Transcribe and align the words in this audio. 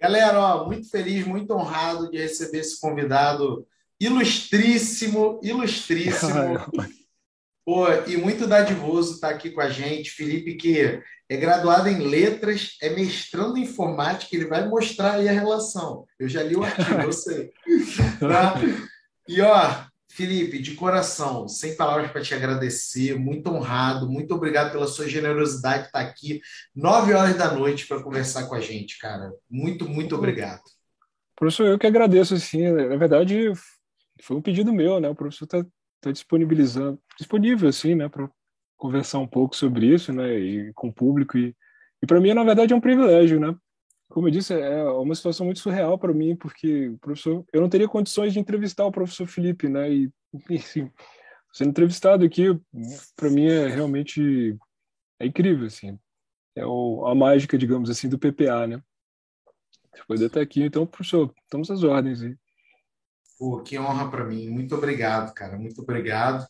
Galera, 0.00 0.38
ó, 0.38 0.66
muito 0.66 0.88
feliz, 0.88 1.26
muito 1.26 1.52
honrado 1.52 2.08
de 2.10 2.18
receber 2.18 2.58
esse 2.58 2.80
convidado 2.80 3.66
ilustríssimo, 3.98 5.40
ilustríssimo. 5.42 6.58
Pô, 7.66 7.86
e 8.06 8.16
muito 8.16 8.46
dadivoso 8.46 9.14
estar 9.14 9.30
aqui 9.30 9.50
com 9.50 9.60
a 9.60 9.68
gente. 9.68 10.12
Felipe, 10.12 10.54
que 10.54 11.02
é 11.28 11.36
graduado 11.36 11.88
em 11.88 11.98
letras, 11.98 12.76
é 12.80 12.90
mestrando 12.90 13.58
em 13.58 13.62
informática, 13.62 14.34
ele 14.34 14.46
vai 14.46 14.68
mostrar 14.68 15.14
aí 15.14 15.28
a 15.28 15.32
relação. 15.32 16.06
Eu 16.18 16.28
já 16.28 16.42
li 16.42 16.54
o 16.54 16.62
artigo, 16.62 17.00
eu 17.02 17.12
sei. 17.12 17.52
Tá? 18.20 18.54
E 19.28 19.40
ó, 19.40 19.89
Felipe, 20.10 20.58
de 20.58 20.74
coração, 20.74 21.46
sem 21.46 21.76
palavras 21.76 22.10
para 22.10 22.20
te 22.20 22.34
agradecer, 22.34 23.16
muito 23.16 23.48
honrado, 23.48 24.10
muito 24.10 24.34
obrigado 24.34 24.72
pela 24.72 24.88
sua 24.88 25.08
generosidade 25.08 25.82
de 25.82 25.86
estar 25.86 26.00
aqui, 26.00 26.40
nove 26.74 27.14
horas 27.14 27.36
da 27.38 27.54
noite, 27.54 27.86
para 27.86 28.02
conversar 28.02 28.48
com 28.48 28.54
a 28.56 28.60
gente, 28.60 28.98
cara. 28.98 29.32
Muito, 29.48 29.88
muito 29.88 30.16
obrigado. 30.16 30.62
Professor, 31.36 31.68
eu 31.68 31.78
que 31.78 31.86
agradeço, 31.86 32.34
assim, 32.34 32.70
na 32.70 32.96
verdade, 32.96 33.52
foi 34.20 34.36
um 34.36 34.42
pedido 34.42 34.72
meu, 34.72 34.98
né? 34.98 35.08
O 35.08 35.14
professor 35.14 35.44
está 35.44 35.64
tá 36.00 36.10
disponibilizando, 36.10 37.00
disponível, 37.16 37.68
assim, 37.68 37.94
né, 37.94 38.08
para 38.08 38.28
conversar 38.76 39.20
um 39.20 39.28
pouco 39.28 39.54
sobre 39.54 39.86
isso, 39.86 40.12
né, 40.12 40.38
e 40.38 40.72
com 40.74 40.88
o 40.88 40.92
público. 40.92 41.38
E, 41.38 41.54
e 42.02 42.06
para 42.06 42.20
mim, 42.20 42.34
na 42.34 42.42
verdade, 42.42 42.72
é 42.72 42.76
um 42.76 42.80
privilégio, 42.80 43.38
né? 43.38 43.54
Como 44.10 44.26
eu 44.26 44.32
disse, 44.32 44.52
é 44.52 44.82
uma 44.84 45.14
situação 45.14 45.46
muito 45.46 45.60
surreal 45.60 45.96
para 45.96 46.12
mim, 46.12 46.34
porque 46.34 46.88
o 46.88 46.98
professor, 46.98 47.44
eu 47.52 47.60
não 47.60 47.68
teria 47.68 47.88
condições 47.88 48.32
de 48.32 48.40
entrevistar 48.40 48.84
o 48.84 48.92
professor 48.92 49.26
Felipe, 49.26 49.68
né? 49.68 49.90
E, 49.90 50.12
enfim, 50.50 50.90
sendo 51.52 51.70
entrevistado 51.70 52.24
aqui, 52.24 52.46
para 53.14 53.30
mim 53.30 53.46
é 53.46 53.68
realmente 53.68 54.58
é 55.18 55.26
incrível, 55.26 55.66
assim. 55.66 55.98
É 56.56 56.66
o, 56.66 57.06
a 57.06 57.14
mágica, 57.14 57.56
digamos 57.56 57.88
assim, 57.88 58.08
do 58.08 58.18
PPA, 58.18 58.66
né? 58.66 58.82
Poder 60.08 60.26
estar 60.26 60.40
aqui, 60.40 60.62
então, 60.62 60.86
professor, 60.86 61.32
estamos 61.44 61.70
às 61.70 61.84
ordens 61.84 62.22
aí. 62.22 62.36
Pô, 63.38 63.62
que 63.62 63.78
honra 63.78 64.10
para 64.10 64.24
mim. 64.24 64.50
Muito 64.50 64.74
obrigado, 64.74 65.32
cara. 65.34 65.56
Muito 65.56 65.80
obrigado. 65.82 66.46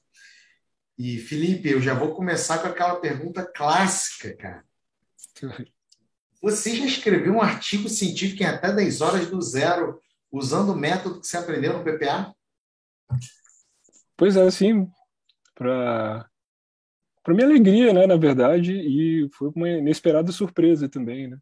E, 0.97 1.19
Felipe, 1.19 1.69
eu 1.69 1.81
já 1.81 1.93
vou 1.93 2.15
começar 2.15 2.59
com 2.59 2.69
aquela 2.69 2.97
pergunta 2.97 3.45
clássica, 3.45 4.35
cara. 4.37 4.65
Você 6.43 6.75
já 6.75 6.87
escreveu 6.87 7.35
um 7.35 7.43
artigo 7.43 7.89
científico 7.89 8.43
em 8.43 8.47
até 8.47 8.73
10 8.73 9.01
horas 9.01 9.31
do 9.31 9.41
zero, 9.43 10.01
usando 10.33 10.73
o 10.73 10.77
método 10.77 11.21
que 11.21 11.27
você 11.27 11.37
aprendeu 11.37 11.77
no 11.77 11.85
PPA? 11.85 12.35
Pois 14.17 14.37
é, 14.37 14.51
sim. 14.51 14.91
Para 15.55 16.27
para 17.23 17.35
minha 17.35 17.47
alegria, 17.47 17.93
né, 17.93 18.07
na 18.07 18.17
verdade, 18.17 18.73
e 18.73 19.29
foi 19.35 19.53
uma 19.55 19.69
inesperada 19.69 20.33
surpresa 20.33 20.89
também, 20.89 21.29
né? 21.29 21.39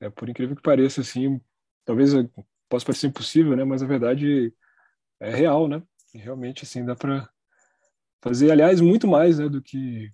É, 0.00 0.08
por 0.08 0.26
incrível 0.28 0.56
que 0.56 0.62
pareça, 0.62 1.02
assim, 1.02 1.38
talvez 1.84 2.12
possa 2.66 2.86
parecer 2.86 3.08
impossível, 3.08 3.54
né, 3.54 3.62
mas 3.62 3.82
a 3.82 3.86
verdade 3.86 4.52
é 5.20 5.30
real, 5.30 5.68
né? 5.68 5.82
E 6.14 6.18
realmente, 6.18 6.64
assim, 6.64 6.82
dá 6.84 6.96
para 6.96 7.28
fazer, 8.22 8.50
aliás, 8.50 8.80
muito 8.80 9.06
mais, 9.06 9.38
né, 9.38 9.48
do 9.50 9.60
que 9.60 10.10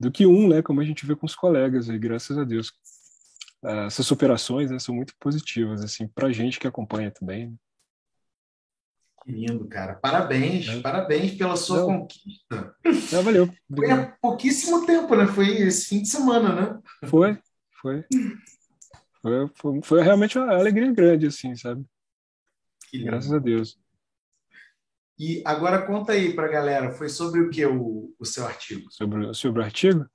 do 0.00 0.10
que 0.10 0.26
um, 0.26 0.48
né, 0.48 0.62
como 0.62 0.80
a 0.80 0.84
gente 0.84 1.06
vê 1.06 1.14
com 1.14 1.26
os 1.26 1.34
colegas, 1.34 1.88
aí, 1.88 1.98
graças 1.98 2.36
a 2.36 2.44
Deus 2.44 2.70
essas 3.86 4.10
operações 4.10 4.70
né, 4.70 4.78
são 4.78 4.94
muito 4.94 5.14
positivas 5.18 5.82
assim 5.82 6.06
para 6.08 6.28
a 6.28 6.32
gente 6.32 6.58
que 6.58 6.66
acompanha 6.66 7.10
também. 7.10 7.50
Né? 7.50 7.56
Que 9.24 9.32
lindo, 9.32 9.66
cara. 9.66 9.96
Parabéns, 9.96 10.68
é. 10.68 10.80
parabéns 10.80 11.34
pela 11.34 11.56
sua 11.56 11.78
Não. 11.78 11.86
conquista. 11.86 12.76
Não, 13.12 13.22
valeu. 13.24 13.52
Foi 13.74 13.90
há 13.90 14.06
pouquíssimo 14.22 14.86
tempo, 14.86 15.16
né? 15.16 15.26
Foi 15.26 15.48
esse 15.48 15.86
fim 15.88 16.02
de 16.02 16.08
semana, 16.08 16.54
né? 16.54 16.80
Foi, 17.08 17.36
foi. 17.80 18.04
Foi, 19.20 19.50
foi, 19.56 19.80
foi 19.82 20.02
realmente 20.02 20.38
uma 20.38 20.54
alegria 20.54 20.92
grande, 20.92 21.26
assim, 21.26 21.56
sabe? 21.56 21.84
Graças 22.94 23.32
a 23.32 23.38
Deus. 23.38 23.76
E 25.18 25.42
agora 25.44 25.84
conta 25.84 26.12
aí 26.12 26.32
para 26.32 26.46
a 26.46 26.50
galera, 26.50 26.92
foi 26.92 27.08
sobre 27.08 27.40
o 27.40 27.50
que 27.50 27.66
o, 27.66 28.14
o 28.18 28.24
seu 28.24 28.46
artigo? 28.46 28.86
Sobre, 28.92 29.34
sobre 29.34 29.60
o 29.60 29.64
artigo? 29.64 30.06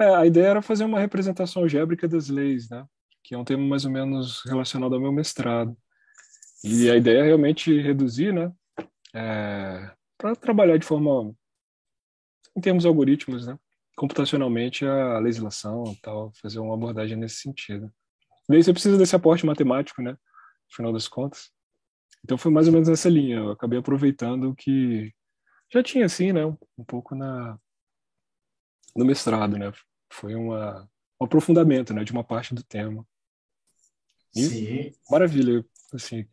É, 0.00 0.14
a 0.14 0.24
ideia 0.24 0.46
era 0.46 0.62
fazer 0.62 0.84
uma 0.84 1.00
representação 1.00 1.62
algébrica 1.62 2.08
das 2.08 2.28
leis, 2.28 2.70
né? 2.70 2.86
Que 3.24 3.34
é 3.34 3.38
um 3.38 3.44
tema 3.44 3.64
mais 3.64 3.84
ou 3.84 3.90
menos 3.90 4.42
relacionado 4.44 4.94
ao 4.94 5.00
meu 5.00 5.10
mestrado. 5.10 5.76
E 6.62 6.88
a 6.90 6.96
ideia 6.96 7.20
é 7.20 7.24
realmente 7.24 7.80
reduzir, 7.80 8.32
né? 8.32 8.52
É, 9.12 9.90
para 10.16 10.36
trabalhar 10.36 10.78
de 10.78 10.86
forma, 10.86 11.34
em 12.56 12.60
termos 12.60 12.86
algoritmos, 12.86 13.46
né? 13.46 13.58
Computacionalmente 13.96 14.84
a 14.84 15.18
legislação 15.18 15.84
e 15.92 15.96
tal, 16.00 16.32
fazer 16.40 16.58
uma 16.58 16.74
abordagem 16.74 17.16
nesse 17.16 17.36
sentido. 17.36 17.92
Daí 18.48 18.62
você 18.62 18.72
precisa 18.72 18.98
desse 18.98 19.16
aporte 19.16 19.46
matemático, 19.46 20.02
né? 20.02 20.12
No 20.12 20.76
final 20.76 20.92
das 20.92 21.08
contas. 21.08 21.50
Então 22.22 22.38
foi 22.38 22.52
mais 22.52 22.66
ou 22.66 22.72
menos 22.72 22.88
nessa 22.88 23.08
linha. 23.08 23.36
Eu 23.36 23.50
acabei 23.50 23.78
aproveitando 23.78 24.50
o 24.50 24.54
que 24.54 25.12
já 25.72 25.82
tinha, 25.82 26.06
assim, 26.06 26.32
né? 26.32 26.44
Um 26.46 26.84
pouco 26.86 27.14
na, 27.14 27.58
no 28.94 29.04
mestrado, 29.04 29.56
né? 29.58 29.72
Foi 30.10 30.34
uma, 30.34 30.88
um 31.20 31.24
aprofundamento, 31.24 31.92
né, 31.92 32.04
de 32.04 32.12
uma 32.12 32.24
parte 32.24 32.54
do 32.54 32.62
tema. 32.62 33.06
E 34.34 34.42
Sim. 34.42 34.92
Maravilha, 35.10 35.64
assim. 35.92 36.26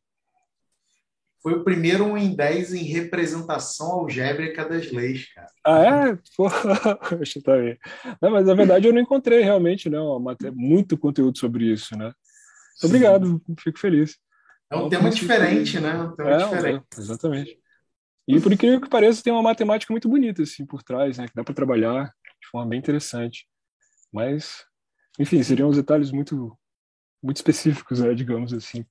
Foi 1.41 1.53
o 1.53 1.63
primeiro 1.63 2.05
1 2.05 2.17
em 2.17 2.35
10 2.35 2.73
em 2.73 2.83
representação 2.83 3.91
algébrica 3.91 4.63
das 4.63 4.91
leis, 4.91 5.33
cara. 5.33 5.47
Ah, 5.65 5.83
é? 5.83 6.19
Poxa, 6.37 7.41
tá 7.43 7.55
aí. 7.55 7.77
Não, 8.21 8.29
mas 8.29 8.45
na 8.45 8.53
verdade 8.53 8.87
eu 8.87 8.93
não 8.93 9.01
encontrei 9.01 9.41
realmente, 9.41 9.89
né, 9.89 9.97
muito 10.53 10.97
conteúdo 10.97 11.37
sobre 11.39 11.65
isso, 11.65 11.97
né? 11.97 12.13
Obrigado, 12.83 13.41
fico 13.59 13.79
feliz. 13.79 14.17
É 14.69 14.75
um, 14.75 14.87
tema 14.87 15.09
diferente, 15.09 15.79
né? 15.79 15.93
Um 15.95 16.15
tema 16.15 16.31
é, 16.31 16.37
diferente. 16.37 16.85
É, 16.95 16.99
exatamente. 16.99 17.59
E 18.27 18.39
por 18.39 18.53
incrível 18.53 18.79
que 18.79 18.89
pareça, 18.89 19.23
tem 19.23 19.33
uma 19.33 19.41
matemática 19.41 19.91
muito 19.91 20.07
bonita 20.07 20.43
assim 20.43 20.65
por 20.65 20.81
trás, 20.83 21.17
né? 21.17 21.27
Que 21.27 21.35
dá 21.35 21.43
para 21.43 21.53
trabalhar 21.53 22.05
de 22.41 22.47
forma 22.49 22.69
bem 22.69 22.79
interessante. 22.79 23.47
Mas, 24.13 24.65
enfim, 25.19 25.41
seriam 25.43 25.69
os 25.69 25.77
detalhes 25.77 26.11
muito, 26.11 26.57
muito 27.21 27.37
específicos, 27.37 27.99
né, 27.99 28.13
digamos 28.13 28.53
assim, 28.53 28.85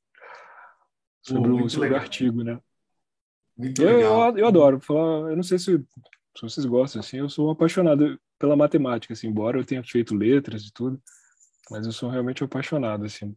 sobre, 1.23 1.51
o, 1.51 1.69
sobre 1.69 1.91
o 1.91 1.97
artigo, 1.97 2.43
né? 2.43 2.61
Muito 3.57 3.83
eu, 3.83 3.97
legal. 3.97 4.31
Eu, 4.31 4.39
eu 4.39 4.47
adoro 4.47 4.81
falar, 4.81 5.31
eu 5.31 5.37
não 5.37 5.43
sei 5.43 5.59
se, 5.59 5.77
se 5.77 6.43
vocês 6.43 6.65
gostam, 6.67 7.01
assim, 7.01 7.19
eu 7.19 7.29
sou 7.29 7.49
um 7.49 7.51
apaixonado 7.51 8.21
pela 8.39 8.57
matemática, 8.57 9.13
assim, 9.13 9.29
embora 9.29 9.59
eu 9.59 9.65
tenha 9.65 9.83
feito 9.83 10.15
letras 10.15 10.63
e 10.63 10.73
tudo, 10.73 11.01
mas 11.71 11.87
eu 11.87 11.93
sou 11.93 12.09
realmente 12.09 12.43
apaixonado, 12.43 13.05
assim. 13.05 13.35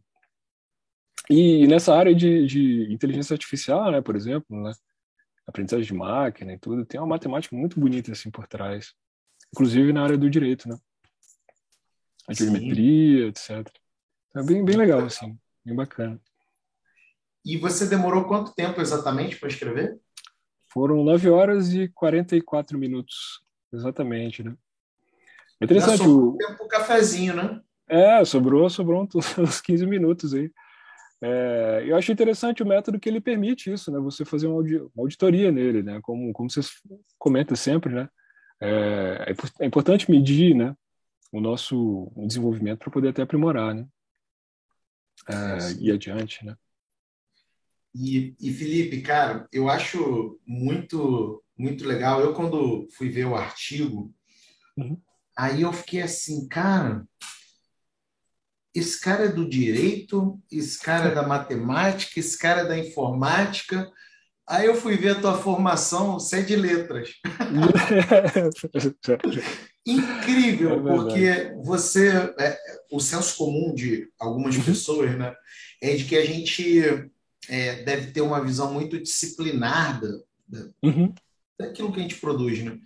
E 1.30 1.66
nessa 1.66 1.94
área 1.94 2.14
de, 2.14 2.46
de 2.46 2.92
inteligência 2.92 3.34
artificial, 3.34 3.90
né, 3.90 4.00
por 4.00 4.16
exemplo, 4.16 4.62
né, 4.62 4.72
aprendizagem 5.46 5.86
de 5.86 5.94
máquina 5.94 6.52
e 6.52 6.58
tudo, 6.58 6.84
tem 6.84 7.00
uma 7.00 7.06
matemática 7.06 7.54
muito 7.56 7.78
bonita, 7.78 8.12
assim, 8.12 8.30
por 8.30 8.46
trás 8.46 8.94
inclusive 9.54 9.92
na 9.92 10.02
área 10.02 10.18
do 10.18 10.28
direito, 10.28 10.68
né? 10.68 10.76
A 12.28 12.34
geometria, 12.34 13.28
etc. 13.28 13.70
É 14.36 14.42
bem, 14.42 14.64
bem 14.64 14.76
legal, 14.76 15.04
assim, 15.04 15.38
bem 15.64 15.74
bacana. 15.74 16.20
E 17.44 17.56
você 17.56 17.86
demorou 17.86 18.24
quanto 18.24 18.54
tempo 18.54 18.80
exatamente 18.80 19.36
para 19.38 19.48
escrever? 19.48 19.98
Foram 20.72 21.04
9 21.04 21.30
horas 21.30 21.72
e 21.72 21.88
44 21.88 22.78
minutos, 22.78 23.40
exatamente, 23.72 24.42
né? 24.42 24.56
É 25.60 25.64
interessante. 25.64 25.98
Já 25.98 26.04
sobrou 26.04 26.34
o 26.34 26.36
tempo 26.36 26.68
cafezinho, 26.68 27.36
né? 27.36 27.60
É, 27.88 28.24
sobrou, 28.24 28.68
sobrou 28.70 29.06
uns 29.38 29.60
15 29.60 29.86
minutos 29.86 30.34
aí. 30.34 30.50
É, 31.22 31.84
eu 31.86 31.96
acho 31.96 32.10
interessante 32.10 32.62
o 32.62 32.66
método 32.66 32.98
que 32.98 33.08
ele 33.08 33.20
permite 33.20 33.72
isso, 33.72 33.90
né? 33.92 33.98
Você 34.00 34.24
fazer 34.24 34.46
uma 34.46 34.62
auditoria 34.98 35.52
nele, 35.52 35.82
né? 35.82 36.00
Como, 36.02 36.32
como 36.32 36.50
você 36.50 36.60
comenta 37.18 37.54
sempre, 37.54 37.94
né? 37.94 38.08
É, 38.60 39.32
é, 39.32 39.64
é 39.64 39.66
importante 39.66 40.10
medir 40.10 40.54
né, 40.54 40.74
o 41.32 41.40
nosso 41.40 42.10
desenvolvimento 42.26 42.78
para 42.78 42.90
poder 42.90 43.08
até 43.08 43.22
aprimorar, 43.22 43.74
né? 43.74 43.86
É, 45.28 45.72
e 45.80 45.90
adiante, 45.90 46.44
né? 46.44 46.56
E, 47.94 48.34
e, 48.40 48.52
Felipe, 48.52 49.00
cara, 49.02 49.48
eu 49.52 49.68
acho 49.68 50.40
muito 50.44 51.40
muito 51.56 51.86
legal. 51.86 52.20
Eu 52.20 52.34
quando 52.34 52.88
fui 52.90 53.08
ver 53.08 53.26
o 53.26 53.36
artigo, 53.36 54.12
uhum. 54.76 55.00
aí 55.36 55.62
eu 55.62 55.72
fiquei 55.72 56.02
assim, 56.02 56.48
cara, 56.48 57.06
esse 58.74 59.00
cara 59.00 59.26
é 59.26 59.28
do 59.28 59.48
direito, 59.48 60.42
esse 60.50 60.80
cara 60.80 61.10
é 61.10 61.14
da 61.14 61.22
matemática, 61.26 62.18
esse 62.18 62.36
cara 62.36 62.62
é 62.62 62.66
da 62.66 62.76
informática, 62.76 63.88
Aí 64.46 64.66
eu 64.66 64.74
fui 64.74 64.96
ver 64.96 65.16
a 65.16 65.20
tua 65.20 65.38
formação, 65.38 66.14
você 66.14 66.40
é 66.40 66.42
de 66.42 66.54
letras. 66.54 67.14
Incrível, 69.86 70.78
é 70.78 70.80
porque 70.80 71.52
você, 71.62 72.08
é, 72.38 72.58
o 72.90 73.00
senso 73.00 73.36
comum 73.36 73.74
de 73.74 74.10
algumas 74.18 74.56
uhum. 74.56 74.64
pessoas, 74.64 75.16
né, 75.16 75.34
é 75.80 75.94
de 75.94 76.04
que 76.04 76.16
a 76.16 76.24
gente 76.24 77.10
é, 77.48 77.82
deve 77.82 78.10
ter 78.10 78.22
uma 78.22 78.42
visão 78.42 78.72
muito 78.72 79.00
disciplinar 79.00 80.00
da, 80.00 80.08
uhum. 80.82 81.14
daquilo 81.58 81.92
que 81.92 82.00
a 82.00 82.02
gente 82.02 82.16
produz, 82.16 82.62
né? 82.62 82.78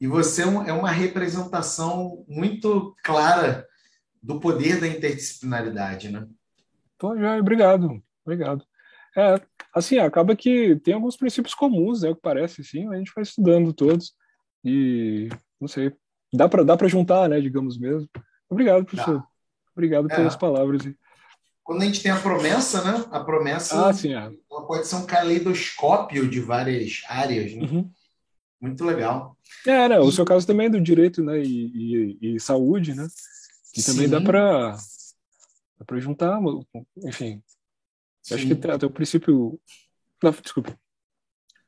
E 0.00 0.06
você 0.06 0.42
é, 0.42 0.44
é 0.44 0.72
uma 0.72 0.90
representação 0.90 2.24
muito 2.28 2.94
clara 3.02 3.66
do 4.22 4.38
poder 4.38 4.80
da 4.80 4.86
interdisciplinaridade, 4.86 6.10
né? 6.10 6.28
Então, 6.94 7.18
já, 7.18 7.36
obrigado, 7.36 8.02
obrigado. 8.24 8.64
É, 9.16 9.40
assim, 9.74 9.98
acaba 9.98 10.36
que 10.36 10.76
tem 10.76 10.92
alguns 10.92 11.16
princípios 11.16 11.54
comuns, 11.54 12.02
né, 12.02 12.12
que 12.12 12.20
parece, 12.20 12.62
sim, 12.62 12.86
a 12.92 12.98
gente 12.98 13.12
vai 13.14 13.22
estudando 13.22 13.72
todos 13.72 14.12
e, 14.62 15.30
não 15.58 15.66
sei, 15.66 15.90
dá 16.32 16.46
para 16.48 16.62
dá 16.62 16.76
juntar, 16.86 17.28
né, 17.28 17.40
digamos 17.40 17.78
mesmo. 17.78 18.06
Obrigado, 18.48 18.84
professor. 18.84 19.20
Tá. 19.20 19.28
Obrigado 19.72 20.08
pelas 20.08 20.34
é. 20.34 20.38
palavras. 20.38 20.82
Quando 21.64 21.82
a 21.82 21.84
gente 21.86 22.02
tem 22.02 22.12
a 22.12 22.20
promessa, 22.20 22.84
né, 22.84 23.04
a 23.10 23.20
promessa 23.20 23.88
ah, 23.88 23.92
sim, 23.92 24.14
é. 24.14 24.30
pode 24.48 24.86
ser 24.86 24.96
um 24.96 25.06
caleidoscópio 25.06 26.28
de 26.28 26.40
várias 26.40 27.02
áreas, 27.08 27.54
né? 27.54 27.62
Uhum. 27.62 27.90
Muito 28.60 28.84
legal. 28.84 29.36
É, 29.66 29.88
né, 29.88 29.98
o 29.98 30.12
seu 30.12 30.24
caso 30.24 30.46
também 30.46 30.66
é 30.66 30.70
do 30.70 30.80
direito, 30.80 31.22
né, 31.22 31.40
e, 31.42 32.18
e, 32.20 32.36
e 32.36 32.40
saúde, 32.40 32.94
né, 32.94 33.06
e 33.76 33.82
também 33.82 34.08
dá 34.08 34.20
para 34.20 34.76
dá 35.78 35.84
para 35.84 36.00
juntar, 36.00 36.38
enfim, 37.04 37.42
Acho 38.32 38.46
que 38.46 38.70
até 38.70 38.86
o 38.86 38.90
princípio. 38.90 39.60
Não, 40.22 40.30
desculpa. 40.32 40.76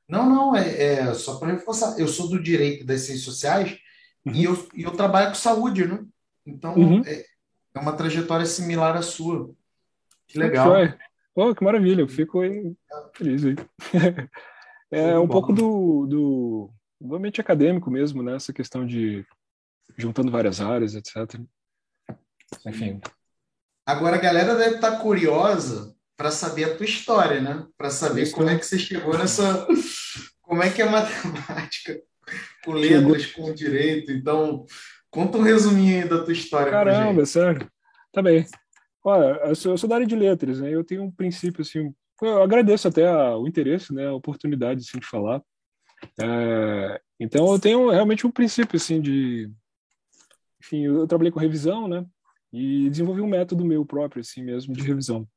Não, 0.09 0.29
não, 0.29 0.57
é, 0.57 0.83
é 0.83 1.15
só 1.15 1.39
para 1.39 1.53
reforçar. 1.53 1.99
Eu 1.99 2.09
sou 2.09 2.29
do 2.29 2.43
direito 2.43 2.85
das 2.85 3.03
ciências 3.03 3.25
sociais 3.25 3.79
uhum. 4.25 4.33
e, 4.33 4.45
eu, 4.45 4.69
e 4.75 4.83
eu 4.83 4.91
trabalho 4.93 5.29
com 5.29 5.35
saúde, 5.35 5.87
né? 5.87 6.05
Então, 6.47 6.75
uhum. 6.75 7.03
é, 7.05 7.25
é, 7.75 7.79
uma 7.79 7.93
trajetória 7.93 8.47
similar 8.47 8.97
à 8.97 9.03
sua. 9.03 9.55
Que 10.27 10.39
legal. 10.39 10.73
Oh, 11.35 11.55
que 11.55 11.63
maravilha, 11.63 12.01
eu 12.01 12.09
fico 12.09 12.41
feliz 13.13 13.45
aí. 13.45 13.55
é 14.91 15.19
um 15.19 15.27
bom. 15.27 15.33
pouco 15.33 15.53
do, 15.53 16.07
do, 16.07 16.71
do 17.01 17.15
ambiente 17.15 17.41
acadêmico 17.41 17.91
mesmo, 17.91 18.23
né? 18.23 18.35
Essa 18.35 18.53
questão 18.53 18.87
de 18.87 19.25
juntando 19.97 20.33
várias 20.33 20.61
áreas, 20.61 20.95
etc. 20.95 21.39
Enfim. 22.67 23.01
Agora, 23.87 24.17
a 24.17 24.21
galera 24.21 24.57
deve 24.57 24.77
estar 24.77 24.99
curiosa 24.99 25.98
para 26.19 26.33
saber 26.33 26.65
a 26.65 26.77
tua 26.77 26.85
história, 26.85 27.41
né? 27.41 27.65
Para 27.79 27.91
saber 27.91 28.23
Isso. 28.23 28.35
como 28.35 28.51
é 28.51 28.59
que 28.59 28.67
você 28.67 28.77
chegou 28.77 29.17
nessa. 29.17 29.67
Como 30.43 30.61
é 30.61 30.69
que 30.69 30.83
é 30.83 30.85
matemática 30.91 32.03
com 32.65 32.73
letras, 32.73 33.27
com 33.27 33.55
direito. 33.55 34.11
Então, 34.11 34.67
conta 35.11 35.39
um 35.39 35.43
resuminho 35.43 36.03
aí 36.03 36.09
da 36.09 36.23
tua 36.25 36.33
história. 36.33 36.73
Caramba, 36.73 37.25
sério. 37.25 37.71
Tá 38.13 38.21
bem. 38.21 38.45
Olha, 39.05 39.41
eu 39.45 39.55
sou, 39.55 39.73
eu 39.73 39.79
sou, 39.79 39.89
da 39.89 39.95
área 39.95 40.07
de 40.07 40.17
letras, 40.17 40.61
né? 40.61 40.75
Eu 40.75 40.83
tenho 40.83 41.05
um 41.05 41.11
princípio, 41.11 41.63
assim. 41.63 41.95
Eu 42.21 42.43
agradeço 42.43 42.89
até 42.89 43.07
a, 43.07 43.37
o 43.37 43.47
interesse, 43.47 43.95
né? 43.95 44.09
A 44.09 44.13
oportunidade, 44.15 44.81
assim, 44.81 44.99
de 44.99 45.07
falar. 45.07 45.41
É, 46.21 47.01
então, 47.21 47.53
eu 47.53 47.61
tenho 47.61 47.91
realmente 47.91 48.27
um 48.27 48.31
princípio, 48.31 48.77
assim, 48.77 49.01
de. 49.01 49.49
Enfim, 50.61 50.85
eu 50.85 51.07
trabalhei 51.07 51.31
com 51.31 51.39
revisão, 51.39 51.87
né? 51.87 52.05
E 52.53 52.91
desenvolvi 52.91 53.21
um 53.21 53.29
método 53.29 53.65
meu 53.65 53.87
próprio, 53.87 54.21
assim 54.21 54.43
mesmo, 54.43 54.75
de 54.75 54.83
revisão. 54.83 55.29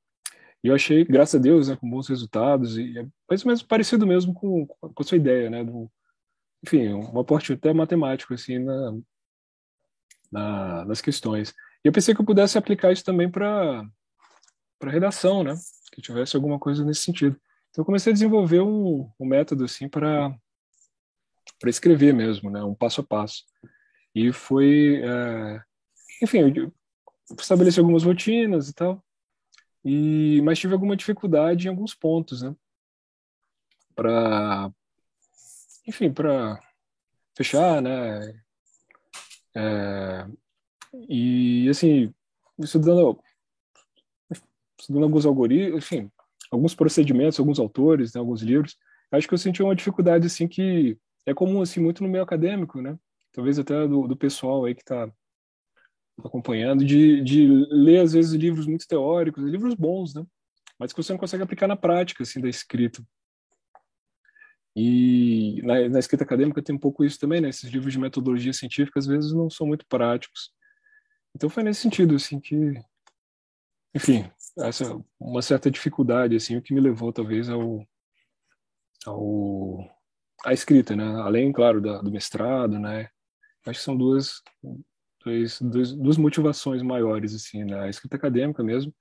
E 0.63 0.68
eu 0.68 0.75
achei, 0.75 1.04
graças 1.04 1.36
a 1.36 1.40
Deus, 1.40 1.68
né, 1.68 1.75
com 1.75 1.90
bons 1.90 2.08
resultados, 2.08 2.78
e 2.78 2.98
é 2.98 3.08
mais 3.30 3.42
ou 3.44 3.48
menos 3.48 3.63
parecido 3.63 4.06
mesmo 4.06 4.34
com, 4.34 4.68
com 4.68 4.94
a 4.96 5.04
sua 5.04 5.18
ideia, 5.18 5.50
né? 5.50 5.63
Do, 5.63 5.92
enfim, 6.63 6.90
um 6.90 7.19
aporte 7.19 7.54
até 7.54 7.74
matemático, 7.74 8.34
assim, 8.34 8.60
na, 8.60 8.98
na, 10.31 10.86
nas 10.86 11.02
questões. 11.02 11.54
E 11.84 11.88
eu 11.88 11.92
pensei 11.92 12.13
que 12.13 12.22
eu 12.22 12.25
pudesse 12.25 12.58
aplicar 12.58 12.92
isso 12.92 13.04
também 13.04 13.30
para 13.30 13.84
redação, 14.84 15.44
né? 15.44 15.56
Que 15.92 16.02
tivesse 16.02 16.36
alguma 16.36 16.60
coisa 16.60 16.86
nesse 16.86 17.02
sentido. 17.02 17.36
Então 17.69 17.81
eu 17.81 17.86
comecei 17.86 18.12
a 18.12 18.13
desenvolver 18.13 18.62
um, 18.62 19.10
um 19.19 19.25
método 19.25 19.66
assim 19.66 19.90
para 19.90 20.36
para 21.60 21.69
escrever 21.69 22.13
mesmo, 22.13 22.50
né? 22.50 22.63
Um 22.63 22.74
passo 22.74 23.02
a 23.02 23.04
passo. 23.04 23.44
E 24.16 24.31
foi, 24.31 25.02
é, 25.04 25.62
enfim, 26.22 26.40
eu 26.56 26.74
estabeleci 27.40 27.80
algumas 27.80 28.04
rotinas 28.04 28.68
e 28.68 28.74
tal. 28.74 29.04
E, 29.83 30.42
mas 30.44 30.60
tive 30.60 30.74
alguma 30.74 30.95
dificuldade 30.95 31.68
em 31.68 31.69
alguns 31.69 31.94
pontos, 31.95 32.42
né? 32.42 32.56
Para, 33.95 34.72
enfim, 35.88 36.12
para 36.12 36.60
fechar, 37.36 37.81
né? 37.81 38.42
É, 39.56 40.28
e 41.10 41.68
assim, 41.69 42.13
estudando, 42.60 43.19
estudando 44.80 45.04
alguns 45.04 45.25
algoritmos, 45.25 45.84
enfim, 45.84 46.12
alguns 46.51 46.75
procedimentos, 46.75 47.39
alguns 47.39 47.60
autores, 47.60 48.13
né, 48.13 48.19
alguns 48.19 48.42
livros, 48.42 48.77
acho 49.12 49.27
que 49.27 49.34
eu 49.34 49.38
senti 49.38 49.62
uma 49.63 49.75
dificuldade 49.75 50.27
assim 50.27 50.48
que 50.48 50.98
é 51.25 51.34
comum 51.34 51.62
assim 51.62 51.80
muito 51.80 52.04
no 52.04 52.10
meio 52.10 52.24
acadêmico, 52.24 52.81
né? 52.81 52.98
Talvez 53.31 53.57
até 53.60 53.88
do, 53.88 54.07
do 54.07 54.16
pessoal 54.16 54.66
aí 54.66 54.75
que 54.75 54.81
está 54.81 55.12
acompanhando, 56.19 56.86
de, 56.86 57.22
de 57.22 57.48
ler, 57.69 58.02
às 58.02 58.13
vezes, 58.13 58.34
livros 58.34 58.68
muito 58.68 58.88
teóricos, 58.88 59.44
livros 59.44 59.74
bons, 59.74 60.13
né? 60.13 60.25
Mas 60.78 60.92
que 60.92 61.02
você 61.02 61.13
não 61.13 61.19
consegue 61.19 61.44
aplicar 61.44 61.68
na 61.68 61.75
prática, 61.75 62.24
assim, 62.24 62.40
da 62.40 62.50
escrita. 62.50 63.04
E 64.75 65.62
na, 65.63 65.90
na, 65.90 66.00
escrita 66.00 66.24
acadêmica 66.24 66.62
tem 66.62 66.75
um 66.75 66.80
pouco 66.80 67.04
isso 67.04 67.19
também, 67.19 67.42
né? 67.42 67.50
Esses 67.50 67.69
livros 67.69 67.92
de 67.92 68.00
metodologia 68.00 68.54
científica, 68.54 69.00
às 69.00 69.06
vezes, 69.06 69.34
não 69.34 69.50
são 69.50 69.68
muito 69.68 69.86
práticos. 69.88 70.52
Então, 71.36 71.50
foi 71.50 71.63
nesse 71.63 71.81
sentido, 71.81 72.16
assim, 72.16 72.40
que... 72.40 72.74
Enfim, 73.94 74.30
essa 74.60 75.02
uma 75.19 75.42
certa 75.42 75.69
dificuldade, 75.69 76.36
assim, 76.36 76.56
o 76.56 76.62
que 76.62 76.74
me 76.74 76.80
levou, 76.80 77.12
talvez, 77.12 77.50
ao... 77.50 77.86
ao 79.06 80.02
a 80.44 80.54
escrita, 80.54 80.96
né? 80.96 81.04
Além, 81.22 81.52
claro, 81.52 81.80
da, 81.80 82.02
do 82.02 82.12
mestrado, 82.12 82.80
né? 82.80 83.10
Acho 83.66 83.80
que 83.80 83.86
são 83.86 83.96
duas 83.96 84.42
dois, 85.23 85.62
dois, 85.62 85.94
duas 85.94 86.18
motivações 86.18 86.81
maiores, 86.81 87.33
assim, 87.33 87.63
né? 87.63 87.81
A 87.81 87.89
escrita 87.89 88.15
acadêmica 88.15 88.63
mesmo, 88.63 88.94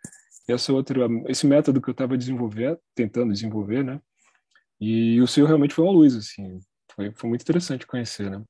e 0.49 0.53
essa 0.53 0.73
outra, 0.73 1.07
esse 1.29 1.47
método 1.47 1.81
que 1.81 1.89
eu 1.89 1.93
estava 1.93 2.17
desenvolvendo, 2.17 2.79
tentando 2.95 3.33
desenvolver, 3.33 3.85
né? 3.85 4.01
E 4.81 5.21
o 5.21 5.27
seu 5.27 5.47
realmente 5.47 5.75
foi 5.75 5.85
uma 5.85 5.93
luz, 5.93 6.17
assim, 6.17 6.59
foi, 6.95 7.13
foi 7.13 7.29
muito 7.29 7.43
interessante 7.43 7.87
conhecer, 7.87 8.31
né? 8.31 8.43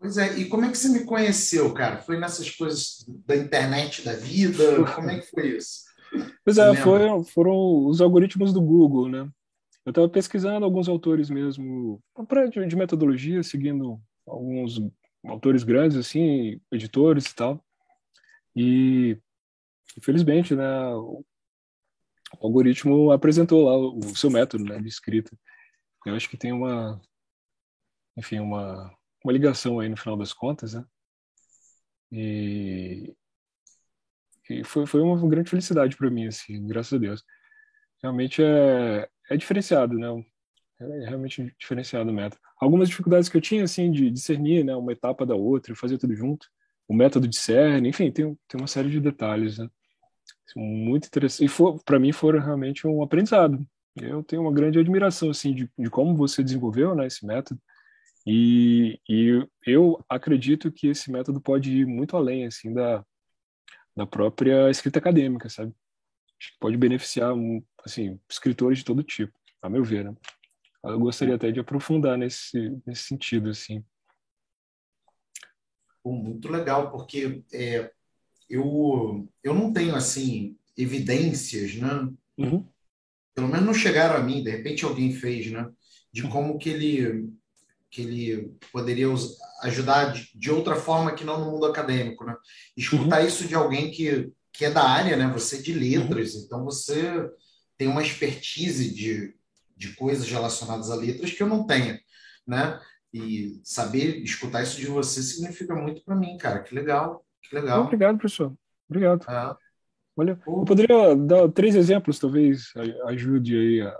Pois 0.00 0.16
é, 0.16 0.38
e 0.38 0.44
como 0.44 0.64
é 0.64 0.70
que 0.70 0.78
você 0.78 0.88
me 0.88 1.04
conheceu, 1.04 1.72
cara? 1.74 1.98
Foi 1.98 2.18
nessas 2.18 2.48
coisas 2.50 3.04
da 3.26 3.36
internet 3.36 4.04
da 4.04 4.12
vida? 4.12 4.62
Como 4.94 5.10
é 5.10 5.18
que 5.18 5.26
foi 5.26 5.56
isso? 5.56 5.82
Pois 6.44 6.56
é, 6.56 6.72
foi, 6.76 7.00
foram 7.24 7.86
os 7.86 8.00
algoritmos 8.00 8.52
do 8.52 8.60
Google, 8.60 9.08
né? 9.08 9.28
Eu 9.84 9.90
estava 9.90 10.08
pesquisando 10.08 10.64
alguns 10.64 10.88
autores 10.88 11.28
mesmo 11.30 12.00
de 12.68 12.76
metodologia, 12.76 13.42
seguindo 13.42 14.00
alguns 14.24 14.78
autores 15.24 15.64
grandes, 15.64 15.96
assim, 15.96 16.60
editores 16.70 17.26
e 17.26 17.34
tal. 17.34 17.64
E, 18.54 19.18
infelizmente, 19.96 20.54
né, 20.54 20.94
o 20.94 21.24
algoritmo 22.40 23.10
apresentou 23.10 23.64
lá 23.64 23.76
o 23.76 24.16
seu 24.16 24.30
método 24.30 24.64
né, 24.64 24.80
de 24.80 24.88
escrita. 24.88 25.36
Eu 26.06 26.14
acho 26.14 26.28
que 26.28 26.36
tem 26.36 26.52
uma, 26.52 27.00
enfim, 28.16 28.38
uma, 28.40 28.94
uma 29.24 29.32
ligação 29.32 29.80
aí 29.80 29.88
no 29.88 29.96
final 29.96 30.16
das 30.16 30.32
contas, 30.32 30.74
né? 30.74 30.84
E, 32.10 33.14
e 34.48 34.64
foi, 34.64 34.86
foi 34.86 35.00
uma 35.00 35.28
grande 35.28 35.50
felicidade 35.50 35.96
para 35.96 36.10
mim, 36.10 36.26
assim, 36.26 36.66
graças 36.66 36.92
a 36.94 36.98
Deus. 36.98 37.22
Realmente 38.02 38.42
é, 38.42 39.08
é 39.30 39.36
diferenciado, 39.36 39.94
né? 39.94 40.08
É 40.80 41.08
realmente 41.08 41.54
diferenciado 41.58 42.10
o 42.10 42.14
método. 42.14 42.40
Algumas 42.60 42.88
dificuldades 42.88 43.28
que 43.28 43.36
eu 43.36 43.40
tinha, 43.40 43.64
assim, 43.64 43.90
de 43.90 44.10
discernir, 44.10 44.64
né, 44.64 44.74
uma 44.76 44.92
etapa 44.92 45.26
da 45.26 45.34
outra, 45.34 45.74
fazer 45.74 45.98
tudo 45.98 46.14
junto, 46.14 46.46
o 46.86 46.94
método 46.94 47.26
de 47.26 47.36
CERN, 47.36 47.88
enfim, 47.88 48.10
tem, 48.10 48.38
tem 48.46 48.60
uma 48.60 48.66
série 48.66 48.88
de 48.88 49.00
detalhes, 49.00 49.58
né? 49.58 49.68
Muito 50.56 51.06
interessante. 51.06 51.50
E 51.50 51.82
para 51.84 51.98
mim 51.98 52.12
foram 52.12 52.40
realmente 52.40 52.86
um 52.86 53.02
aprendizado. 53.02 53.64
Eu 53.96 54.22
tenho 54.22 54.42
uma 54.42 54.52
grande 54.52 54.78
admiração, 54.78 55.30
assim, 55.30 55.52
de, 55.52 55.70
de 55.76 55.90
como 55.90 56.16
você 56.16 56.42
desenvolveu, 56.42 56.94
né, 56.94 57.06
esse 57.06 57.26
método. 57.26 57.60
E, 58.26 59.00
e 59.08 59.46
eu 59.66 60.04
acredito 60.08 60.70
que 60.70 60.88
esse 60.88 61.10
método 61.10 61.40
pode 61.40 61.72
ir 61.72 61.86
muito 61.86 62.16
além, 62.16 62.46
assim, 62.46 62.72
da, 62.72 63.04
da 63.96 64.06
própria 64.06 64.70
escrita 64.70 64.98
acadêmica, 64.98 65.48
sabe? 65.48 65.74
Acho 66.40 66.52
que 66.52 66.58
pode 66.60 66.76
beneficiar, 66.76 67.34
assim, 67.84 68.18
escritores 68.30 68.78
de 68.78 68.84
todo 68.84 69.02
tipo, 69.02 69.32
a 69.60 69.68
meu 69.68 69.82
ver, 69.82 70.04
né? 70.04 70.14
Eu 70.84 70.98
gostaria 70.98 71.34
até 71.34 71.50
de 71.50 71.60
aprofundar 71.60 72.16
nesse, 72.16 72.78
nesse 72.86 73.04
sentido, 73.04 73.50
assim. 73.50 73.84
Muito 76.04 76.50
legal, 76.50 76.90
porque 76.90 77.42
é, 77.52 77.92
eu, 78.48 79.28
eu 79.42 79.54
não 79.54 79.72
tenho, 79.72 79.94
assim, 79.94 80.56
evidências, 80.76 81.74
né? 81.74 82.08
Uhum. 82.38 82.66
Pelo 83.34 83.48
menos 83.48 83.66
não 83.66 83.74
chegaram 83.74 84.16
a 84.16 84.22
mim, 84.22 84.42
de 84.42 84.50
repente 84.50 84.84
alguém 84.84 85.12
fez, 85.12 85.50
né? 85.50 85.68
De 86.12 86.22
uhum. 86.22 86.30
como 86.30 86.58
que 86.58 86.70
ele, 86.70 87.30
que 87.90 88.02
ele 88.02 88.56
poderia 88.72 89.08
ajudar 89.62 90.12
de, 90.12 90.30
de, 90.34 90.50
outra 90.50 90.76
forma 90.76 91.14
que 91.14 91.24
não 91.24 91.44
no 91.44 91.50
mundo 91.50 91.66
acadêmico, 91.66 92.24
né? 92.24 92.36
Escutar 92.76 93.20
uhum. 93.20 93.26
isso 93.26 93.46
de 93.46 93.54
alguém 93.54 93.90
que, 93.90 94.32
que 94.52 94.64
é 94.64 94.70
da 94.70 94.84
área, 94.84 95.16
né? 95.16 95.30
Você 95.32 95.56
é 95.56 95.62
de 95.62 95.72
letras, 95.72 96.34
uhum. 96.34 96.42
então 96.44 96.64
você 96.64 97.28
tem 97.76 97.88
uma 97.88 98.02
expertise 98.02 98.92
de, 98.94 99.34
de 99.78 99.94
coisas 99.94 100.28
relacionadas 100.28 100.90
a 100.90 100.96
letras 100.96 101.32
que 101.32 101.42
eu 101.42 101.46
não 101.46 101.66
tenho, 101.66 101.98
né? 102.46 102.78
e 103.12 103.60
saber 103.64 104.18
escutar 104.22 104.62
isso 104.62 104.78
de 104.78 104.86
você 104.86 105.22
significa 105.22 105.74
muito 105.74 106.02
para 106.04 106.14
mim, 106.14 106.36
cara. 106.36 106.60
Que 106.60 106.74
legal, 106.74 107.24
que 107.42 107.54
legal. 107.54 107.84
Obrigado, 107.84 108.18
professor. 108.18 108.54
Obrigado. 108.88 109.24
É. 109.28 109.56
Olha, 110.16 110.40
eu 110.46 110.64
poderia 110.64 111.14
dar 111.14 111.48
três 111.50 111.74
exemplos, 111.76 112.18
talvez 112.18 112.72
ajude 113.06 113.56
aí 113.56 113.80
a, 113.80 113.96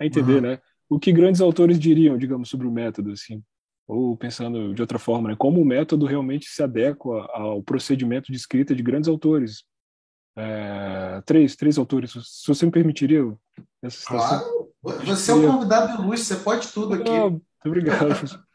a 0.00 0.06
entender, 0.06 0.36
uhum. 0.36 0.40
né? 0.40 0.60
O 0.88 0.98
que 0.98 1.12
grandes 1.12 1.40
autores 1.40 1.78
diriam, 1.78 2.16
digamos, 2.16 2.48
sobre 2.48 2.66
o 2.66 2.72
método, 2.72 3.12
assim. 3.12 3.42
Ou 3.86 4.16
pensando 4.16 4.74
de 4.74 4.80
outra 4.80 4.98
forma, 4.98 5.28
né? 5.28 5.36
Como 5.36 5.60
o 5.60 5.64
método 5.64 6.06
realmente 6.06 6.46
se 6.48 6.62
adequa 6.62 7.26
ao 7.32 7.62
procedimento 7.62 8.32
de 8.32 8.38
escrita 8.38 8.74
de 8.74 8.82
grandes 8.82 9.08
autores. 9.08 9.64
É, 10.36 11.20
três, 11.26 11.56
três 11.56 11.76
autores, 11.78 12.12
se 12.12 12.46
você 12.46 12.64
me 12.64 12.70
permitiria 12.70 13.24
essa 13.82 14.06
Claro, 14.06 14.57
você 14.82 15.30
é 15.30 15.34
um 15.34 15.52
convidado 15.52 15.96
de 15.96 16.02
luxo, 16.02 16.24
você 16.24 16.36
pode 16.36 16.68
tudo 16.68 16.94
aqui. 16.94 17.10
Ah, 17.10 17.30
muito 17.30 17.42
obrigado. 17.64 18.08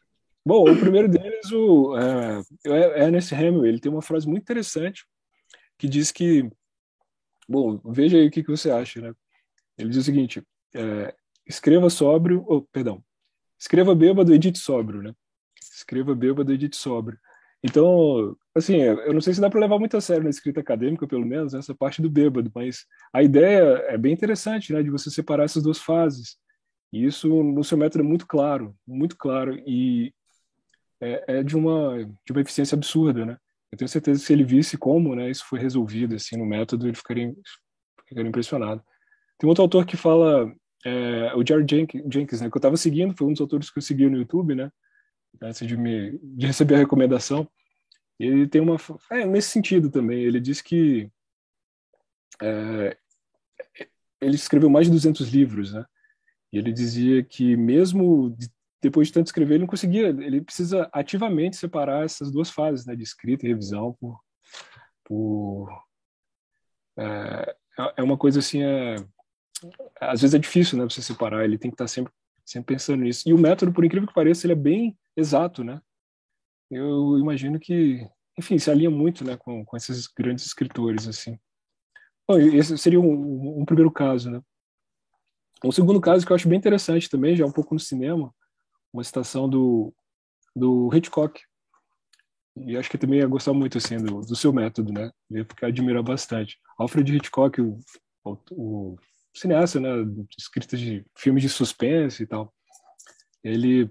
Bom, 0.45 0.69
o 0.69 0.77
primeiro 0.77 1.07
deles, 1.07 1.51
o 1.51 1.97
é, 1.97 2.41
é, 2.65 3.03
Ernest 3.05 3.33
Hemingway, 3.33 3.69
ele 3.69 3.79
tem 3.79 3.91
uma 3.91 4.01
frase 4.01 4.27
muito 4.27 4.41
interessante 4.41 5.05
que 5.77 5.87
diz 5.87 6.11
que, 6.11 6.49
bom, 7.47 7.79
veja 7.85 8.17
aí 8.17 8.27
o 8.27 8.31
que, 8.31 8.43
que 8.43 8.51
você 8.51 8.69
acha, 8.69 8.99
né? 8.99 9.13
Ele 9.77 9.89
diz 9.89 9.99
o 9.99 10.03
seguinte, 10.03 10.43
é, 10.75 11.15
escreva 11.47 11.89
sóbrio, 11.89 12.43
oh, 12.45 12.61
perdão, 12.61 13.01
escreva 13.57 13.95
bêbado, 13.95 14.33
edite 14.33 14.59
sóbrio, 14.59 15.01
né? 15.01 15.15
Escreva 15.73 16.13
bêbado, 16.13 16.51
edite 16.51 16.75
sóbrio. 16.75 17.17
Então, 17.63 18.35
assim, 18.53 18.75
eu 18.77 19.13
não 19.13 19.21
sei 19.21 19.33
se 19.33 19.39
dá 19.39 19.49
para 19.49 19.61
levar 19.61 19.79
muito 19.79 19.95
a 19.95 20.01
sério 20.01 20.23
na 20.23 20.29
escrita 20.29 20.59
acadêmica, 20.59 21.07
pelo 21.07 21.25
menos, 21.25 21.53
essa 21.53 21.73
parte 21.73 22.01
do 22.01 22.09
bêbado, 22.09 22.51
mas 22.53 22.85
a 23.13 23.23
ideia 23.23 23.85
é 23.87 23.97
bem 23.97 24.11
interessante, 24.11 24.73
né, 24.73 24.83
de 24.83 24.89
você 24.89 25.09
separar 25.09 25.45
essas 25.45 25.63
duas 25.63 25.79
fases. 25.79 26.37
E 26.91 27.05
isso 27.05 27.41
no 27.41 27.63
seu 27.63 27.77
método 27.77 28.03
é 28.03 28.07
muito 28.07 28.27
claro, 28.27 28.75
muito 28.85 29.17
claro. 29.17 29.55
E 29.65 30.13
é, 31.01 31.39
é, 31.39 31.43
de 31.43 31.57
uma 31.57 32.05
de 32.25 32.31
uma 32.31 32.41
eficiência 32.41 32.75
absurda, 32.75 33.25
né? 33.25 33.37
Eu 33.71 33.77
tenho 33.77 33.89
certeza 33.89 34.19
que 34.19 34.25
se 34.27 34.33
ele 34.33 34.43
visse 34.43 34.77
como, 34.77 35.15
né, 35.15 35.31
isso 35.31 35.45
foi 35.45 35.59
resolvido 35.59 36.13
assim 36.15 36.37
no 36.37 36.45
método, 36.45 36.87
ele 36.87 36.95
ficaria, 36.95 37.33
ficaria 38.07 38.29
impressionado. 38.29 38.83
Tem 39.39 39.49
outro 39.49 39.63
autor 39.63 39.85
que 39.85 39.97
fala, 39.97 40.53
é, 40.85 41.33
o 41.35 41.43
Jerry 41.45 41.65
Jenkins, 41.67 42.41
né, 42.41 42.49
que 42.49 42.55
eu 42.55 42.59
estava 42.59 42.77
seguindo, 42.77 43.15
foi 43.17 43.27
um 43.27 43.31
dos 43.31 43.41
autores 43.41 43.71
que 43.71 43.79
eu 43.79 43.81
segui 43.81 44.07
no 44.09 44.17
YouTube, 44.17 44.53
né, 44.53 44.69
antes 45.41 45.67
de 45.67 45.77
me 45.77 46.17
de 46.19 46.47
receber 46.47 46.75
a 46.75 46.79
recomendação. 46.79 47.49
Ele 48.19 48.47
tem 48.47 48.61
uma, 48.61 48.77
é, 49.11 49.25
nesse 49.25 49.49
sentido 49.49 49.89
também. 49.89 50.21
Ele 50.21 50.39
diz 50.39 50.61
que 50.61 51.09
é, 52.41 52.97
ele 54.21 54.35
escreveu 54.35 54.69
mais 54.69 54.87
de 54.87 54.91
200 54.93 55.29
livros, 55.29 55.73
né? 55.73 55.85
E 56.51 56.57
ele 56.57 56.71
dizia 56.71 57.23
que 57.23 57.55
mesmo 57.57 58.35
depois 58.83 59.07
de 59.07 59.13
tanto 59.13 59.27
escrever, 59.27 59.53
ele 59.53 59.61
não 59.61 59.67
conseguia, 59.67 60.09
ele 60.09 60.41
precisa 60.41 60.89
ativamente 60.91 61.55
separar 61.55 62.03
essas 62.03 62.29
duas 62.29 62.49
fases, 62.49 62.85
né, 62.85 62.95
de 62.97 63.01
escrita 63.01 63.45
e 63.45 63.49
revisão 63.49 63.93
por, 63.93 64.19
por 65.05 65.83
é, 66.97 67.55
é 67.95 68.03
uma 68.03 68.17
coisa 68.17 68.39
assim, 68.39 68.61
é, 68.61 68.95
às 70.01 70.19
vezes 70.19 70.33
é 70.33 70.37
difícil, 70.37 70.77
né, 70.77 70.83
você 70.83 71.01
separar, 71.01 71.45
ele 71.45 71.57
tem 71.57 71.71
que 71.71 71.75
estar 71.75 71.87
sempre, 71.87 72.11
sempre 72.45 72.75
pensando 72.75 73.03
nisso. 73.03 73.27
E 73.27 73.33
o 73.33 73.37
método, 73.37 73.73
por 73.73 73.85
incrível 73.85 74.07
que 74.07 74.13
pareça, 74.13 74.45
ele 74.45 74.53
é 74.53 74.57
bem 74.57 74.97
exato, 75.15 75.63
né? 75.63 75.81
Eu 76.69 77.17
imagino 77.19 77.59
que, 77.59 78.07
enfim, 78.37 78.57
se 78.57 78.69
alinha 78.71 78.89
muito, 78.89 79.23
né, 79.23 79.37
com, 79.37 79.63
com 79.63 79.77
esses 79.77 80.07
grandes 80.07 80.45
escritores, 80.45 81.07
assim. 81.07 81.37
Bom, 82.27 82.37
esse 82.39 82.77
seria 82.77 82.99
um, 82.99 83.61
um 83.61 83.65
primeiro 83.65 83.91
caso, 83.91 84.31
né? 84.31 84.41
Um 85.63 85.71
segundo 85.71 86.01
caso 86.01 86.25
que 86.25 86.31
eu 86.31 86.35
acho 86.35 86.47
bem 86.47 86.57
interessante 86.57 87.09
também, 87.09 87.35
já 87.35 87.45
um 87.45 87.51
pouco 87.51 87.73
no 87.73 87.79
cinema, 87.79 88.33
uma 88.91 89.03
citação 89.03 89.47
do, 89.47 89.93
do 90.55 90.89
Hitchcock. 90.93 91.41
E 92.55 92.77
acho 92.77 92.89
que 92.89 92.97
também 92.97 93.19
ia 93.19 93.27
gostar 93.27 93.53
muito 93.53 93.77
assim 93.77 93.97
do, 93.97 94.21
do 94.21 94.35
seu 94.35 94.51
método, 94.53 94.91
né? 94.91 95.11
Ia 95.31 95.45
ficar 95.45 95.67
admirar 95.67 96.03
bastante. 96.03 96.59
Alfred 96.77 97.15
Hitchcock, 97.15 97.61
o, 97.61 97.79
o 98.51 98.97
cineasta, 99.33 99.79
né? 99.79 99.89
Escrita 100.37 100.77
de 100.77 101.05
filmes 101.17 101.43
de 101.43 101.49
suspense 101.49 102.23
e 102.23 102.27
tal. 102.27 102.53
Ele 103.43 103.89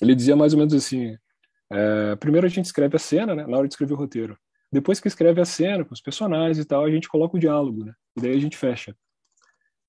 ele 0.00 0.14
dizia 0.14 0.36
mais 0.36 0.52
ou 0.52 0.58
menos 0.58 0.74
assim: 0.74 1.16
é, 1.70 2.16
primeiro 2.16 2.46
a 2.46 2.50
gente 2.50 2.66
escreve 2.66 2.96
a 2.96 2.98
cena, 3.00 3.34
né? 3.34 3.46
Na 3.46 3.58
hora 3.58 3.68
de 3.68 3.74
escrever 3.74 3.94
o 3.94 3.96
roteiro. 3.96 4.38
Depois 4.72 5.00
que 5.00 5.08
escreve 5.08 5.40
a 5.40 5.44
cena 5.44 5.84
com 5.84 5.94
os 5.94 6.00
personagens 6.00 6.58
e 6.58 6.64
tal, 6.64 6.84
a 6.84 6.90
gente 6.90 7.08
coloca 7.08 7.36
o 7.36 7.40
diálogo, 7.40 7.84
né? 7.84 7.94
E 8.16 8.20
daí 8.20 8.36
a 8.36 8.40
gente 8.40 8.56
fecha. 8.56 8.94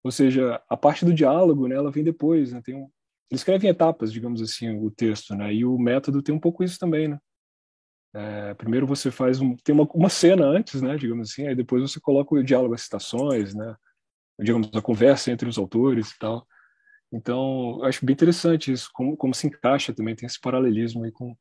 Ou 0.03 0.11
seja, 0.11 0.61
a 0.69 0.77
parte 0.77 1.03
do 1.03 1.13
diálogo, 1.13 1.67
né? 1.67 1.75
Ela 1.75 1.91
vem 1.91 2.03
depois, 2.03 2.53
né? 2.53 2.61
Tem 2.63 2.75
um, 2.75 2.89
ele 3.29 3.37
escreve 3.37 3.67
em 3.67 3.69
etapas, 3.69 4.11
digamos 4.11 4.41
assim, 4.41 4.77
o 4.77 4.89
texto, 4.89 5.35
né? 5.35 5.53
E 5.53 5.65
o 5.65 5.77
método 5.77 6.23
tem 6.23 6.33
um 6.33 6.39
pouco 6.39 6.63
isso 6.63 6.79
também, 6.79 7.07
né? 7.07 7.19
É, 8.15 8.53
primeiro 8.55 8.87
você 8.87 9.11
faz 9.11 9.39
um, 9.39 9.55
tem 9.57 9.75
uma, 9.75 9.87
uma 9.93 10.09
cena 10.09 10.45
antes, 10.45 10.81
né? 10.81 10.97
Digamos 10.97 11.29
assim, 11.29 11.47
aí 11.47 11.55
depois 11.55 11.83
você 11.83 11.99
coloca 11.99 12.33
o 12.33 12.43
diálogo, 12.43 12.73
as 12.73 12.81
citações, 12.81 13.53
né? 13.53 13.75
Digamos 14.39 14.69
a 14.73 14.81
conversa 14.81 15.31
entre 15.31 15.49
os 15.49 15.57
autores 15.57 16.11
e 16.11 16.19
tal. 16.19 16.47
Então, 17.11 17.83
acho 17.83 18.05
bem 18.05 18.13
interessante 18.13 18.71
isso, 18.71 18.89
como, 18.93 19.17
como 19.17 19.33
se 19.33 19.47
encaixa 19.47 19.93
também, 19.93 20.15
tem 20.15 20.27
esse 20.27 20.39
paralelismo 20.39 21.03
aí 21.03 21.11
com, 21.11 21.35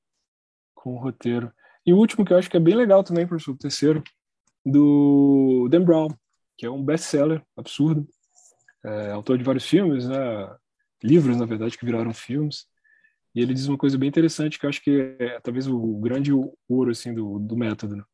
com 0.74 0.94
o 0.94 0.98
roteiro. 0.98 1.52
E 1.84 1.92
o 1.92 1.96
último 1.96 2.24
que 2.24 2.32
eu 2.32 2.38
acho 2.38 2.50
que 2.50 2.56
é 2.56 2.60
bem 2.60 2.74
legal 2.74 3.04
também, 3.04 3.26
professor, 3.26 3.52
o 3.52 3.58
terceiro, 3.58 4.02
do 4.64 5.68
Dan 5.70 5.84
Brown, 5.84 6.08
que 6.56 6.66
é 6.66 6.70
um 6.70 6.84
best-seller 6.84 7.42
absurdo, 7.56 8.06
é, 8.84 9.10
autor 9.12 9.38
de 9.38 9.44
vários 9.44 9.66
filmes, 9.66 10.08
né? 10.08 10.16
livros, 11.02 11.36
na 11.36 11.46
verdade, 11.46 11.76
que 11.78 11.84
viraram 11.84 12.12
filmes. 12.12 12.66
E 13.34 13.40
ele 13.40 13.54
diz 13.54 13.68
uma 13.68 13.78
coisa 13.78 13.96
bem 13.96 14.08
interessante 14.08 14.58
que 14.58 14.66
eu 14.66 14.70
acho 14.70 14.82
que 14.82 15.16
é 15.18 15.40
talvez 15.40 15.66
o 15.66 15.98
grande 15.98 16.32
ouro 16.68 16.90
assim 16.90 17.14
do, 17.14 17.38
do 17.38 17.56
método. 17.56 17.96
Né? 17.96 18.04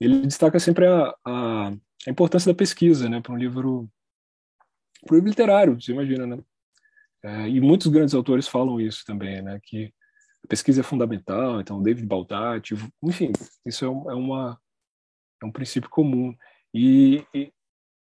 Ele 0.00 0.26
destaca 0.26 0.58
sempre 0.58 0.86
a, 0.86 1.14
a, 1.24 1.68
a 1.68 2.10
importância 2.10 2.52
da 2.52 2.56
pesquisa, 2.56 3.08
né, 3.08 3.20
para 3.20 3.32
um 3.32 3.38
livro, 3.38 3.88
um 5.10 5.14
livro 5.14 5.28
literário, 5.28 5.80
você 5.80 5.92
imagina, 5.92 6.26
né? 6.26 6.38
É, 7.24 7.48
e 7.48 7.60
muitos 7.60 7.86
grandes 7.86 8.14
autores 8.14 8.48
falam 8.48 8.80
isso 8.80 9.04
também, 9.06 9.40
né, 9.42 9.60
que 9.62 9.92
a 10.44 10.48
pesquisa 10.48 10.80
é 10.80 10.84
fundamental. 10.84 11.60
Então, 11.60 11.80
David 11.80 12.06
Baldacci, 12.06 12.74
enfim, 13.02 13.32
isso 13.64 13.84
é, 13.84 13.88
é 13.88 14.14
uma 14.14 14.58
é 15.40 15.46
um 15.46 15.52
princípio 15.52 15.88
comum. 15.88 16.34
E, 16.74 17.24
e 17.34 17.52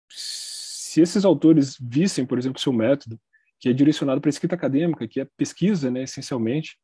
se 0.10 1.02
esses 1.02 1.26
autores 1.26 1.78
vissem, 1.80 2.26
por 2.26 2.38
exemplo, 2.38 2.60
seu 2.60 2.74
método 2.74 3.20
que 3.60 3.70
é 3.70 3.74
direcionado 3.74 4.20
para 4.20 4.30
a 4.30 4.32
escrita 4.32 4.56
acadêmica, 4.56 5.08
que 5.08 5.22
é 5.22 5.28
pesquisa, 5.38 5.90
né, 5.90 6.04
essencialmente, 6.04 6.78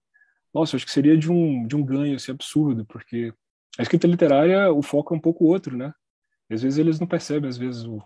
nossa, 0.53 0.75
acho 0.75 0.85
que 0.85 0.91
seria 0.91 1.17
de 1.17 1.31
um, 1.31 1.67
de 1.67 1.75
um 1.75 1.83
ganho 1.83 2.15
assim, 2.15 2.31
absurdo, 2.31 2.85
porque 2.85 3.33
a 3.77 3.81
escrita 3.81 4.07
literária, 4.07 4.71
o 4.71 4.81
foco 4.81 5.13
é 5.13 5.17
um 5.17 5.21
pouco 5.21 5.45
outro, 5.45 5.77
né? 5.77 5.93
Às 6.49 6.61
vezes 6.61 6.77
eles 6.77 6.99
não 6.99 7.07
percebem, 7.07 7.49
às 7.49 7.57
vezes, 7.57 7.83
o 7.85 8.01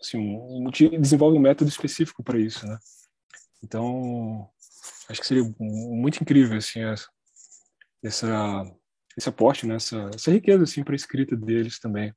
assim, 0.00 0.18
um, 0.18 0.70
desenvolve 1.00 1.36
um 1.36 1.40
método 1.40 1.68
específico 1.68 2.22
para 2.22 2.38
isso, 2.38 2.66
né? 2.66 2.78
Então, 3.62 4.48
acho 5.08 5.20
que 5.20 5.26
seria 5.26 5.44
muito 5.58 6.22
incrível, 6.22 6.56
assim, 6.56 6.80
essa, 6.80 7.08
essa 8.02 8.76
esse 9.16 9.28
aporte, 9.28 9.66
né? 9.66 9.74
essa, 9.74 10.10
essa 10.14 10.30
riqueza, 10.30 10.62
assim, 10.62 10.82
para 10.82 10.94
a 10.94 10.96
escrita 10.96 11.36
deles 11.36 11.78
também. 11.78 12.14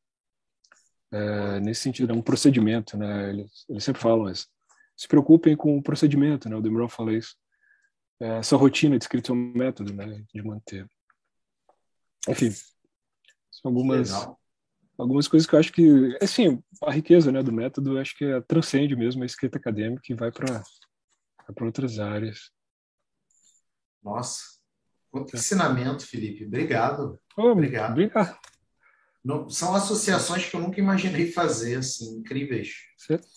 É, 1.11 1.59
nesse 1.59 1.81
sentido, 1.81 2.11
é 2.11 2.15
um 2.15 2.21
procedimento, 2.21 2.97
né? 2.97 3.29
Eles, 3.29 3.65
eles 3.67 3.83
sempre 3.83 4.01
falam 4.01 4.31
isso 4.31 4.47
se 4.95 5.07
preocupem 5.07 5.55
com 5.55 5.77
o 5.77 5.83
procedimento, 5.83 6.49
né? 6.49 6.55
O 6.55 6.61
Demirel 6.61 6.89
fala 6.89 7.13
isso. 7.13 7.35
É, 8.19 8.37
essa 8.37 8.55
rotina 8.55 8.97
de 8.97 9.03
escrita 9.03 9.31
é 9.31 9.35
um 9.35 9.53
método, 9.53 9.93
né? 9.93 10.23
De 10.33 10.41
manter. 10.41 10.87
Enfim, 12.27 12.51
são 13.51 13.71
algumas 13.71 14.11
algumas 14.97 15.27
coisas 15.27 15.47
que 15.47 15.55
eu 15.55 15.59
acho 15.59 15.71
que, 15.71 16.17
assim, 16.21 16.61
a 16.83 16.91
riqueza, 16.91 17.31
né, 17.31 17.41
do 17.41 17.51
método, 17.51 17.97
acho 17.97 18.17
que 18.17 18.25
é, 18.25 18.41
transcende 18.41 18.95
mesmo 18.95 19.23
a 19.23 19.25
escrita 19.25 19.57
acadêmica 19.57 20.03
e 20.09 20.15
vai 20.15 20.31
para 20.31 20.63
para 21.53 21.65
outras 21.65 21.99
áreas. 21.99 22.51
Nossa, 24.01 24.41
quanto 25.11 25.35
é. 25.35 25.39
ensinamento, 25.39 26.07
Felipe. 26.07 26.45
Obrigado. 26.45 27.19
Oh, 27.37 27.49
obrigado. 27.49 27.91
Obrigado. 27.91 28.37
Não, 29.23 29.49
são 29.49 29.73
associações 29.73 30.49
que 30.49 30.55
eu 30.55 30.59
nunca 30.59 30.79
imaginei 30.79 31.31
fazer, 31.31 31.77
assim, 31.77 32.17
incríveis. 32.17 32.75
Certo. 32.97 33.27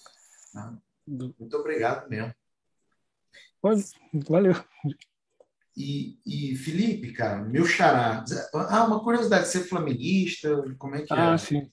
Né? 0.55 0.79
Muito 1.07 1.57
obrigado 1.57 2.09
mesmo. 2.09 2.35
Valeu. 4.29 4.55
E, 5.77 6.19
e 6.25 6.57
Felipe, 6.57 7.13
cara, 7.13 7.43
meu 7.43 7.67
xará. 7.67 8.25
Ah, 8.55 8.85
uma 8.85 9.03
curiosidade, 9.03 9.47
você 9.47 9.59
é 9.59 9.65
flamenguista? 9.65 10.65
Como 10.79 10.95
é 10.95 11.03
que 11.03 11.13
é? 11.13 11.17
Ah, 11.17 11.37
sim. 11.37 11.69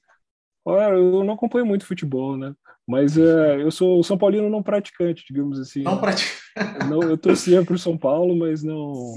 Olha, 0.66 0.96
eu 0.96 1.24
não 1.24 1.34
acompanho 1.34 1.66
muito 1.66 1.86
futebol, 1.86 2.38
né? 2.38 2.54
Mas 2.86 3.18
é, 3.18 3.62
eu 3.62 3.72
sou 3.72 4.04
São 4.04 4.18
Paulino 4.18 4.50
não 4.50 4.62
praticante, 4.62 5.24
digamos 5.28 5.58
assim. 5.58 5.84
Não 5.84 6.00
praticante. 6.00 6.44
Não, 6.88 7.02
eu 7.02 7.18
torcia 7.18 7.66
para 7.66 7.74
o 7.74 7.80
São 7.80 7.98
Paulo, 7.98 8.36
mas 8.36 8.62
não, 8.62 9.16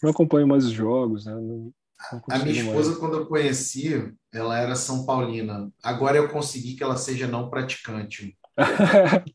não 0.00 0.10
acompanho 0.10 0.46
mais 0.46 0.64
os 0.64 0.70
jogos, 0.70 1.26
né? 1.26 1.32
Não, 1.32 1.72
não 2.12 2.22
a 2.30 2.38
minha 2.38 2.62
esposa, 2.62 2.90
mais. 2.90 2.98
quando 2.98 3.16
eu 3.16 3.26
conheci, 3.26 4.14
ela 4.32 4.56
era 4.56 4.76
São 4.76 5.04
Paulina. 5.04 5.68
Agora 5.82 6.16
eu 6.16 6.28
consegui 6.28 6.76
que 6.76 6.84
ela 6.84 6.96
seja 6.96 7.26
não 7.26 7.50
praticante. 7.50 8.38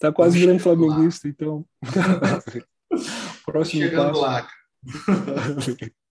tá 0.00 0.10
quase 0.10 0.38
virando 0.38 0.60
flamenguista, 0.60 1.28
então. 1.28 1.66
Próximo 3.44 3.82
chegando 3.82 4.20
passo. 4.20 4.20
lá. 4.20 4.48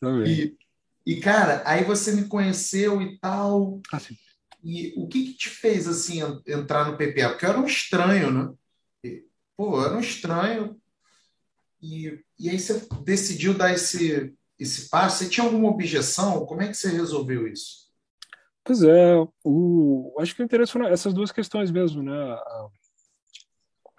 Tá 0.00 0.08
e, 0.26 0.56
e, 1.06 1.20
cara, 1.20 1.62
aí 1.66 1.84
você 1.84 2.12
me 2.12 2.26
conheceu 2.26 3.02
e 3.02 3.18
tal. 3.18 3.82
Ah, 3.92 4.00
e 4.64 4.94
o 4.96 5.06
que, 5.06 5.26
que 5.26 5.34
te 5.34 5.50
fez 5.50 5.86
assim 5.86 6.20
entrar 6.46 6.90
no 6.90 6.96
PPA? 6.96 7.28
Porque 7.28 7.44
eu 7.44 7.50
era 7.50 7.60
um 7.60 7.66
estranho, 7.66 8.30
né? 8.30 8.52
Pô, 9.56 9.76
eu 9.76 9.84
era 9.84 9.94
um 9.94 10.00
estranho. 10.00 10.80
E, 11.82 12.18
e 12.38 12.48
aí 12.48 12.58
você 12.58 12.86
decidiu 13.04 13.52
dar 13.52 13.72
esse, 13.72 14.34
esse 14.58 14.88
passo. 14.88 15.18
Você 15.18 15.28
tinha 15.28 15.44
alguma 15.44 15.68
objeção? 15.68 16.46
Como 16.46 16.62
é 16.62 16.68
que 16.68 16.74
você 16.74 16.90
resolveu 16.90 17.46
isso? 17.46 17.90
Pois 18.64 18.82
é, 18.82 19.16
o, 19.44 20.14
acho 20.18 20.34
que 20.34 20.42
o 20.42 20.44
interesse 20.44 20.72
foram 20.72 20.86
essas 20.88 21.14
duas 21.14 21.32
questões 21.32 21.70
mesmo, 21.70 22.02
né? 22.02 22.12
A, 22.12 22.68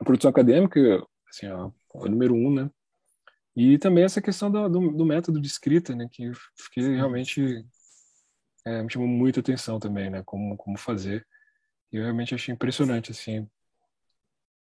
a 0.02 0.04
produção 0.04 0.32
acadêmica, 0.32 0.80
assim, 1.30 1.46
a, 1.46 1.56
a 1.66 2.10
número 2.10 2.34
um, 2.34 2.52
né? 2.52 2.70
E 3.56 3.78
também 3.78 4.04
essa 4.04 4.22
questão 4.22 4.50
do, 4.50 4.68
do, 4.68 4.92
do, 4.92 5.06
método 5.06 5.40
de 5.40 5.48
escrita, 5.48 5.96
né, 5.96 6.08
que 6.12 6.32
fiquei 6.58 6.96
realmente 6.96 7.66
é, 8.66 8.82
me 8.82 8.92
chamou 8.92 9.08
muita 9.08 9.42
atenção 9.42 9.80
também, 9.80 10.10
né, 10.10 10.24
como 10.26 10.58
como 10.58 10.78
fazer. 10.78 11.26
E 11.92 11.98
eu 11.98 12.04
realmente 12.04 12.34
achei 12.34 12.54
impressionante 12.54 13.12
assim 13.12 13.48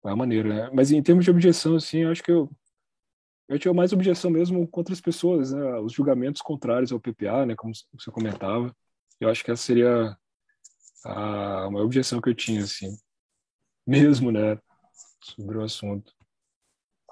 a 0.03 0.15
maneira. 0.15 0.49
Né? 0.49 0.71
Mas 0.73 0.91
em 0.91 1.01
termos 1.01 1.23
de 1.23 1.31
objeção, 1.31 1.75
assim, 1.75 1.99
eu 1.99 2.11
acho 2.11 2.23
que 2.23 2.31
eu 2.31 2.49
eu 3.47 3.57
tinha 3.57 3.73
mais 3.73 3.91
objeção 3.93 4.29
mesmo 4.29 4.67
contra 4.67 4.93
as 4.93 5.01
pessoas, 5.01 5.51
né, 5.51 5.79
os 5.79 5.93
julgamentos 5.93 6.41
contrários 6.41 6.91
ao 6.91 6.99
PPA, 6.99 7.45
né, 7.45 7.55
como 7.55 7.73
você 7.93 8.11
comentava. 8.11 8.75
Eu 9.19 9.29
acho 9.29 9.43
que 9.43 9.51
essa 9.51 9.63
seria 9.63 10.17
a 11.03 11.69
maior 11.71 11.85
objeção 11.85 12.21
que 12.21 12.29
eu 12.29 12.35
tinha, 12.35 12.63
assim, 12.63 12.95
mesmo, 13.87 14.31
né, 14.31 14.59
sobre 15.29 15.57
o 15.57 15.63
assunto. 15.63 16.13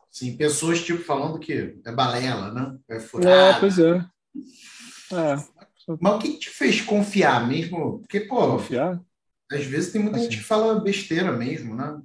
Sim, 0.09 0.35
pessoas 0.37 0.83
tipo 0.83 1.03
falando 1.03 1.39
que 1.39 1.79
é 1.85 1.91
balela, 1.91 2.51
né? 2.51 2.79
É 2.89 2.99
furada. 2.99 3.57
É, 3.57 3.59
pois 3.59 3.77
é. 3.77 3.97
é. 5.13 5.35
Mas 6.01 6.13
o 6.13 6.19
que 6.19 6.37
te 6.37 6.49
fez 6.49 6.81
confiar 6.81 7.47
mesmo? 7.47 7.99
Porque, 7.99 8.21
pô, 8.21 8.35
confiar? 8.51 9.01
às 9.51 9.65
vezes 9.65 9.91
tem 9.91 10.01
muita 10.01 10.17
assim. 10.17 10.29
gente 10.29 10.39
que 10.39 10.43
fala 10.43 10.79
besteira 10.79 11.31
mesmo, 11.31 11.75
né? 11.75 12.01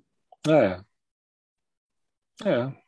É. 0.49 0.85
É. 2.45 2.83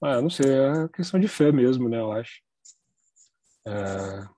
Ah, 0.00 0.20
não 0.20 0.28
sei, 0.28 0.50
é 0.50 0.88
questão 0.88 1.18
de 1.18 1.28
fé 1.28 1.50
mesmo, 1.50 1.88
né, 1.88 1.98
eu 1.98 2.12
acho. 2.12 2.42
É... 3.66 4.28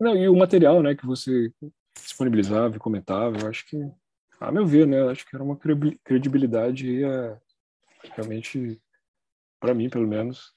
Não, 0.00 0.16
e 0.16 0.28
o 0.28 0.36
material, 0.36 0.82
né, 0.82 0.94
que 0.94 1.06
você 1.06 1.52
disponibilizava 1.94 2.74
e 2.74 2.80
comentava, 2.80 3.38
eu 3.38 3.48
acho 3.48 3.64
que, 3.66 3.76
a 4.48 4.52
meu 4.52 4.66
ver, 4.66 4.86
né, 4.86 5.02
acho 5.10 5.26
que 5.26 5.34
era 5.34 5.44
uma 5.44 5.58
credibilidade 6.04 7.04
é 7.04 7.38
realmente, 8.12 8.80
para 9.58 9.74
mim, 9.74 9.88
pelo 9.88 10.06
menos, 10.06 10.54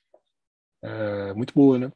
é 0.81 1.33
muito 1.33 1.53
boa, 1.53 1.79
né? 1.79 1.91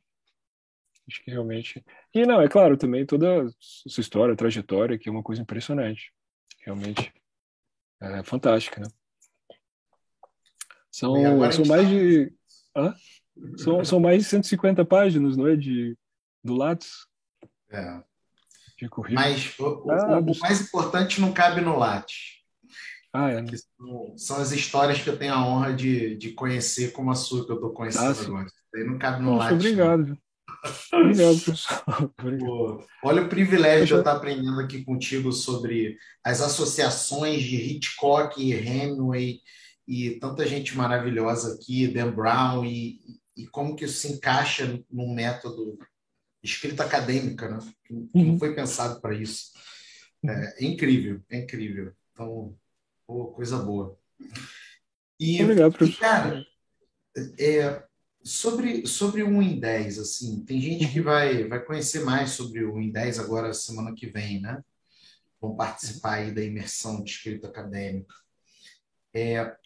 Acho 1.08 1.24
que 1.24 1.32
realmente. 1.32 1.84
E 2.14 2.26
não, 2.26 2.42
é 2.42 2.48
claro, 2.48 2.78
também 2.78 3.06
toda 3.06 3.44
a 3.44 3.50
sua 3.60 4.02
história, 4.02 4.34
a 4.34 4.38
trajetória, 4.38 4.98
que 4.98 5.10
é 5.10 5.12
uma 5.12 5.24
coisa 5.24 5.42
impressionante. 5.42 6.14
Realmente 6.60 7.14
é 8.00 8.24
fantástica, 8.24 8.82
né? 8.82 8.88
São, 10.90 11.14
são 11.52 11.66
mais 11.66 11.84
tá 11.84 11.90
de. 11.90 12.34
Hã? 12.76 12.96
São, 13.58 13.84
são 13.86 14.00
mais 14.00 14.24
de 14.24 14.30
150 14.30 14.86
páginas, 14.86 15.38
não 15.38 15.48
é? 15.48 15.56
De, 15.56 15.98
do 16.44 16.56
Lattes. 16.56 17.08
É. 17.70 18.04
De 18.82 18.90
currículo. 18.90 19.20
Mas 19.20 19.60
o, 19.60 19.92
ah, 19.92 20.20
o, 20.20 20.32
o 20.32 20.40
mais 20.40 20.62
importante 20.62 21.22
não 21.22 21.32
cabe 21.32 21.62
no 21.62 21.78
Lattes. 21.78 22.42
Ah, 23.14 23.30
é, 23.30 23.42
né? 23.42 23.52
são, 23.78 24.18
são, 24.18 24.38
as 24.38 24.52
histórias 24.52 25.02
que 25.02 25.10
eu 25.10 25.18
tenho 25.18 25.34
a 25.34 25.46
honra 25.46 25.74
de, 25.74 26.16
de 26.16 26.32
conhecer 26.32 26.92
como 26.92 27.12
a 27.12 27.16
sua 27.16 27.46
que 27.46 27.52
eu 27.52 27.56
estou 27.56 27.72
conhecendo 27.72 28.06
ah, 28.06 28.26
agora. 28.26 28.48
Aí 28.74 28.84
não 28.86 28.98
cabe 28.98 29.22
no 29.22 29.38
Poxa, 29.38 29.54
Obrigado. 29.54 30.18
Obrigado, 30.94 31.40
pessoal. 31.40 32.14
Obrigado. 32.20 32.86
olha 33.04 33.24
o 33.24 33.30
privilégio 33.30 33.86
de 33.86 33.94
eu 33.94 34.00
estar 34.00 34.14
aprendendo 34.14 34.60
aqui 34.62 34.84
contigo 34.84 35.32
sobre 35.32 35.98
as 36.24 36.42
associações 36.42 37.44
de 37.44 37.58
Hitchcock 37.58 38.42
e 38.42 38.54
Hemingway 38.54 39.40
e 39.88 40.12
tanta 40.12 40.48
gente 40.48 40.78
maravilhosa 40.78 41.56
aqui, 41.56 41.88
Dan 41.88 42.12
Brown, 42.12 42.64
e, 42.64 43.00
e 43.36 43.46
como 43.48 43.76
que 43.76 43.86
isso 43.86 44.00
se 44.00 44.14
encaixa 44.14 44.82
num 44.90 45.14
método 45.14 45.78
escrita 46.44 46.84
acadêmica, 46.84 47.50
né? 47.50 47.60
que 47.86 47.94
não 47.94 48.10
uhum. 48.14 48.40
foi 48.40 48.56
pensado 48.56 49.00
para 49.00 49.14
isso. 49.14 49.52
É, 50.24 50.64
é 50.64 50.66
incrível, 50.66 51.22
é 51.30 51.40
incrível. 51.40 51.94
Então, 52.12 52.56
Pô, 53.12 53.28
coisa 53.28 53.58
boa. 53.58 54.00
E, 55.20 55.44
Obrigado, 55.44 55.74
professor. 55.74 56.00
cara, 56.00 56.46
é, 57.38 57.84
sobre, 58.24 58.88
sobre 58.88 59.22
o 59.22 59.28
1 59.28 59.42
em 59.42 59.60
10, 59.60 60.00
assim, 60.00 60.46
tem 60.46 60.62
gente 60.62 60.88
que 60.88 61.00
uhum. 61.00 61.06
vai, 61.06 61.46
vai 61.46 61.62
conhecer 61.62 62.06
mais 62.06 62.32
sobre 62.32 62.64
o 62.64 62.76
1 62.76 62.82
em 62.84 62.92
10 62.92 63.20
agora, 63.20 63.54
semana 63.54 63.94
que 63.94 64.08
vem, 64.08 64.40
né? 64.40 64.64
Vão 65.42 65.58
participar 65.58 66.20
aí 66.20 66.32
da 66.32 66.42
imersão 66.42 67.04
de 67.04 67.12
escrita 67.12 67.50
acadêmica. 67.50 68.16
É, 69.14 69.58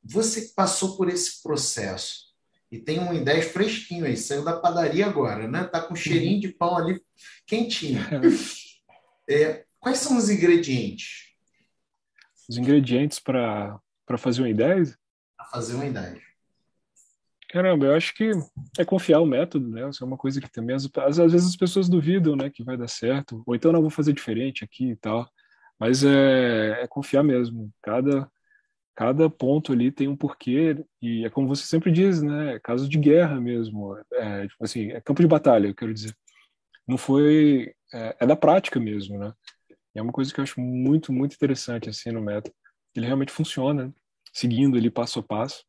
você 0.00 0.52
passou 0.54 0.96
por 0.96 1.08
esse 1.08 1.42
processo 1.42 2.33
e 2.74 2.80
tem 2.80 2.98
um 2.98 3.12
em 3.12 3.22
10 3.22 3.52
fresquinho 3.52 4.04
aí, 4.04 4.16
saiu 4.16 4.44
da 4.44 4.58
padaria 4.58 5.06
agora, 5.06 5.46
né? 5.46 5.62
Tá 5.62 5.80
com 5.80 5.94
cheirinho 5.94 6.40
de 6.40 6.48
pão 6.48 6.76
ali 6.76 7.00
quentinho. 7.46 8.00
É, 9.26 9.64
quais 9.80 10.00
são 10.00 10.18
os 10.18 10.28
ingredientes? 10.28 11.32
os 12.46 12.58
ingredientes 12.58 13.18
para 13.18 13.80
fazer 14.18 14.42
um 14.42 14.44
I10? 14.44 14.94
Para 15.34 15.46
fazer 15.46 15.74
um 15.76 15.80
I10. 15.80 16.20
Caramba, 17.48 17.86
eu 17.86 17.94
acho 17.94 18.12
que 18.14 18.32
é 18.78 18.84
confiar 18.84 19.20
o 19.20 19.26
método, 19.26 19.66
né? 19.66 19.88
Isso 19.88 20.04
é 20.04 20.06
uma 20.06 20.18
coisa 20.18 20.42
que 20.42 20.52
também 20.52 20.76
às, 20.76 20.84
às 20.84 21.32
vezes 21.32 21.48
as 21.48 21.56
pessoas 21.56 21.88
duvidam, 21.88 22.36
né, 22.36 22.50
que 22.50 22.62
vai 22.62 22.76
dar 22.76 22.88
certo, 22.88 23.42
ou 23.46 23.54
então 23.54 23.72
não 23.72 23.80
vou 23.80 23.88
fazer 23.88 24.12
diferente 24.12 24.62
aqui 24.62 24.90
e 24.90 24.96
tal. 24.96 25.26
Mas 25.80 26.04
é, 26.04 26.82
é 26.82 26.86
confiar 26.86 27.22
mesmo. 27.22 27.72
Cada 27.82 28.30
cada 28.94 29.28
ponto 29.28 29.72
ali 29.72 29.90
tem 29.90 30.08
um 30.08 30.16
porquê 30.16 30.84
e 31.02 31.24
é 31.24 31.30
como 31.30 31.48
você 31.48 31.66
sempre 31.66 31.90
diz, 31.90 32.22
né? 32.22 32.54
É 32.54 32.60
caso 32.60 32.88
de 32.88 32.98
guerra 32.98 33.40
mesmo, 33.40 33.96
é, 34.12 34.46
tipo 34.46 34.64
assim, 34.64 34.90
é 34.92 35.00
campo 35.00 35.20
de 35.20 35.28
batalha, 35.28 35.68
eu 35.68 35.74
quero 35.74 35.92
dizer. 35.92 36.16
Não 36.86 36.96
foi 36.98 37.74
é, 37.92 38.16
é 38.20 38.26
da 38.26 38.36
prática 38.36 38.78
mesmo, 38.80 39.18
né? 39.18 39.32
E 39.94 39.98
é 39.98 40.02
uma 40.02 40.12
coisa 40.12 40.32
que 40.32 40.40
eu 40.40 40.44
acho 40.44 40.60
muito, 40.60 41.12
muito 41.12 41.34
interessante 41.34 41.88
assim 41.88 42.10
no 42.10 42.20
método. 42.20 42.54
Ele 42.94 43.06
realmente 43.06 43.32
funciona, 43.32 43.86
né? 43.86 43.92
seguindo 44.32 44.76
ele 44.76 44.90
passo 44.90 45.20
a 45.20 45.22
passo. 45.22 45.64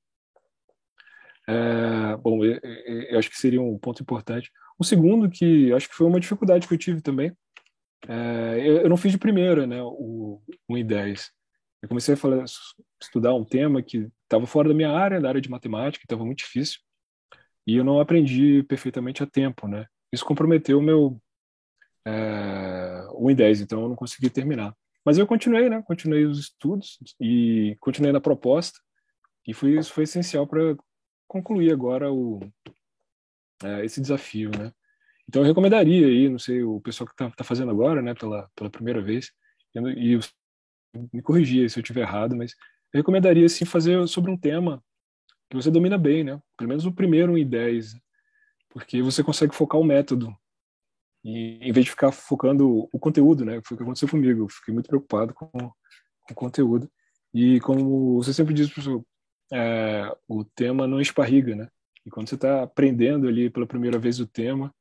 É, 1.48 2.18
bom, 2.18 2.44
eu, 2.44 2.60
eu, 2.64 3.20
acho 3.20 3.30
que 3.30 3.38
seria 3.38 3.62
um 3.62 3.78
ponto 3.78 4.02
importante. 4.02 4.52
O 4.80 4.84
segundo, 4.84 5.30
que 5.30 5.72
acho 5.74 5.88
que 5.88 5.96
foi 5.96 6.08
uma 6.08 6.20
dificuldade 6.20 6.68
que 6.68 6.74
eu 6.74 6.78
tive 6.78 7.02
também, 7.02 7.32
é, 8.08 8.60
eu, 8.60 8.78
eu, 8.82 8.90
não 8.90 8.98
fiz 8.98 9.12
de 9.12 9.18
primeira, 9.18 9.66
né, 9.66 9.82
o 9.82 10.42
1 10.70 10.78
e 10.78 10.84
10. 10.84 11.32
Eu 11.82 11.90
comecei 11.90 12.14
a 12.16 12.18
falar, 12.18 12.44
estudar 13.02 13.34
um 13.34 13.46
tema 13.46 13.82
que 13.82 14.10
estava 14.24 14.46
fora 14.48 14.70
da 14.70 14.74
minha 14.76 14.92
área, 14.92 15.22
da 15.22 15.30
área 15.30 15.42
de 15.42 15.50
matemática, 15.50 16.04
estava 16.04 16.26
muito 16.26 16.40
difícil, 16.40 16.80
e 17.68 17.76
eu 17.76 17.84
não 17.84 18.00
aprendi 18.00 18.64
perfeitamente 18.64 19.24
a 19.24 19.28
tempo, 19.28 19.68
né? 19.68 19.86
Isso 20.12 20.26
comprometeu 20.26 20.80
o 20.80 20.82
meu, 20.82 21.22
é, 22.06 23.08
1 23.14 23.32
em 23.32 23.36
10, 23.36 23.62
então 23.62 23.82
eu 23.84 23.90
não 23.90 23.96
consegui 23.96 24.30
terminar. 24.30 24.76
Mas 25.04 25.18
eu 25.18 25.28
continuei, 25.28 25.70
né? 25.70 25.84
Continuei 25.86 26.26
os 26.26 26.40
estudos 26.40 26.98
e 27.20 27.76
continuei 27.80 28.12
na 28.12 28.22
proposta, 28.22 28.80
e 29.48 29.54
foi, 29.54 29.78
isso 29.78 29.94
foi 29.94 30.04
essencial 30.06 30.48
para 30.48 30.76
concluir 31.28 31.72
agora 31.72 32.12
o, 32.12 32.40
é, 33.64 33.86
esse 33.86 34.02
desafio, 34.02 34.50
né? 34.58 34.72
Então 35.28 35.42
eu 35.42 35.48
recomendaria 35.48 36.08
aí, 36.08 36.30
não 36.30 36.40
sei, 36.40 36.64
o 36.64 36.80
pessoal 36.80 37.08
que 37.08 37.14
está 37.14 37.30
tá 37.30 37.44
fazendo 37.44 37.72
agora, 37.72 38.02
né, 38.02 38.14
pela, 38.14 38.50
pela 38.56 38.70
primeira 38.70 39.02
vez, 39.02 39.32
e, 39.74 40.14
e 40.16 40.20
me 41.14 41.22
corrigir 41.22 41.70
se 41.70 41.80
eu 41.80 41.82
estiver 41.82 42.02
errado, 42.02 42.36
mas 42.36 42.52
eu 42.94 43.00
recomendaria, 43.00 43.46
assim, 43.46 43.66
fazer 43.66 44.08
sobre 44.08 44.32
um 44.32 44.38
tema 44.38 44.84
que 45.50 45.56
você 45.56 45.70
domina 45.70 45.98
bem, 45.98 46.24
né? 46.24 46.40
Pelo 46.58 46.70
menos 46.70 46.86
o 46.86 46.92
primeiro 46.92 47.38
em 47.38 47.48
10, 47.48 47.96
porque 48.70 49.02
você 49.02 49.24
consegue 49.24 49.56
focar 49.56 49.80
o 49.80 49.84
método 49.84 50.36
e 51.24 51.58
em 51.62 51.72
vez 51.72 51.86
de 51.86 51.92
ficar 51.92 52.12
focando 52.12 52.88
o 52.92 53.00
conteúdo, 53.00 53.44
né? 53.44 53.60
Foi 53.66 53.76
o 53.76 53.78
que 53.78 53.84
aconteceu 53.84 54.08
comigo. 54.08 54.44
Eu 54.44 54.50
fiquei 54.50 54.74
muito 54.74 54.88
preocupado 54.88 55.34
com, 55.34 55.50
com 55.50 55.74
o 56.32 56.36
conteúdo. 56.36 56.90
E 57.34 57.60
como 57.62 58.16
você 58.16 58.32
sempre 58.32 58.54
diz, 58.54 58.70
professor, 58.70 59.04
é, 59.52 60.16
o 60.28 60.44
tema 60.44 60.88
não 60.88 61.02
esparriga, 61.02 61.56
né? 61.56 61.68
E 62.06 62.10
quando 62.12 62.30
você 62.30 62.36
está 62.36 62.64
aprendendo 62.64 63.28
ali 63.28 63.50
pela 63.50 63.66
primeira 63.66 63.98
vez 63.98 64.20
o 64.20 64.28
tema, 64.28 64.74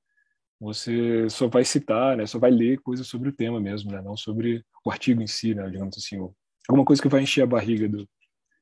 você 0.65 1.29
só 1.29 1.47
vai 1.47 1.65
citar, 1.65 2.17
né? 2.17 2.27
Só 2.27 2.39
vai 2.39 2.51
ler 2.51 2.81
coisas 2.81 3.07
sobre 3.07 3.29
o 3.29 3.33
tema 3.33 3.61
mesmo, 3.61 3.93
né? 3.93 4.01
Não 4.01 4.17
sobre 4.17 4.65
o 4.85 4.91
artigo 4.91 5.23
em 5.23 5.27
si, 5.27 5.55
né? 5.55 5.69
Digamos 5.69 5.97
assim, 5.97 6.19
ou 6.19 6.35
alguma 6.69 6.85
coisa 6.85 7.01
que 7.01 7.09
vai 7.09 7.23
encher 7.23 7.43
a 7.43 7.47
barriga 7.47 7.89
do. 7.89 8.09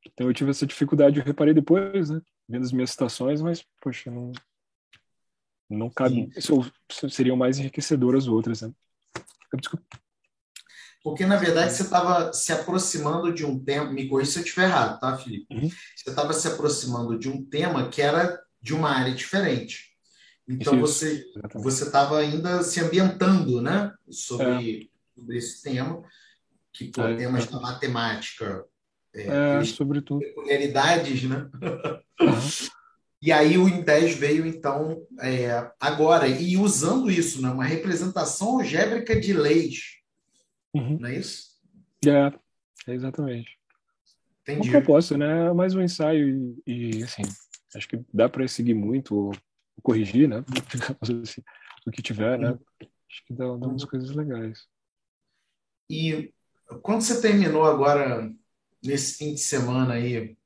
Então 0.07 0.27
eu 0.27 0.35
tive 0.35 0.51
essa 0.51 0.67
dificuldade, 0.67 1.19
eu 1.19 1.25
reparei 1.25 1.55
depois, 1.55 2.11
né? 2.11 2.21
Vendo 2.49 2.65
as 2.65 2.73
minhas 2.73 2.91
citações, 2.91 3.41
mas 3.41 3.65
poxa, 3.81 4.11
não, 4.11 4.33
não 5.71 5.89
cabe. 5.89 6.31
Isso 6.37 6.71
seriam 7.09 7.37
mais 7.37 7.59
enriquecedoras 7.59 8.27
outras, 8.27 8.63
né? 8.63 8.73
Desculpa. 9.55 9.87
Porque, 11.03 11.27
na 11.27 11.37
verdade, 11.37 11.73
você 11.73 11.83
estava 11.83 12.33
se 12.33 12.53
aproximando 12.53 13.35
de 13.35 13.45
um 13.45 13.59
tema, 13.59 13.91
me 13.91 14.09
corrija 14.09 14.31
se 14.31 14.39
eu 14.39 14.45
estiver 14.45 14.65
errado, 14.65 15.01
tá, 15.01 15.17
Felipe? 15.19 15.53
Uhum. 15.53 15.69
Você 15.69 16.11
estava 16.11 16.33
se 16.33 16.47
aproximando 16.47 17.19
de 17.19 17.29
um 17.29 17.45
tema 17.45 17.89
que 17.89 18.01
era 18.01 18.41
de 18.61 18.73
uma 18.73 18.89
área 18.89 19.13
diferente. 19.13 19.92
Então, 20.49 20.75
Isso, 20.75 20.81
você 20.81 21.25
você 21.55 21.85
estava 21.85 22.19
ainda 22.19 22.63
se 22.63 22.81
ambientando 22.81 23.63
né, 23.63 23.93
sobre, 24.11 24.91
é. 24.91 25.21
sobre 25.21 25.39
esse 25.39 25.63
tema, 25.63 26.03
que 26.73 26.87
por 26.87 27.11
é, 27.11 27.17
temas 27.17 27.47
da 27.47 27.61
matemática, 27.61 28.65
é, 29.15 29.59
é 29.61 29.65
sobretudo. 29.65 30.21
peculiaridades, 30.21 31.25
né? 31.25 31.49
Uhum. 32.21 32.69
E 33.21 33.31
aí 33.31 33.57
o 33.57 33.67
IN10 33.67 34.15
veio, 34.15 34.45
então, 34.45 35.07
é, 35.21 35.71
agora, 35.79 36.27
e 36.27 36.57
usando 36.57 37.09
isso, 37.09 37.41
né, 37.41 37.51
uma 37.51 37.65
representação 37.65 38.59
algébrica 38.59 39.19
de 39.19 39.33
leis. 39.33 40.01
Uhum. 40.75 40.99
Não 40.99 41.09
é 41.09 41.19
isso? 41.19 41.53
É, 42.05 42.33
exatamente. 42.93 43.57
Entendi. 44.43 44.69
Uma 44.69 44.81
proposta, 44.81 45.17
né? 45.17 45.53
Mais 45.53 45.73
um 45.75 45.83
ensaio 45.83 46.57
e, 46.67 46.99
e 46.99 47.03
assim, 47.05 47.23
acho 47.77 47.89
que 47.89 48.01
dá 48.13 48.29
para 48.29 48.49
seguir 48.49 48.75
muito, 48.75 49.31
corrigir, 49.83 50.29
né? 50.29 50.45
assim, 51.01 51.43
o 51.87 51.91
que 51.91 52.03
tiver, 52.03 52.39
né? 52.39 52.59
Acho 52.81 53.25
que 53.27 53.33
dá, 53.33 53.45
dá 53.45 53.67
umas 53.67 53.85
coisas 53.85 54.11
legais. 54.11 54.67
E 55.89 56.33
quando 56.83 57.03
você 57.03 57.21
terminou 57.21 57.65
agora, 57.65 58.33
nesse 58.83 59.19
fim 59.19 59.35
de 59.35 59.41
semana 59.41 59.95
aí, 59.95 60.37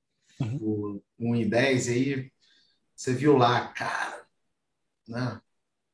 uhum. 0.41 0.59
o 0.61 1.03
1 1.19 1.37
e 1.37 1.45
10 1.49 1.89
aí, 1.89 2.33
você 2.95 3.13
viu 3.13 3.37
lá, 3.37 3.69
cara, 3.69 4.27
né? 5.07 5.41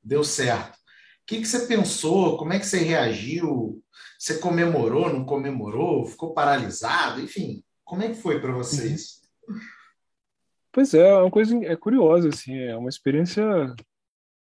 deu 0.03 0.25
certo. 0.25 0.77
O 0.77 1.27
que, 1.27 1.41
que 1.41 1.47
você 1.47 1.67
pensou? 1.67 2.37
Como 2.37 2.53
é 2.53 2.59
que 2.59 2.67
você 2.67 2.79
reagiu? 2.79 3.83
Você 4.19 4.39
comemorou, 4.39 5.13
não 5.13 5.25
comemorou? 5.25 6.07
Ficou 6.07 6.35
paralisado? 6.35 7.21
Enfim, 7.21 7.65
como 7.85 8.03
é 8.03 8.09
que 8.09 8.21
foi 8.21 8.41
para 8.41 8.53
vocês? 8.53 9.23
Pois 10.73 10.95
é, 10.95 11.09
é 11.09 11.19
uma 11.19 11.31
coisa 11.31 11.57
é 11.65 11.77
curiosa, 11.77 12.29
assim, 12.29 12.57
é 12.59 12.77
uma 12.77 12.89
experiência 12.89 13.43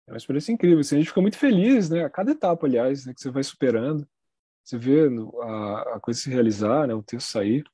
é 0.06 0.12
uma 0.12 0.16
experiência 0.16 0.52
incrível. 0.52 0.80
Assim, 0.80 0.96
a 0.96 0.98
gente 0.98 1.08
fica 1.08 1.20
muito 1.20 1.38
feliz, 1.38 1.90
né? 1.90 2.04
A 2.04 2.10
cada 2.10 2.32
etapa, 2.32 2.66
aliás, 2.66 3.06
né, 3.06 3.14
que 3.14 3.20
você 3.20 3.30
vai 3.30 3.42
superando, 3.42 4.06
você 4.64 4.78
vê 4.78 5.08
a, 5.42 5.96
a 5.96 6.00
coisa 6.00 6.20
se 6.20 6.30
realizar, 6.30 6.86
né? 6.86 6.94
O 6.94 7.02
texto 7.02 7.28
sair. 7.28 7.64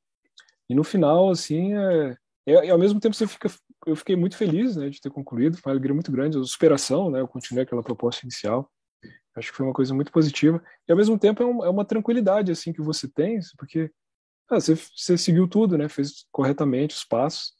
E 0.68 0.74
no 0.74 0.84
final, 0.84 1.30
assim, 1.30 1.74
é, 1.76 2.16
é, 2.46 2.70
ao 2.70 2.78
mesmo 2.78 3.00
tempo 3.00 3.14
você 3.14 3.26
fica 3.26 3.48
eu 3.86 3.96
fiquei 3.96 4.16
muito 4.16 4.36
feliz 4.36 4.76
né, 4.76 4.88
de 4.88 5.00
ter 5.00 5.10
concluído, 5.10 5.56
foi 5.58 5.70
uma 5.70 5.74
alegria 5.74 5.94
muito 5.94 6.10
grande, 6.10 6.38
a 6.38 6.44
superação, 6.44 7.10
né, 7.10 7.20
eu 7.20 7.28
continuei 7.28 7.64
aquela 7.64 7.82
proposta 7.82 8.24
inicial, 8.24 8.70
acho 9.36 9.50
que 9.50 9.56
foi 9.56 9.66
uma 9.66 9.74
coisa 9.74 9.94
muito 9.94 10.12
positiva, 10.12 10.62
e 10.88 10.92
ao 10.92 10.96
mesmo 10.96 11.18
tempo 11.18 11.42
é, 11.42 11.46
um, 11.46 11.64
é 11.64 11.68
uma 11.68 11.84
tranquilidade 11.84 12.50
assim 12.50 12.72
que 12.72 12.80
você 12.80 13.08
tem, 13.08 13.38
porque 13.58 13.90
ah, 14.48 14.60
você, 14.60 14.74
você, 14.74 15.18
seguiu 15.18 15.48
tudo, 15.48 15.76
né, 15.76 15.88
fez 15.88 16.26
corretamente 16.30 16.94
os 16.94 17.04
passos, 17.04 17.52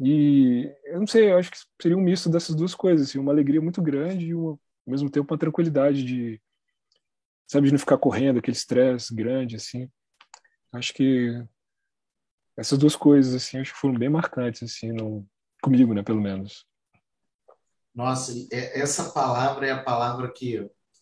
e 0.00 0.70
eu 0.84 1.00
não 1.00 1.06
sei, 1.06 1.30
eu 1.30 1.38
acho 1.38 1.50
que 1.50 1.58
seria 1.80 1.96
um 1.96 2.02
misto 2.02 2.28
dessas 2.28 2.54
duas 2.54 2.74
coisas, 2.74 3.08
assim, 3.08 3.18
uma 3.18 3.32
alegria 3.32 3.60
muito 3.60 3.80
grande 3.80 4.26
e 4.26 4.34
uma, 4.34 4.50
ao 4.52 4.60
mesmo 4.86 5.10
tempo 5.10 5.32
uma 5.32 5.38
tranquilidade 5.38 6.04
de, 6.04 6.40
sabe, 7.46 7.66
de 7.66 7.72
não 7.72 7.78
ficar 7.78 7.98
correndo, 7.98 8.38
aquele 8.38 8.56
estresse 8.56 9.14
grande, 9.14 9.56
assim, 9.56 9.90
acho 10.72 10.92
que 10.92 11.42
essas 12.56 12.78
duas 12.78 12.96
coisas 12.96 13.34
assim 13.34 13.58
acho 13.58 13.72
que 13.74 13.78
foram 13.78 13.98
bem 13.98 14.08
marcantes 14.08 14.62
assim 14.62 14.92
no, 14.92 15.26
comigo, 15.62 15.94
né, 15.94 16.02
pelo 16.02 16.20
menos. 16.20 16.66
Nossa, 17.94 18.32
é, 18.52 18.78
essa 18.80 19.10
palavra 19.10 19.66
é 19.66 19.70
a 19.70 19.82
palavra 19.82 20.30
que 20.30 20.58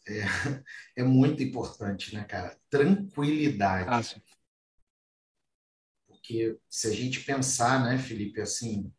é, 0.07 0.23
é 0.97 1.03
muito 1.03 1.43
importante, 1.43 2.15
né, 2.15 2.25
cara? 2.25 2.57
Tranquilidade. 2.71 3.89
Ah. 3.89 4.34
Porque 6.25 6.57
se 6.71 6.89
a 6.89 6.91
gente 6.91 7.21
pensar, 7.21 7.85
né, 7.85 7.99
Felipe, 7.99 8.41
assim, 8.41 8.91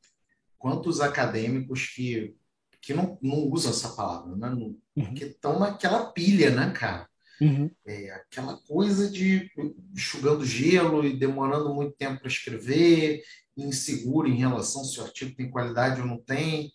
quantos 0.60 1.02
acadêmicos 1.02 1.88
que, 1.88 2.36
que 2.80 2.94
não, 2.94 3.18
não 3.20 3.50
usam 3.50 3.72
essa 3.72 3.90
palavra, 3.90 4.36
né? 4.36 4.48
Não, 4.52 4.78
uhum. 4.96 5.14
Que 5.16 5.26
estão 5.26 5.58
naquela 5.58 6.12
pilha, 6.12 6.52
né, 6.52 6.72
cara? 6.72 7.10
Uhum. 7.42 7.72
É, 7.84 8.12
aquela 8.12 8.58
coisa 8.68 9.10
de 9.10 9.50
enxugando 9.92 10.46
gelo 10.46 11.04
e 11.04 11.18
demorando 11.18 11.74
muito 11.74 11.96
tempo 11.96 12.20
para 12.20 12.28
escrever, 12.28 13.24
inseguro 13.58 14.28
em 14.28 14.38
relação 14.38 14.84
se 14.84 15.00
o 15.00 15.04
artigo 15.04 15.36
tem 15.36 15.50
qualidade 15.50 16.02
ou 16.02 16.08
não 16.08 16.20
tem. 16.20 16.72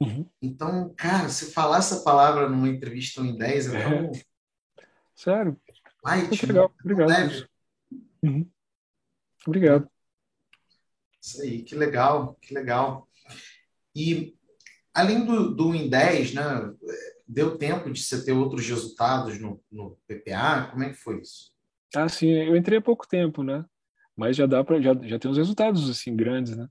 Uhum. 0.00 0.24
Então, 0.40 0.94
cara, 0.96 1.28
se 1.28 1.50
falar 1.50 1.78
essa 1.78 2.02
palavra 2.02 2.48
numa 2.48 2.68
entrevista 2.68 3.20
em 3.20 3.36
10 3.36 3.74
é 3.74 3.82
tão. 3.82 3.92
É. 3.92 4.10
Sério? 5.16 5.60
Light, 6.04 6.46
legal, 6.46 6.72
obrigado. 6.80 7.48
Uhum. 8.22 8.48
Obrigado. 9.48 9.88
Isso 11.20 11.42
aí, 11.42 11.62
que 11.62 11.74
legal, 11.74 12.36
que 12.40 12.54
legal. 12.54 13.08
E 13.94 14.36
além 14.94 15.24
do, 15.24 15.54
do 15.54 15.74
em 15.74 15.88
10, 15.88 16.34
né, 16.34 16.42
deu 17.26 17.58
tempo 17.58 17.90
de 17.90 18.02
você 18.02 18.24
ter 18.24 18.32
outros 18.32 18.66
resultados 18.68 19.40
no, 19.40 19.60
no 19.70 19.98
PPA? 20.06 20.68
Como 20.70 20.84
é 20.84 20.90
que 20.90 20.96
foi 20.96 21.20
isso? 21.20 21.52
Ah, 21.94 22.08
sim, 22.08 22.28
eu 22.28 22.56
entrei 22.56 22.78
há 22.78 22.82
pouco 22.82 23.08
tempo, 23.08 23.42
né? 23.42 23.64
mas 24.18 24.36
já 24.36 24.46
dá 24.46 24.64
para 24.64 24.80
já, 24.80 24.92
já 25.04 25.16
tem 25.16 25.30
uns 25.30 25.36
resultados 25.36 25.88
assim 25.88 26.16
grandes, 26.16 26.56
né? 26.56 26.68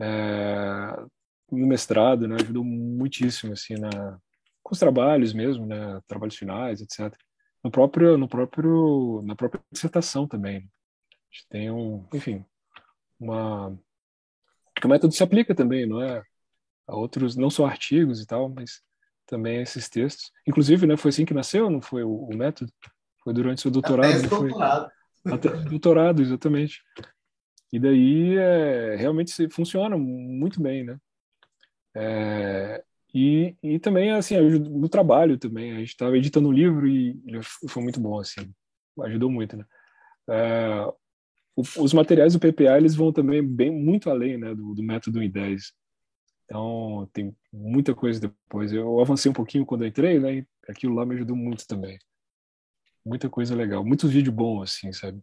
É, 0.00 1.06
no 1.50 1.66
mestrado, 1.66 2.26
né, 2.26 2.34
ajudou 2.40 2.64
muitíssimo 2.64 3.52
assim 3.52 3.76
na 3.76 4.18
com 4.64 4.74
os 4.74 4.80
trabalhos 4.80 5.32
mesmo, 5.32 5.64
né, 5.64 6.00
trabalhos 6.08 6.34
finais, 6.36 6.80
etc. 6.80 7.16
No 7.62 7.70
próprio 7.70 8.18
no 8.18 8.28
próprio 8.28 9.22
na 9.24 9.36
própria 9.36 9.62
dissertação 9.70 10.26
também. 10.26 10.68
A 11.30 11.34
gente 11.34 11.48
tem 11.48 11.70
um, 11.70 12.06
enfim, 12.12 12.44
uma 13.18 13.76
o 14.84 14.88
método 14.88 15.14
se 15.14 15.22
aplica 15.22 15.54
também, 15.54 15.86
não 15.86 16.02
é? 16.02 16.22
A 16.86 16.94
outros, 16.94 17.36
não 17.36 17.50
só 17.50 17.66
artigos 17.66 18.20
e 18.20 18.26
tal, 18.26 18.48
mas 18.48 18.82
também 19.26 19.60
esses 19.60 19.88
textos. 19.88 20.30
Inclusive, 20.46 20.86
né, 20.86 20.96
foi 20.96 21.08
assim 21.08 21.24
que 21.24 21.34
nasceu, 21.34 21.70
não 21.70 21.80
foi 21.80 22.04
o, 22.04 22.10
o 22.10 22.36
método? 22.36 22.72
Foi 23.24 23.32
durante 23.32 23.60
seu 23.60 23.70
doutorado. 23.70 24.12
É, 24.12 24.28
doutorado. 24.28 24.90
Até 25.26 25.48
doutorado, 25.48 26.22
exatamente. 26.22 26.80
E 27.72 27.80
daí 27.80 28.36
é, 28.36 28.94
realmente 28.96 29.48
funciona 29.48 29.98
muito 29.98 30.62
bem, 30.62 30.84
né? 30.84 30.98
É, 31.96 32.84
e, 33.12 33.56
e 33.62 33.78
também, 33.80 34.12
assim, 34.12 34.38
no 34.40 34.88
trabalho 34.88 35.36
também. 35.38 35.72
A 35.72 35.78
gente 35.78 35.88
estava 35.88 36.16
editando 36.16 36.48
um 36.48 36.52
livro 36.52 36.86
e 36.86 37.18
foi 37.68 37.82
muito 37.82 37.98
bom, 37.98 38.20
assim. 38.20 38.52
Ajudou 39.00 39.30
muito, 39.30 39.56
né? 39.56 39.64
É, 40.28 40.92
os 41.56 41.92
materiais 41.92 42.34
do 42.34 42.40
PPA, 42.40 42.76
eles 42.76 42.94
vão 42.94 43.12
também 43.12 43.42
bem, 43.42 43.70
muito 43.70 44.10
além, 44.10 44.36
né, 44.36 44.54
do, 44.54 44.74
do 44.74 44.82
método 44.82 45.20
I10. 45.20 45.72
Então, 46.44 47.08
tem 47.12 47.34
muita 47.52 47.94
coisa 47.94 48.20
depois. 48.20 48.72
Eu 48.72 49.00
avancei 49.00 49.30
um 49.30 49.34
pouquinho 49.34 49.66
quando 49.66 49.86
entrei, 49.86 50.20
né? 50.20 50.38
E 50.38 50.46
aquilo 50.68 50.94
lá 50.94 51.04
me 51.04 51.14
ajudou 51.14 51.34
muito 51.34 51.66
também 51.66 51.98
muita 53.06 53.30
coisa 53.30 53.54
legal, 53.54 53.84
muito 53.84 54.08
vídeo 54.08 54.32
bom, 54.32 54.62
assim, 54.62 54.92
sabe? 54.92 55.22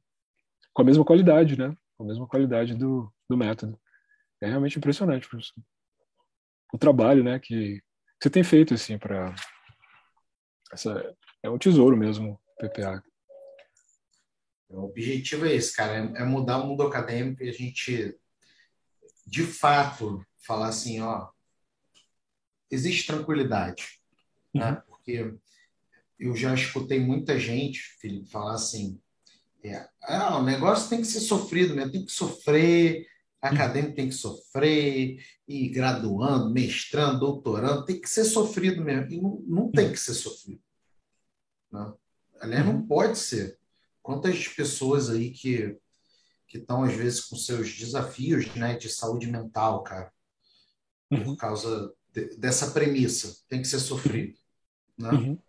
Com 0.73 0.81
a 0.81 0.85
mesma 0.85 1.03
qualidade, 1.03 1.59
né? 1.59 1.75
Com 1.97 2.05
a 2.05 2.07
mesma 2.07 2.25
qualidade 2.25 2.73
do, 2.73 3.13
do 3.29 3.37
método. 3.37 3.77
É 4.41 4.47
realmente 4.47 4.77
impressionante, 4.77 5.27
professor. 5.27 5.61
O 6.73 6.77
trabalho, 6.77 7.23
né, 7.23 7.39
que 7.39 7.81
você 8.19 8.29
tem 8.29 8.43
feito, 8.43 8.73
assim, 8.73 8.97
para 8.97 9.35
essa 10.71 11.15
é 11.43 11.49
um 11.49 11.57
tesouro 11.57 11.95
mesmo, 11.95 12.39
PPA. 12.57 13.03
O 14.73 14.85
objetivo 14.85 15.45
é 15.45 15.53
esse, 15.53 15.75
cara, 15.75 16.11
é 16.15 16.23
mudar 16.23 16.57
o 16.57 16.67
mundo 16.67 16.83
acadêmico 16.83 17.43
e 17.43 17.49
a 17.49 17.53
gente, 17.53 18.17
de 19.25 19.43
fato, 19.43 20.25
falar 20.39 20.69
assim, 20.69 20.99
ó, 21.01 21.29
existe 22.69 23.07
tranquilidade, 23.07 23.99
né? 24.53 24.65
uhum. 24.65 24.71
né? 24.71 24.83
Porque 24.87 25.33
eu 26.19 26.35
já 26.35 26.53
escutei 26.53 26.99
muita 26.99 27.39
gente, 27.39 27.79
Felipe, 27.99 28.29
falar 28.29 28.53
assim: 28.53 28.99
é, 29.63 29.87
ah, 30.01 30.37
o 30.37 30.43
negócio 30.43 30.89
tem 30.89 31.01
que 31.01 31.07
ser 31.07 31.21
sofrido 31.21 31.75
mesmo, 31.75 31.91
tem 31.91 32.05
que 32.05 32.11
sofrer, 32.11 33.05
acadêmico 33.41 33.95
tem 33.95 34.07
que 34.07 34.15
sofrer, 34.15 35.23
e 35.47 35.67
graduando, 35.69 36.49
mestrando, 36.49 37.19
doutorando, 37.19 37.85
tem 37.85 37.99
que 37.99 38.09
ser 38.09 38.25
sofrido 38.25 38.81
mesmo. 38.81 39.11
E 39.11 39.21
não, 39.21 39.43
não 39.45 39.71
tem 39.71 39.91
que 39.91 39.99
ser 39.99 40.13
sofrido. 40.13 40.61
Não. 41.71 41.89
Né? 41.89 41.95
Aliás, 42.41 42.65
não 42.65 42.75
uhum. 42.75 42.87
pode 42.87 43.17
ser. 43.17 43.57
Quantas 44.03 44.47
pessoas 44.47 45.09
aí 45.09 45.31
que 45.31 45.75
que 46.53 46.59
estão, 46.59 46.83
às 46.83 46.93
vezes, 46.93 47.21
com 47.21 47.35
seus 47.35 47.75
desafios 47.75 48.45
né, 48.53 48.77
de 48.77 48.87
saúde 48.87 49.25
mental, 49.25 49.81
cara, 49.81 50.13
por 51.09 51.17
uhum. 51.17 51.35
causa 51.35 51.91
de, 52.11 52.37
dessa 52.37 52.69
premissa, 52.69 53.35
tem 53.49 53.59
que 53.59 53.67
ser 53.67 53.79
sofrido. 53.79 54.37
Né? 54.95 55.09
Uhum. 55.09 55.39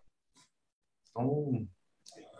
Então, 1.10 1.68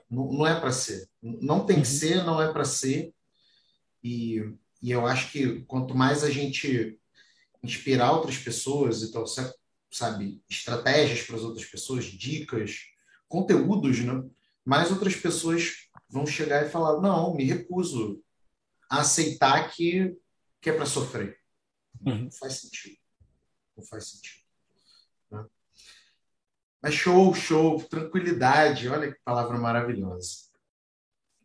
não, 0.09 0.33
não 0.33 0.47
é 0.47 0.59
para 0.59 0.73
ser. 0.73 1.07
Não 1.21 1.67
tem 1.67 1.83
que 1.83 1.89
uhum. 1.89 1.95
ser, 1.99 2.25
não 2.25 2.41
é 2.41 2.51
para 2.51 2.65
ser. 2.65 3.15
E, 4.03 4.43
e 4.81 4.91
eu 4.91 5.07
acho 5.07 5.31
que 5.31 5.61
quanto 5.67 5.95
mais 5.95 6.25
a 6.25 6.31
gente 6.31 6.99
inspirar 7.63 8.13
outras 8.13 8.39
pessoas, 8.39 9.03
então, 9.03 9.25
sabe, 9.91 10.43
estratégias 10.49 11.21
para 11.21 11.37
as 11.37 11.43
outras 11.43 11.67
pessoas, 11.67 12.07
dicas, 12.07 12.87
conteúdos, 13.29 14.01
né? 14.01 14.23
mais 14.65 14.91
outras 14.91 15.17
pessoas 15.17 15.84
vão 16.15 16.25
chegar 16.25 16.65
e 16.65 16.71
falar: 16.71 17.01
não, 17.01 17.35
me 17.35 17.45
recuso 17.45 18.23
a 18.89 19.01
aceitar 19.01 19.69
que, 19.73 20.17
que 20.61 20.71
é 20.71 20.73
para 20.73 20.87
sofrer. 20.87 21.37
Uhum. 22.07 22.25
Não 22.25 22.31
faz 22.31 22.61
sentido. 22.61 22.97
Não 23.77 23.85
faz 23.85 24.07
sentido. 24.11 24.45
Né? 25.33 25.45
Mas 26.81 26.95
show, 26.95 27.35
show, 27.35 27.83
tranquilidade, 27.83 28.89
olha 28.89 29.13
que 29.13 29.19
palavra 29.25 29.59
maravilhosa. 29.59 30.45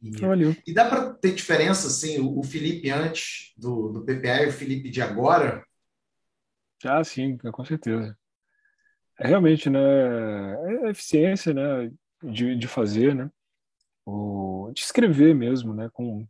E, 0.02 0.72
e 0.72 0.74
dá 0.74 0.88
para 0.88 1.14
ter 1.16 1.34
diferença, 1.34 1.88
assim, 1.88 2.20
o, 2.20 2.40
o, 2.40 2.44
Felipe 2.44 2.90
antes 2.90 3.54
do, 3.58 3.90
do 3.90 4.06
PPA 4.06 4.44
e 4.44 4.48
o 4.48 4.54
Felipe 4.54 4.90
de 4.90 5.02
agora? 5.02 5.66
Ah, 6.86 7.04
sim, 7.04 7.38
com 7.38 7.66
certeza. 7.66 8.18
É 9.20 9.28
realmente, 9.28 9.70
né, 9.70 9.80
é 9.82 10.88
a 10.88 10.90
eficiência, 10.92 11.54
né, 11.54 11.92
de, 12.24 12.56
de 12.56 12.68
fazer, 12.68 13.14
né, 13.14 13.30
o, 14.10 14.72
de 14.74 14.82
escrever 14.82 15.36
mesmo, 15.36 15.74
né, 15.74 15.90
com, 15.94 16.28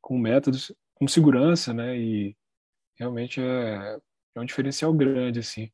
com 0.00 0.18
métodos, 0.18 0.72
com 0.94 1.08
segurança, 1.08 1.72
né, 1.72 1.96
e 1.98 2.36
realmente 2.98 3.40
é, 3.40 3.98
é 4.34 4.40
um 4.40 4.44
diferencial 4.44 4.92
grande, 4.92 5.38
assim. 5.38 5.70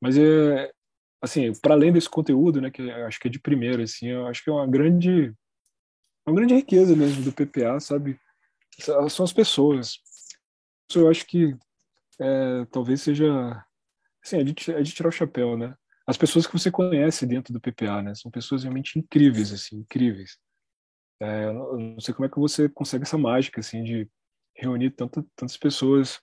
Mas 0.00 0.18
é, 0.18 0.72
assim, 1.20 1.52
para 1.60 1.74
além 1.74 1.92
desse 1.92 2.08
conteúdo, 2.08 2.60
né, 2.60 2.70
que 2.70 2.82
eu 2.82 3.06
acho 3.06 3.18
que 3.18 3.28
é 3.28 3.30
de 3.30 3.40
primeira, 3.40 3.82
assim, 3.82 4.08
eu 4.08 4.26
acho 4.26 4.42
que 4.42 4.50
é 4.50 4.52
uma 4.52 4.66
grande, 4.66 5.34
uma 6.26 6.36
grande 6.36 6.54
riqueza 6.54 6.94
mesmo 6.94 7.22
do 7.22 7.32
PPA, 7.32 7.80
sabe? 7.80 8.18
São 9.08 9.24
as 9.24 9.32
pessoas. 9.32 9.98
Eu 10.94 11.08
acho 11.08 11.24
que 11.26 11.56
é, 12.20 12.64
talvez 12.70 13.02
seja, 13.02 13.64
assim, 14.22 14.38
é 14.38 14.44
de, 14.44 14.70
é 14.72 14.82
de 14.82 14.92
tirar 14.92 15.08
o 15.08 15.12
chapéu, 15.12 15.56
né? 15.56 15.74
As 16.06 16.16
pessoas 16.16 16.46
que 16.46 16.52
você 16.52 16.70
conhece 16.70 17.26
dentro 17.26 17.52
do 17.52 17.60
PPA, 17.60 18.02
né? 18.02 18.14
São 18.14 18.30
pessoas 18.30 18.62
realmente 18.62 18.98
incríveis, 18.98 19.52
assim, 19.52 19.76
incríveis. 19.76 20.38
É, 21.20 21.46
eu 21.46 21.78
não 21.78 22.00
sei 22.00 22.12
como 22.12 22.26
é 22.26 22.28
que 22.28 22.38
você 22.38 22.68
consegue 22.68 23.04
essa 23.04 23.18
mágica, 23.18 23.60
assim, 23.60 23.82
de 23.82 24.10
reunir 24.56 24.90
tanto, 24.90 25.22
tantas 25.36 25.56
pessoas 25.56 26.20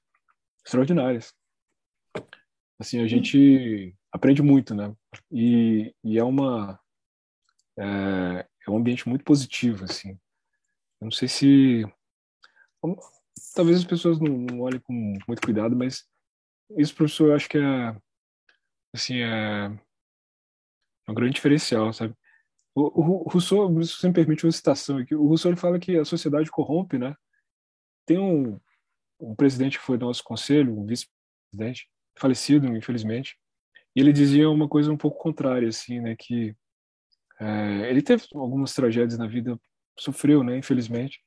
extraordinárias. 0.66 1.34
Assim, 2.80 3.00
a 3.00 3.08
gente 3.08 3.96
aprende 4.12 4.42
muito, 4.42 4.74
né? 4.74 4.96
E, 5.32 5.94
e 6.04 6.18
é 6.18 6.24
uma 6.24 6.80
é, 7.78 8.48
é, 8.68 8.72
um 8.72 8.78
ambiente 8.78 9.08
muito 9.08 9.24
positivo, 9.24 9.86
assim. 9.86 10.12
Eu 11.00 11.06
não 11.06 11.12
sei 11.12 11.28
se 11.28 11.84
talvez 13.56 13.78
as 13.78 13.86
pessoas 13.86 14.20
não, 14.20 14.38
não 14.38 14.62
olhem 14.62 14.80
com 14.80 14.94
muito 15.28 15.42
cuidado, 15.42 15.76
mas 15.76 16.06
isso, 16.78 16.96
professor, 16.96 17.30
eu 17.30 17.36
acho 17.36 17.50
que 17.50 17.58
é 17.58 17.96
assim 18.94 19.22
é, 19.22 19.66
é 21.08 21.12
um 21.12 21.14
grande 21.14 21.36
diferencial, 21.36 21.92
sabe? 21.94 22.16
O, 22.74 23.02
o, 23.02 23.30
Rousseau, 23.30 23.84
se 23.84 24.08
me 24.08 24.14
permite 24.14 24.46
uma 24.46 24.52
citação 24.52 24.98
aqui, 24.98 25.14
o 25.14 25.28
Rousseau 25.28 25.52
ele 25.52 25.60
fala 25.60 25.80
que 25.80 25.98
a 25.98 26.06
sociedade 26.06 26.50
corrompe, 26.50 26.98
né? 26.98 27.16
Tem 28.06 28.18
um, 28.18 28.60
um 29.20 29.36
presidente 29.36 29.78
que 29.78 29.86
foi 29.86 29.98
do 29.98 30.06
nosso 30.06 30.24
conselho, 30.24 30.78
um 30.78 30.86
vice-presidente, 30.86 31.90
falecido, 32.18 32.68
infelizmente, 32.76 33.38
e 33.96 34.00
ele 34.00 34.14
dizia 34.14 34.50
uma 34.50 34.68
coisa 34.68 34.92
um 34.92 34.98
pouco 34.98 35.18
contrária, 35.18 35.68
assim, 35.68 36.00
né, 36.00 36.16
que 36.18 36.56
é, 37.40 37.90
ele 37.90 38.02
teve 38.02 38.24
algumas 38.34 38.74
tragédias 38.74 39.18
na 39.18 39.28
vida, 39.28 39.60
sofreu, 39.98 40.44
né, 40.44 40.58
infelizmente, 40.58 41.22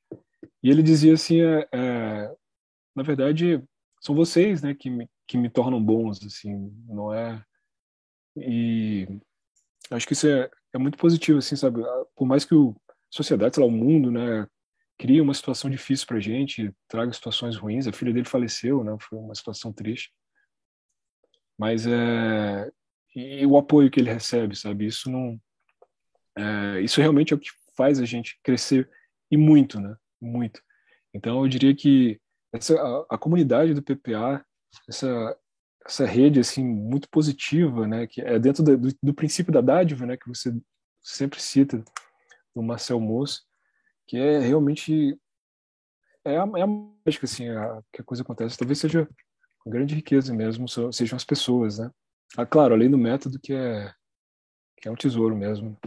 e 0.63 0.69
ele 0.69 0.81
dizia 0.81 1.13
assim, 1.13 1.41
é, 1.41 1.67
é, 1.71 2.35
na 2.95 3.03
verdade, 3.03 3.63
são 4.01 4.15
vocês, 4.15 4.61
né, 4.61 4.73
que 4.73 4.89
me, 4.89 5.09
que 5.27 5.37
me 5.37 5.49
tornam 5.49 5.83
bons, 5.83 6.23
assim, 6.25 6.71
não 6.87 7.13
é... 7.13 7.43
E 8.37 9.07
acho 9.91 10.07
que 10.07 10.13
isso 10.13 10.27
é, 10.27 10.49
é 10.73 10.77
muito 10.77 10.97
positivo, 10.97 11.39
assim, 11.39 11.55
sabe? 11.55 11.81
Por 12.15 12.25
mais 12.25 12.45
que 12.45 12.55
o 12.55 12.75
sociedade, 13.09 13.55
sei 13.55 13.63
lá, 13.63 13.69
o 13.69 13.71
mundo, 13.71 14.11
né, 14.11 14.47
cria 14.97 15.23
uma 15.23 15.33
situação 15.33 15.69
difícil 15.69 16.07
pra 16.07 16.19
gente, 16.19 16.73
traga 16.87 17.11
situações 17.13 17.55
ruins, 17.55 17.87
a 17.87 17.93
filha 17.93 18.13
dele 18.13 18.25
faleceu, 18.25 18.83
né, 18.83 18.95
foi 18.99 19.17
uma 19.17 19.35
situação 19.35 19.71
triste. 19.71 20.11
Mas 21.57 21.87
é 21.87 22.71
e 23.15 23.45
o 23.45 23.57
apoio 23.57 23.89
que 23.89 23.99
ele 23.99 24.11
recebe, 24.11 24.57
sabe? 24.57 24.87
Isso 24.87 25.09
não 25.09 25.39
é, 26.37 26.81
isso 26.81 26.99
realmente 26.99 27.31
é 27.33 27.35
o 27.35 27.39
que 27.39 27.49
faz 27.77 27.99
a 27.99 28.05
gente 28.05 28.37
crescer 28.43 28.89
e 29.31 29.37
muito, 29.37 29.79
né? 29.79 29.95
Muito. 30.19 30.61
Então 31.13 31.41
eu 31.41 31.47
diria 31.47 31.73
que 31.73 32.19
essa 32.53 32.75
a, 32.75 33.15
a 33.15 33.17
comunidade 33.17 33.73
do 33.73 33.81
PPA, 33.81 34.45
essa 34.89 35.37
essa 35.85 36.05
rede 36.05 36.39
assim 36.39 36.63
muito 36.65 37.07
positiva, 37.09 37.87
né, 37.87 38.07
que 38.07 38.21
é 38.21 38.39
dentro 38.39 38.63
do, 38.63 38.91
do, 39.01 39.13
princípio 39.13 39.53
da 39.53 39.61
dádiva, 39.61 40.05
né, 40.05 40.17
que 40.17 40.27
você 40.27 40.51
sempre 41.01 41.39
cita 41.39 41.83
do 42.55 42.63
Marcel 42.63 42.99
Mauss, 42.99 43.43
que 44.07 44.17
é 44.17 44.39
realmente 44.39 45.19
é 46.23 46.37
a, 46.37 46.49
é 46.55 46.61
a 46.61 46.67
mágica 46.67 47.25
assim, 47.25 47.49
a, 47.49 47.81
que 47.93 48.01
a 48.01 48.03
coisa 48.03 48.23
acontece. 48.23 48.57
Talvez 48.57 48.79
seja 48.79 49.07
a 49.65 49.69
grande 49.69 49.93
riqueza 49.93 50.33
mesmo 50.33 50.67
sejam 50.91 51.15
as 51.15 51.23
pessoas, 51.23 51.77
né? 51.77 51.91
Ah, 52.35 52.45
claro, 52.45 52.73
além 52.73 52.89
do 52.89 52.97
método 52.97 53.39
que 53.39 53.53
é 53.53 53.93
que 54.77 54.87
é 54.87 54.91
um 54.91 54.95
tesouro 54.95 55.35
mesmo. 55.35 55.77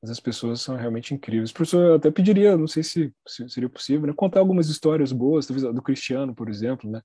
Mas 0.00 0.10
as 0.10 0.18
pessoas 0.18 0.60
são 0.60 0.74
realmente 0.76 1.14
incríveis. 1.14 1.52
Professor, 1.52 1.84
eu 1.84 1.94
até 1.94 2.10
pediria, 2.10 2.56
não 2.56 2.66
sei 2.66 2.82
se, 2.82 3.14
se 3.26 3.48
seria 3.48 3.68
possível, 3.68 4.06
né, 4.06 4.12
contar 4.12 4.40
algumas 4.40 4.68
histórias 4.68 5.12
boas, 5.12 5.46
talvez 5.46 5.72
do 5.72 5.82
Cristiano, 5.82 6.34
por 6.34 6.48
exemplo, 6.48 6.90
né? 6.90 7.00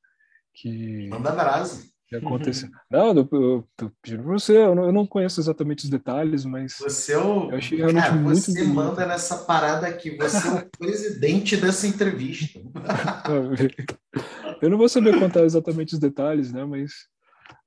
Que 0.53 1.07
Manda 1.09 1.31
brasa. 1.31 1.87
Que 2.07 2.15
aconteceu. 2.15 2.69
Não, 2.89 3.09
eu, 3.09 3.29
eu, 3.31 3.67
eu 3.81 3.91
pedindo 4.01 4.23
para 4.23 4.31
você, 4.31 4.57
eu 4.57 4.73
não, 4.73 4.85
eu 4.85 4.93
não, 4.93 5.05
conheço 5.05 5.41
exatamente 5.41 5.83
os 5.83 5.89
detalhes, 5.89 6.45
mas. 6.45 6.77
Você 6.79 7.11
é 7.11 7.17
o. 7.17 7.51
Eu 7.51 7.57
achei 7.57 7.77
realmente 7.77 8.03
cara, 8.03 8.15
muito 8.15 8.39
você 8.39 8.53
bonito. 8.53 8.73
manda 8.73 9.05
nessa 9.05 9.39
parada 9.39 9.87
aqui, 9.87 10.15
você 10.15 10.47
é 10.47 10.51
o 10.51 10.69
presidente 10.79 11.57
dessa 11.57 11.85
entrevista. 11.85 12.59
Eu 14.61 14.69
não 14.69 14.77
vou 14.77 14.89
saber 14.89 15.19
contar 15.19 15.43
exatamente 15.43 15.93
os 15.93 15.99
detalhes, 15.99 16.51
né? 16.51 16.65
Mas, 16.65 16.91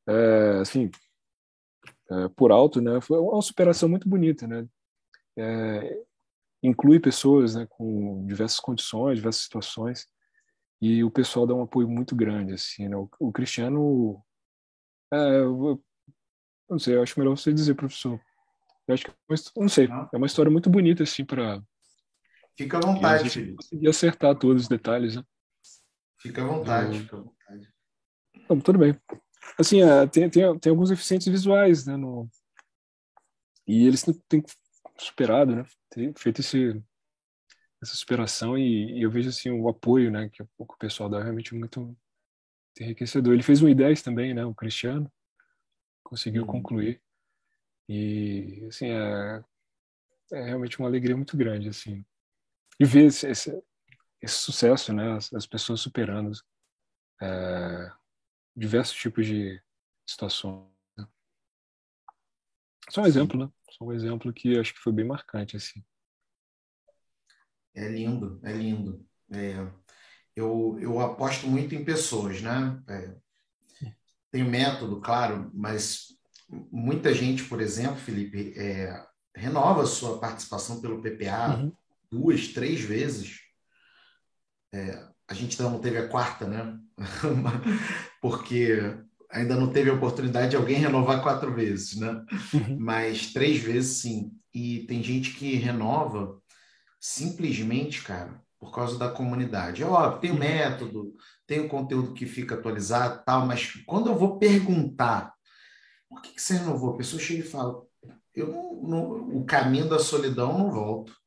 é, 0.08 0.58
assim, 0.60 0.90
é, 2.10 2.28
por 2.34 2.50
alto, 2.50 2.80
né? 2.80 3.00
Foi 3.00 3.18
uma 3.18 3.42
superação 3.42 3.88
muito 3.88 4.08
bonita, 4.08 4.46
né? 4.46 4.66
É, 5.36 5.98
inclui 6.62 6.98
pessoas, 6.98 7.54
né? 7.54 7.66
Com 7.68 8.26
diversas 8.26 8.58
condições, 8.58 9.16
diversas 9.16 9.42
situações, 9.42 10.06
e 10.80 11.04
o 11.04 11.10
pessoal 11.10 11.46
dá 11.46 11.54
um 11.54 11.62
apoio 11.62 11.88
muito 11.88 12.16
grande, 12.16 12.54
assim, 12.54 12.88
né? 12.88 12.96
O, 12.96 13.08
o 13.20 13.30
Cristiano, 13.30 14.20
é, 15.12 15.40
eu, 15.40 15.82
não 16.68 16.78
sei, 16.78 16.96
eu 16.96 17.02
acho 17.02 17.18
melhor 17.18 17.36
você 17.36 17.52
dizer, 17.52 17.74
professor. 17.74 18.20
Eu 18.86 18.94
acho 18.94 19.04
que, 19.04 19.10
é 19.10 19.60
não 19.60 19.68
sei, 19.68 19.88
é 20.12 20.16
uma 20.16 20.26
história 20.26 20.50
muito 20.50 20.68
bonita, 20.70 21.02
assim, 21.02 21.24
para 21.24 21.62
Fica 22.60 22.76
à 22.76 22.80
vontade. 22.80 23.54
Conseguir 23.54 23.88
acertar 23.88 24.36
todos 24.36 24.64
os 24.64 24.68
detalhes, 24.68 25.16
né? 25.16 25.24
Fica 26.20 26.42
à 26.42 26.46
vontade, 26.46 26.98
fica 26.98 27.16
à 27.16 27.20
vontade. 27.20 27.72
Então, 28.34 28.60
tudo 28.60 28.78
bem. 28.78 29.00
Assim, 29.58 29.82
é, 29.82 30.06
tem, 30.06 30.28
tem, 30.28 30.58
tem 30.58 30.70
alguns 30.70 30.90
eficientes 30.90 31.26
visuais, 31.26 31.86
né? 31.86 31.96
No... 31.96 32.28
E 33.66 33.86
eles 33.86 34.04
têm 34.28 34.44
superado, 34.98 35.56
né? 35.56 35.64
Tem 35.88 36.12
feito 36.14 36.40
esse, 36.40 36.82
essa 37.82 37.94
superação 37.94 38.58
e, 38.58 38.98
e, 38.98 39.02
eu 39.02 39.10
vejo, 39.10 39.30
assim, 39.30 39.50
o 39.50 39.66
apoio, 39.66 40.10
né? 40.10 40.28
Que 40.28 40.42
o 40.42 40.66
pessoal 40.78 41.08
dá 41.08 41.22
realmente 41.22 41.54
muito 41.54 41.96
enriquecedor. 42.78 43.32
Ele 43.34 43.42
fez 43.42 43.62
um 43.62 43.68
I10 43.68 44.02
também, 44.02 44.34
né? 44.34 44.44
O 44.44 44.54
Cristiano. 44.54 45.10
Conseguiu 46.04 46.42
uhum. 46.42 46.48
concluir. 46.48 47.02
E, 47.88 48.64
assim, 48.68 48.86
é, 48.86 49.44
é 50.32 50.44
realmente 50.44 50.78
uma 50.78 50.88
alegria 50.88 51.16
muito 51.16 51.36
grande, 51.36 51.68
assim. 51.68 52.04
E 52.78 52.84
ver 52.84 53.06
esse, 53.06 53.28
esse, 53.28 53.62
esse 54.22 54.36
sucesso, 54.36 54.92
né? 54.92 55.12
As, 55.12 55.32
as 55.32 55.46
pessoas 55.46 55.80
superando 55.80 56.32
é, 57.20 57.92
diversos 58.56 58.96
tipos 58.96 59.26
de 59.26 59.60
situações. 60.06 60.68
Né? 60.96 61.06
Só 62.90 63.02
um 63.02 63.06
exemplo, 63.06 63.38
né? 63.38 63.52
Só 63.70 63.84
um 63.84 63.92
exemplo 63.92 64.32
que 64.32 64.58
acho 64.58 64.74
que 64.74 64.80
foi 64.80 64.92
bem 64.92 65.04
marcante, 65.04 65.56
assim. 65.56 65.84
É 67.74 67.88
lindo, 67.88 68.40
é 68.44 68.52
lindo. 68.52 69.06
É, 69.32 69.54
eu, 70.40 70.78
eu 70.80 71.00
aposto 71.00 71.46
muito 71.46 71.74
em 71.74 71.84
pessoas, 71.84 72.40
né? 72.40 72.80
É, 72.88 73.14
tem 74.30 74.44
método, 74.44 75.00
claro, 75.00 75.50
mas 75.54 76.08
muita 76.70 77.12
gente, 77.12 77.44
por 77.44 77.60
exemplo, 77.60 77.96
Felipe, 77.96 78.54
é, 78.56 79.04
renova 79.34 79.86
sua 79.86 80.18
participação 80.18 80.80
pelo 80.80 81.02
PPA 81.02 81.56
uhum. 81.56 81.72
duas, 82.10 82.48
três 82.48 82.80
vezes 82.80 83.40
é, 84.72 85.04
a 85.28 85.34
gente 85.34 85.60
ainda 85.60 85.72
não 85.72 85.80
teve 85.80 85.98
a 85.98 86.08
quarta, 86.08 86.46
né? 86.46 86.78
Porque 88.20 88.78
ainda 89.30 89.56
não 89.56 89.72
teve 89.72 89.90
a 89.90 89.94
oportunidade 89.94 90.50
de 90.50 90.56
alguém 90.56 90.76
renovar 90.76 91.22
quatro 91.22 91.54
vezes, 91.54 91.96
né? 91.96 92.24
Uhum. 92.52 92.78
Mas 92.78 93.32
três 93.32 93.60
vezes 93.60 93.98
sim. 93.98 94.32
E 94.52 94.80
tem 94.86 95.02
gente 95.02 95.34
que 95.34 95.54
renova 95.54 96.40
simplesmente, 96.98 98.02
cara, 98.02 98.42
por 98.60 98.72
causa 98.72 98.98
da 98.98 99.10
comunidade. 99.10 99.82
É 99.82 99.86
óbvio, 99.86 100.20
tem 100.20 100.30
o 100.30 100.34
uhum. 100.34 100.38
método, 100.38 101.16
tem 101.46 101.60
o 101.60 101.68
conteúdo 101.68 102.14
que 102.14 102.26
fica 102.26 102.54
atualizado 102.54 103.22
tal, 103.24 103.46
mas 103.46 103.72
quando 103.86 104.10
eu 104.10 104.16
vou 104.16 104.38
perguntar 104.38 105.34
por 106.08 106.22
que, 106.22 106.34
que 106.34 106.42
você 106.42 106.54
renovou, 106.54 106.94
a 106.94 106.96
pessoa 106.96 107.20
chega 107.20 107.40
e 107.40 107.48
fala, 107.48 107.82
eu 108.34 108.48
não, 108.48 108.82
não, 108.82 109.28
o 109.38 109.44
caminho 109.44 109.88
da 109.88 109.98
solidão 109.98 110.56
não 110.58 110.70
volto 110.70 111.20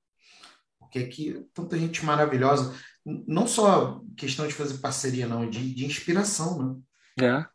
porque 0.94 1.00
aqui 1.00 1.50
tanta 1.56 1.78
gente 1.78 2.06
maravilhosa, 2.06 2.72
não 3.04 3.48
só 3.48 4.00
questão 4.16 4.48
de 4.48 4.54
fazer 4.54 4.78
parceria, 4.78 5.26
não, 5.28 5.50
de, 5.50 5.74
de 5.74 5.86
inspiração, 5.86 6.84
né? 7.18 7.48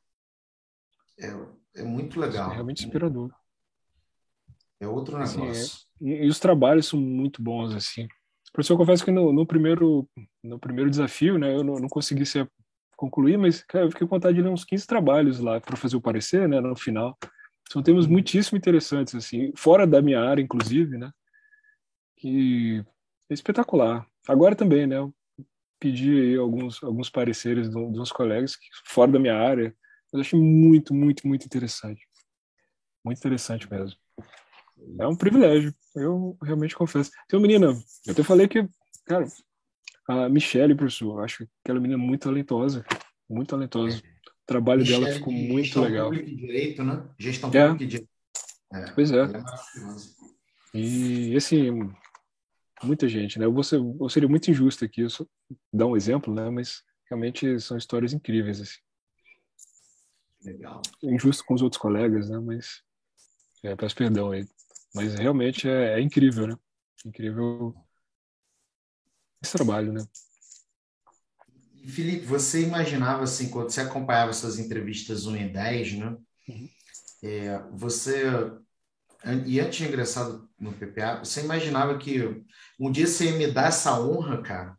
É. 1.17 1.27
É, 1.27 1.81
é 1.81 1.83
muito 1.85 2.19
legal. 2.19 2.51
É 2.51 2.55
realmente 2.55 2.85
inspirador. 2.85 3.33
É 4.81 4.88
outro 4.88 5.17
negócio. 5.17 5.49
Assim, 5.49 5.79
é, 6.01 6.14
e, 6.14 6.25
e, 6.25 6.29
os 6.29 6.41
trabalhos 6.41 6.87
são 6.87 6.99
muito 6.99 7.41
bons, 7.41 7.75
assim. 7.75 8.09
Professor, 8.59 8.75
eu 8.75 8.79
confesso 8.79 9.05
que 9.05 9.12
no, 9.12 9.33
no 9.33 9.47
primeiro, 9.47 10.11
no 10.42 10.59
primeiro 10.59 10.90
desafio, 10.90 11.38
né, 11.38 11.55
eu 11.55 11.62
não, 11.62 11.77
não 11.77 11.88
consegui 11.88 12.27
ser, 12.27 12.51
concluir, 12.97 13.38
mas 13.38 13.62
cara, 13.62 13.85
eu 13.85 13.90
fiquei 13.92 14.05
com 14.05 14.16
vontade 14.16 14.35
de 14.35 14.42
ler 14.42 14.49
uns 14.49 14.64
15 14.64 14.85
trabalhos 14.85 15.38
lá 15.38 15.61
para 15.61 15.77
fazer 15.77 15.94
o 15.94 16.01
parecer, 16.01 16.49
né, 16.49 16.61
no 16.61 16.75
final. 16.75 17.16
São 17.71 17.85
temas 17.85 18.07
uhum. 18.07 18.11
muitíssimo 18.11 18.59
interessantes, 18.59 19.14
assim, 19.14 19.53
fora 19.55 19.87
da 19.87 20.03
minha 20.03 20.21
área, 20.21 20.42
inclusive, 20.42 20.99
né, 20.99 21.12
que 22.16 22.85
é 23.31 23.35
espetacular. 23.35 24.05
Agora 24.27 24.57
também, 24.57 24.88
né, 24.88 24.97
eu 24.97 25.14
pedi 25.79 26.21
aí 26.21 26.37
alguns, 26.37 26.83
alguns 26.83 27.09
pareceres 27.09 27.71
de, 27.71 27.79
uns 27.79 28.11
colegas 28.11 28.57
que, 28.57 28.66
fora 28.87 29.12
da 29.12 29.21
minha 29.21 29.37
área, 29.37 29.73
eu 30.12 30.18
achei 30.18 30.37
muito, 30.37 30.92
muito, 30.92 31.29
muito 31.29 31.47
interessante. 31.47 32.09
Muito 33.05 33.18
interessante 33.18 33.71
mesmo. 33.71 33.97
É 34.99 35.07
um 35.07 35.17
privilégio, 35.17 35.75
eu 35.95 36.37
realmente 36.43 36.75
confesso. 36.75 37.11
Tem 37.29 37.38
uma 37.38 37.47
menina, 37.47 37.67
eu 38.07 38.12
até 38.12 38.23
falei 38.23 38.49
que, 38.49 38.67
cara, 39.05 39.27
a 40.09 40.29
Michelle, 40.29 40.75
professor, 40.75 41.19
eu 41.19 41.25
acho 41.25 41.38
que 41.38 41.51
aquela 41.62 41.81
menina 41.81 41.99
muito 41.99 42.23
talentosa, 42.23 42.85
muito 43.29 43.51
talentosa. 43.51 43.99
O 43.99 44.47
trabalho 44.47 44.81
Michele 44.81 45.05
dela 45.05 45.14
ficou 45.14 45.33
muito 45.33 45.64
gestão 45.64 45.85
legal. 45.85 46.09
Pública 46.09 46.31
e 46.31 46.37
direito, 46.37 46.85
né? 46.85 47.09
Gestão 47.19 47.51
é. 47.53 47.67
pública 47.67 47.85
e 47.85 47.87
direito. 47.87 48.11
É. 48.73 48.91
Pois 48.93 49.11
é. 49.11 49.23
é 49.23 49.43
e, 50.75 51.37
assim, 51.37 51.91
muita 52.83 53.09
gente, 53.09 53.38
né? 53.38 53.45
Eu, 53.47 53.53
vou 53.53 53.62
ser, 53.62 53.77
eu 53.77 54.09
seria 54.09 54.29
muito 54.29 54.51
injusto 54.51 54.85
aqui, 54.85 55.03
eu 55.03 55.11
só 55.11 55.27
dar 55.73 55.87
um 55.87 55.97
exemplo, 55.97 56.35
né? 56.35 56.49
Mas 56.51 56.83
realmente 57.09 57.59
são 57.61 57.77
histórias 57.77 58.12
incríveis, 58.12 58.61
assim. 58.61 58.79
Legal. 60.45 60.81
Injusto 61.03 61.45
com 61.45 61.55
os 61.55 61.62
outros 61.62 61.81
colegas, 61.81 62.29
né? 62.31 62.38
Mas 62.38 62.83
é, 63.62 63.75
peço 63.75 63.97
perdão 63.97 64.31
aí. 64.31 64.47
Mas 64.94 65.14
realmente 65.14 65.68
é, 65.68 65.98
é 65.98 66.01
incrível, 66.01 66.46
né? 66.46 66.57
Incrível 67.05 67.74
esse 69.42 69.53
trabalho, 69.53 69.92
né? 69.92 70.05
Felipe, 71.87 72.27
você 72.27 72.62
imaginava 72.62 73.22
assim, 73.22 73.48
quando 73.48 73.70
você 73.70 73.81
acompanhava 73.81 74.31
essas 74.31 74.59
entrevistas 74.59 75.27
1 75.27 75.37
em 75.37 75.53
10, 75.53 75.92
né? 75.94 76.16
Uhum. 76.48 76.68
É, 77.22 77.59
você, 77.72 78.24
e 79.46 79.59
antes 79.59 79.79
de 79.79 79.87
ingressar 79.87 80.40
no 80.59 80.72
PPA, 80.72 81.24
você 81.24 81.40
imaginava 81.40 81.96
que 81.96 82.44
um 82.79 82.90
dia 82.90 83.07
você 83.07 83.27
ia 83.27 83.38
me 83.38 83.46
dar 83.51 83.68
essa 83.68 83.98
honra, 84.01 84.42
cara, 84.42 84.77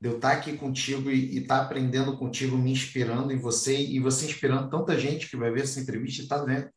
de 0.00 0.08
eu 0.08 0.16
estar 0.16 0.32
aqui 0.32 0.56
contigo 0.56 1.10
e 1.10 1.38
estar 1.38 1.62
aprendendo 1.62 2.16
contigo, 2.18 2.58
me 2.58 2.70
inspirando 2.72 3.32
em 3.32 3.38
você 3.38 3.76
e 3.78 3.98
você 3.98 4.26
inspirando 4.26 4.68
tanta 4.68 4.98
gente 4.98 5.28
que 5.30 5.36
vai 5.36 5.50
ver 5.50 5.62
essa 5.62 5.80
entrevista 5.80 6.22
e 6.22 6.28
tá 6.28 6.44
vendo? 6.44 6.68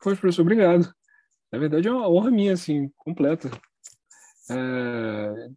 Pois, 0.00 0.18
professor, 0.18 0.42
obrigado. 0.42 0.94
Na 1.52 1.58
verdade, 1.58 1.88
é 1.88 1.92
uma 1.92 2.08
honra 2.08 2.30
minha, 2.30 2.52
assim, 2.52 2.90
completa. 2.96 3.50
É, 4.50 5.48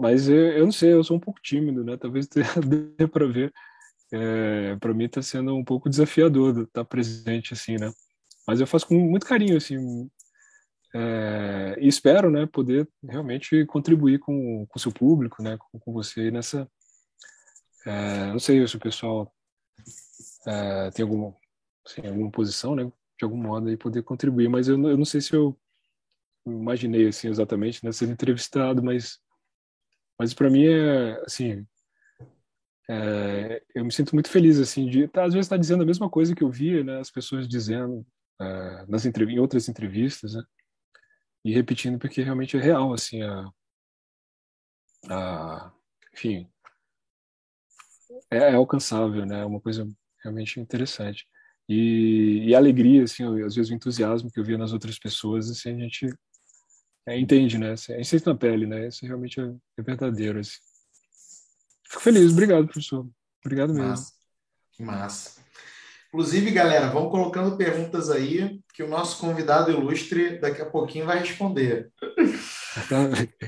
mas 0.00 0.28
eu, 0.28 0.36
eu, 0.36 0.64
não 0.64 0.72
sei, 0.72 0.92
eu 0.92 1.04
sou 1.04 1.16
um 1.16 1.20
pouco 1.20 1.40
tímido, 1.40 1.84
né? 1.84 1.96
Talvez 1.96 2.28
dê 2.96 3.06
para 3.06 3.26
ver. 3.26 3.52
É, 4.10 4.76
para 4.76 4.94
mim 4.94 5.04
está 5.04 5.20
sendo 5.20 5.54
um 5.54 5.64
pouco 5.64 5.90
desafiador 5.90 6.62
estar 6.62 6.82
tá 6.82 6.84
presente, 6.84 7.52
assim, 7.52 7.76
né? 7.76 7.92
Mas 8.46 8.60
eu 8.60 8.66
faço 8.66 8.86
com 8.86 8.94
muito 8.94 9.26
carinho, 9.26 9.56
assim. 9.56 10.08
É, 10.94 11.76
e 11.78 11.86
espero, 11.86 12.30
né, 12.30 12.46
poder 12.46 12.88
realmente 13.06 13.66
contribuir 13.66 14.18
com 14.18 14.66
o 14.74 14.78
seu 14.78 14.90
público, 14.90 15.42
né, 15.42 15.58
com, 15.58 15.78
com 15.78 15.92
você 15.92 16.30
nessa. 16.30 16.66
É, 17.86 18.26
não 18.28 18.38
sei 18.38 18.66
se 18.66 18.76
o 18.76 18.80
pessoal 18.80 19.32
é, 20.46 20.90
tem 20.90 21.02
alguma, 21.02 21.36
assim, 21.86 22.06
alguma 22.06 22.30
posição, 22.30 22.74
né, 22.74 22.90
de 23.18 23.24
algum 23.24 23.36
modo 23.36 23.68
aí 23.68 23.76
poder 23.76 24.02
contribuir, 24.02 24.48
mas 24.48 24.68
eu, 24.68 24.74
eu 24.88 24.96
não 24.96 25.04
sei 25.04 25.20
se 25.20 25.34
eu 25.34 25.58
imaginei 26.46 27.08
assim 27.08 27.28
exatamente, 27.28 27.84
né, 27.84 27.92
ser 27.92 28.08
entrevistado, 28.08 28.82
mas 28.82 29.18
mas 30.18 30.34
para 30.34 30.50
mim 30.50 30.64
é 30.66 31.20
assim, 31.24 31.66
é, 32.90 33.62
eu 33.74 33.84
me 33.84 33.92
sinto 33.92 34.14
muito 34.14 34.30
feliz 34.30 34.58
assim 34.58 34.86
de 34.88 35.06
tá, 35.08 35.24
às 35.24 35.34
vezes 35.34 35.48
tá 35.48 35.56
dizendo 35.56 35.82
a 35.82 35.86
mesma 35.86 36.08
coisa 36.08 36.34
que 36.34 36.42
eu 36.42 36.50
via, 36.50 36.82
né, 36.84 37.00
as 37.00 37.10
pessoas 37.10 37.48
dizendo 37.48 38.06
é, 38.40 38.86
nas 38.86 39.04
entrev 39.04 39.28
em 39.30 39.38
outras 39.40 39.68
entrevistas, 39.68 40.34
né, 40.34 40.42
e 41.44 41.52
repetindo 41.52 41.98
porque 41.98 42.22
realmente 42.22 42.56
é 42.56 42.60
real 42.60 42.92
assim 42.92 43.22
a, 43.22 43.50
a 45.10 45.72
enfim 46.14 46.48
é, 48.30 48.38
é 48.38 48.54
alcançável, 48.54 49.26
né, 49.26 49.40
é 49.40 49.44
uma 49.44 49.60
coisa 49.60 49.86
realmente 50.22 50.60
interessante. 50.60 51.26
E, 51.68 52.46
e 52.46 52.54
a 52.54 52.58
alegria, 52.58 53.04
assim, 53.04 53.24
às 53.44 53.54
vezes 53.54 53.70
o 53.70 53.74
entusiasmo 53.74 54.30
que 54.30 54.40
eu 54.40 54.44
via 54.44 54.56
nas 54.56 54.72
outras 54.72 54.98
pessoas, 54.98 55.50
assim, 55.50 55.70
a 55.70 55.80
gente 55.80 56.06
é, 57.06 57.18
entende, 57.18 57.58
né? 57.58 57.72
A 57.72 57.76
gente 57.76 58.06
sente 58.06 58.26
na 58.26 58.34
pele, 58.34 58.66
né? 58.66 58.88
Isso 58.88 59.04
realmente 59.04 59.40
é, 59.40 59.54
é 59.76 59.82
verdadeiro, 59.82 60.40
assim. 60.40 60.58
Fico 61.88 62.02
feliz, 62.02 62.32
obrigado, 62.32 62.66
professor. 62.66 63.06
Obrigado 63.44 63.72
mesmo. 63.72 63.88
Massa. 63.88 64.12
Que 64.72 64.82
massa. 64.82 65.40
Inclusive, 66.08 66.50
galera, 66.50 66.88
vão 66.88 67.10
colocando 67.10 67.56
perguntas 67.56 68.10
aí 68.10 68.60
que 68.72 68.82
o 68.82 68.88
nosso 68.88 69.18
convidado 69.18 69.70
ilustre 69.70 70.38
daqui 70.38 70.62
a 70.62 70.70
pouquinho 70.70 71.04
vai 71.04 71.18
responder. 71.18 71.92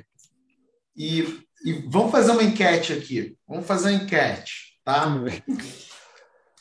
e, 0.94 1.42
e 1.64 1.72
vamos 1.86 2.10
fazer 2.10 2.32
uma 2.32 2.42
enquete 2.42 2.92
aqui. 2.92 3.36
Vamos 3.48 3.66
fazer 3.66 3.90
uma 3.90 4.02
enquete, 4.02 4.78
tá? 4.84 5.06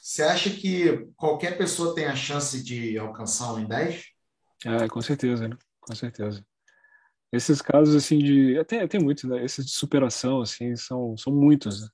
Você 0.09 0.23
acha 0.23 0.49
que 0.49 1.05
qualquer 1.15 1.55
pessoa 1.55 1.93
tem 1.93 2.05
a 2.05 2.15
chance 2.15 2.63
de 2.63 2.97
alcançar 2.97 3.53
um 3.53 3.59
em 3.59 3.67
10? 3.67 4.05
É, 4.65 4.87
com 4.87 4.99
certeza, 5.03 5.47
né? 5.47 5.55
Com 5.79 5.93
certeza. 5.93 6.43
Esses 7.31 7.61
casos, 7.61 7.93
assim, 7.93 8.17
de... 8.17 8.57
Até 8.57 8.87
tem 8.87 8.99
muitos, 8.99 9.25
né? 9.25 9.45
Esses 9.45 9.67
de 9.67 9.71
superação, 9.71 10.41
assim, 10.41 10.75
são, 10.75 11.15
são 11.15 11.31
muitos, 11.31 11.83
né? 11.83 11.87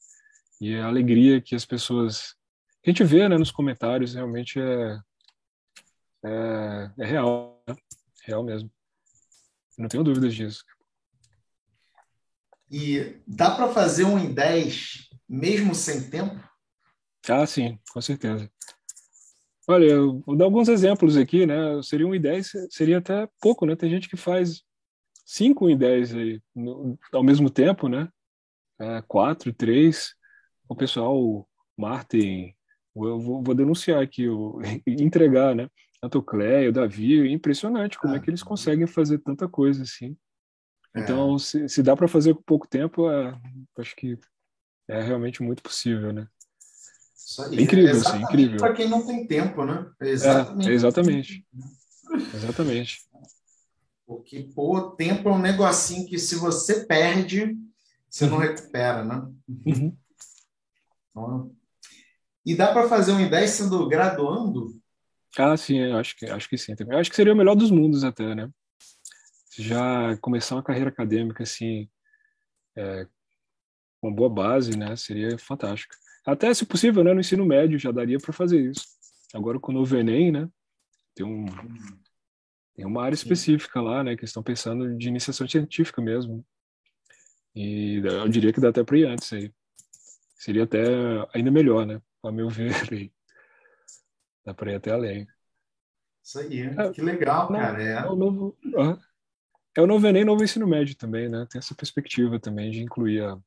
E 0.61 0.75
a 0.77 0.85
alegria 0.85 1.41
que 1.41 1.55
as 1.55 1.65
pessoas... 1.65 2.35
Que 2.81 2.89
a 2.89 2.93
gente 2.93 3.03
vê, 3.03 3.27
né, 3.27 3.37
nos 3.37 3.51
comentários, 3.51 4.13
realmente 4.13 4.61
é... 4.61 4.97
É, 6.23 6.91
é 6.99 7.05
real, 7.05 7.61
né? 7.67 7.75
Real 8.23 8.45
mesmo. 8.45 8.71
Não 9.77 9.89
tenho 9.89 10.05
dúvidas 10.05 10.33
disso. 10.33 10.63
E 12.71 13.21
dá 13.27 13.51
para 13.51 13.73
fazer 13.73 14.05
um 14.05 14.17
em 14.17 14.33
10 14.33 15.09
mesmo 15.27 15.75
sem 15.75 16.09
tempo? 16.09 16.54
Ah, 17.29 17.45
sim, 17.45 17.79
com 17.91 18.01
certeza. 18.01 18.49
Olha, 19.67 19.85
eu 19.85 20.21
vou 20.25 20.35
dar 20.35 20.45
alguns 20.45 20.67
exemplos 20.67 21.17
aqui, 21.17 21.45
né? 21.45 21.81
Seria 21.81 22.05
um 22.05 22.13
e 22.13 22.19
10, 22.19 22.51
seria 22.69 22.99
até 22.99 23.27
pouco, 23.41 23.65
né? 23.65 23.75
Tem 23.75 23.89
gente 23.89 24.07
que 24.07 24.15
faz 24.15 24.63
5 25.25 25.69
e 25.69 25.75
10 25.75 26.13
aí 26.13 26.41
no, 26.53 26.99
ao 27.11 27.23
mesmo 27.23 27.49
tempo, 27.49 27.89
né? 27.89 28.07
É, 28.79 29.01
4, 29.07 29.51
3. 29.53 30.13
O 30.69 30.75
pessoal, 30.75 31.17
o 31.17 31.47
Martin, 31.75 32.53
eu 32.95 33.19
vou, 33.19 33.43
vou 33.43 33.55
denunciar 33.55 34.01
aqui, 34.01 34.29
o, 34.29 34.59
entregar, 34.85 35.55
né? 35.55 35.67
Tanto 35.99 36.19
o 36.19 36.23
Cleia, 36.23 36.69
o 36.69 36.73
Davi, 36.73 37.27
é 37.27 37.31
impressionante 37.31 37.97
como 37.97 38.13
ah, 38.13 38.17
é 38.17 38.19
que 38.19 38.29
eles 38.29 38.43
conseguem 38.43 38.85
fazer 38.85 39.17
tanta 39.19 39.49
coisa 39.49 39.81
assim. 39.81 40.15
É. 40.95 40.99
Então, 40.99 41.39
se, 41.39 41.67
se 41.67 41.81
dá 41.81 41.95
para 41.95 42.07
fazer 42.07 42.35
com 42.35 42.43
pouco 42.43 42.67
tempo, 42.67 43.09
é, 43.09 43.35
acho 43.79 43.95
que 43.95 44.17
é 44.87 45.01
realmente 45.01 45.41
muito 45.41 45.63
possível, 45.63 46.13
né? 46.13 46.27
Isso 47.25 47.41
aí. 47.41 47.63
Incrível, 47.63 47.95
sim, 47.95 48.21
incrível. 48.21 48.57
Para 48.57 48.73
quem 48.73 48.87
não 48.87 49.03
tem 49.05 49.25
tempo, 49.25 49.65
né? 49.65 49.91
É 49.99 50.09
exatamente. 50.09 50.69
É, 50.69 50.73
exatamente. 50.73 51.47
exatamente. 52.35 52.99
Porque, 54.05 54.43
pô, 54.53 54.91
tempo 54.91 55.27
é 55.27 55.31
um 55.31 55.39
negocinho 55.39 56.07
que 56.07 56.19
se 56.19 56.35
você 56.35 56.85
perde, 56.85 57.57
você 58.07 58.27
não 58.27 58.37
uhum. 58.37 58.43
recupera, 58.43 59.03
né? 59.03 59.27
Uhum. 59.65 59.97
Então, 61.09 61.55
e 62.45 62.55
dá 62.55 62.71
para 62.71 62.87
fazer 62.87 63.11
uma 63.11 63.23
ideia 63.23 63.47
sendo 63.47 63.87
graduando? 63.87 64.79
Ah, 65.35 65.57
sim, 65.57 65.81
acho 65.93 66.15
que, 66.15 66.27
acho 66.27 66.47
que 66.47 66.57
sim. 66.59 66.75
Eu 66.87 66.99
acho 66.99 67.09
que 67.09 67.15
seria 67.15 67.33
o 67.33 67.35
melhor 67.35 67.55
dos 67.55 67.71
mundos 67.71 68.03
até, 68.03 68.35
né? 68.35 68.47
Já 69.57 70.15
começar 70.17 70.55
uma 70.55 70.63
carreira 70.63 70.89
acadêmica, 70.89 71.41
assim, 71.41 71.89
é, 72.75 73.07
com 73.99 74.09
uma 74.09 74.15
boa 74.15 74.29
base, 74.29 74.77
né? 74.77 74.95
Seria 74.95 75.35
fantástico. 75.39 75.95
Até, 76.25 76.53
se 76.53 76.65
possível, 76.65 77.03
né, 77.03 77.13
no 77.13 77.19
ensino 77.19 77.45
médio 77.45 77.77
já 77.77 77.91
daria 77.91 78.17
para 78.17 78.33
fazer 78.33 78.71
isso. 78.71 78.83
Agora, 79.33 79.59
com 79.59 79.71
o 79.71 79.75
novo 79.75 79.95
Enem, 79.95 80.31
né, 80.31 80.49
tem, 81.13 81.25
um, 81.25 81.45
tem 82.73 82.85
uma 82.85 83.03
área 83.03 83.13
específica 83.13 83.79
lá, 83.79 84.03
né, 84.03 84.15
que 84.15 84.25
estão 84.25 84.41
pensando 84.41 84.97
de 84.97 85.07
iniciação 85.07 85.47
científica 85.47 86.01
mesmo. 86.01 86.43
E 87.53 88.01
eu 88.03 88.27
diria 88.27 88.51
que 88.51 88.59
dá 88.59 88.69
até 88.69 88.83
para 88.83 88.97
ir 88.97 89.05
antes 89.05 89.31
aí. 89.31 89.53
Seria 90.35 90.63
até 90.63 90.83
ainda 91.33 91.51
melhor, 91.51 91.85
né, 91.85 92.01
a 92.23 92.31
meu 92.31 92.49
ver. 92.49 92.71
Dá 94.43 94.53
para 94.53 94.73
ir 94.73 94.75
até 94.75 94.91
além. 94.91 95.27
Isso 96.23 96.39
aí, 96.39 96.61
é, 96.61 96.91
que 96.91 97.01
legal, 97.01 97.51
não, 97.51 97.59
cara. 97.59 97.81
É. 97.81 98.05
O 98.05 98.15
novo, 98.15 98.55
é 99.75 99.81
o 99.81 99.87
novo 99.87 100.05
Enem 100.07 100.23
novo 100.23 100.43
ensino 100.43 100.67
médio 100.67 100.95
também, 100.95 101.27
né? 101.27 101.47
Tem 101.49 101.57
essa 101.57 101.73
perspectiva 101.73 102.39
também 102.39 102.69
de 102.69 102.81
incluir 102.81 103.23
a, 103.23 103.39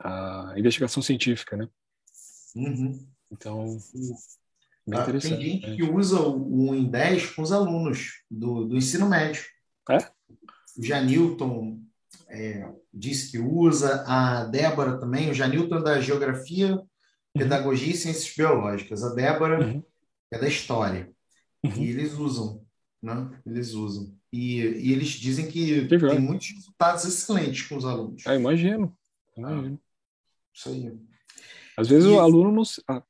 a 0.00 0.54
investigação 0.56 1.02
científica, 1.02 1.56
né? 1.56 1.68
Uhum. 2.54 3.06
Então, 3.30 3.78
bem 4.86 5.00
interessante. 5.00 5.34
Ah, 5.34 5.38
tem 5.38 5.50
gente 5.50 5.76
que 5.76 5.82
usa 5.82 6.20
o, 6.20 6.70
o 6.70 6.74
em 6.74 6.90
10 6.90 7.30
com 7.30 7.42
os 7.42 7.52
alunos 7.52 8.22
do, 8.30 8.64
do 8.64 8.76
ensino 8.76 9.08
médio. 9.08 9.42
É? 9.90 9.98
O 10.76 10.82
Janilton 10.82 11.80
é, 12.28 12.68
disse 12.92 13.30
que 13.30 13.38
usa, 13.38 14.04
a 14.06 14.44
Débora 14.44 14.98
também, 14.98 15.30
o 15.30 15.34
Janilton 15.34 15.78
é 15.78 15.82
da 15.82 16.00
Geografia, 16.00 16.76
uhum. 16.76 16.86
Pedagogia 17.34 17.92
e 17.92 17.96
Ciências 17.96 18.34
Biológicas, 18.34 19.02
a 19.02 19.14
Débora 19.14 19.64
uhum. 19.64 19.82
é 20.30 20.38
da 20.38 20.48
História. 20.48 21.10
Uhum. 21.64 21.72
E 21.76 21.88
eles 21.88 22.14
usam, 22.14 22.64
né? 23.02 23.30
Eles 23.46 23.72
usam. 23.72 24.14
E, 24.32 24.60
e 24.60 24.92
eles 24.92 25.08
dizem 25.08 25.50
que, 25.50 25.88
que 25.88 25.98
tem 25.98 26.18
muitos 26.18 26.50
resultados 26.50 27.04
excelentes 27.04 27.66
com 27.66 27.76
os 27.76 27.84
alunos. 27.84 28.26
Ah, 28.26 28.34
imagino. 28.34 28.96
Imagino. 29.36 29.80
Ah, 30.58 30.68
isso 30.68 30.68
aí. 30.68 30.98
Às 31.76 31.88
vezes 31.88 32.08
e... 32.08 32.12
o 32.12 32.20
aluno 32.20 32.50
não. 32.52 32.62
Ah, 32.88 33.02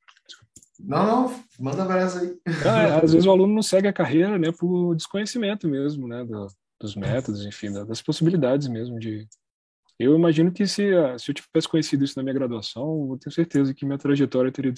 não, 0.79 1.05
não, 1.05 1.43
manda 1.59 1.83
brasa 1.83 2.21
aí. 2.21 2.37
Ah, 2.65 3.01
às 3.03 3.11
vezes 3.11 3.25
o 3.25 3.31
aluno 3.31 3.53
não 3.53 3.63
segue 3.63 3.87
a 3.87 3.93
carreira, 3.93 4.37
né, 4.37 4.51
por 4.51 4.95
desconhecimento 4.95 5.67
mesmo, 5.67 6.07
né, 6.07 6.23
do, 6.23 6.47
dos 6.79 6.95
métodos, 6.95 7.45
enfim, 7.45 7.71
das 7.71 8.01
possibilidades 8.01 8.67
mesmo 8.67 8.99
de. 8.99 9.27
Eu 9.97 10.15
imagino 10.15 10.49
que 10.49 10.65
se, 10.65 10.91
se 11.17 11.31
eu 11.31 11.35
tivesse 11.35 11.67
conhecido 11.67 12.05
isso 12.05 12.13
na 12.15 12.23
minha 12.23 12.33
graduação, 12.33 13.09
eu 13.11 13.17
tenho 13.17 13.33
certeza 13.33 13.73
que 13.73 13.85
minha 13.85 13.97
trajetória 13.97 14.49
teria, 14.49 14.73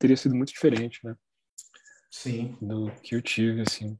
teria 0.00 0.16
sido 0.16 0.34
muito 0.34 0.52
diferente, 0.52 0.98
né? 1.04 1.14
Sim. 2.10 2.56
Do 2.60 2.90
que 3.00 3.14
eu 3.14 3.22
tive, 3.22 3.60
assim. 3.60 3.96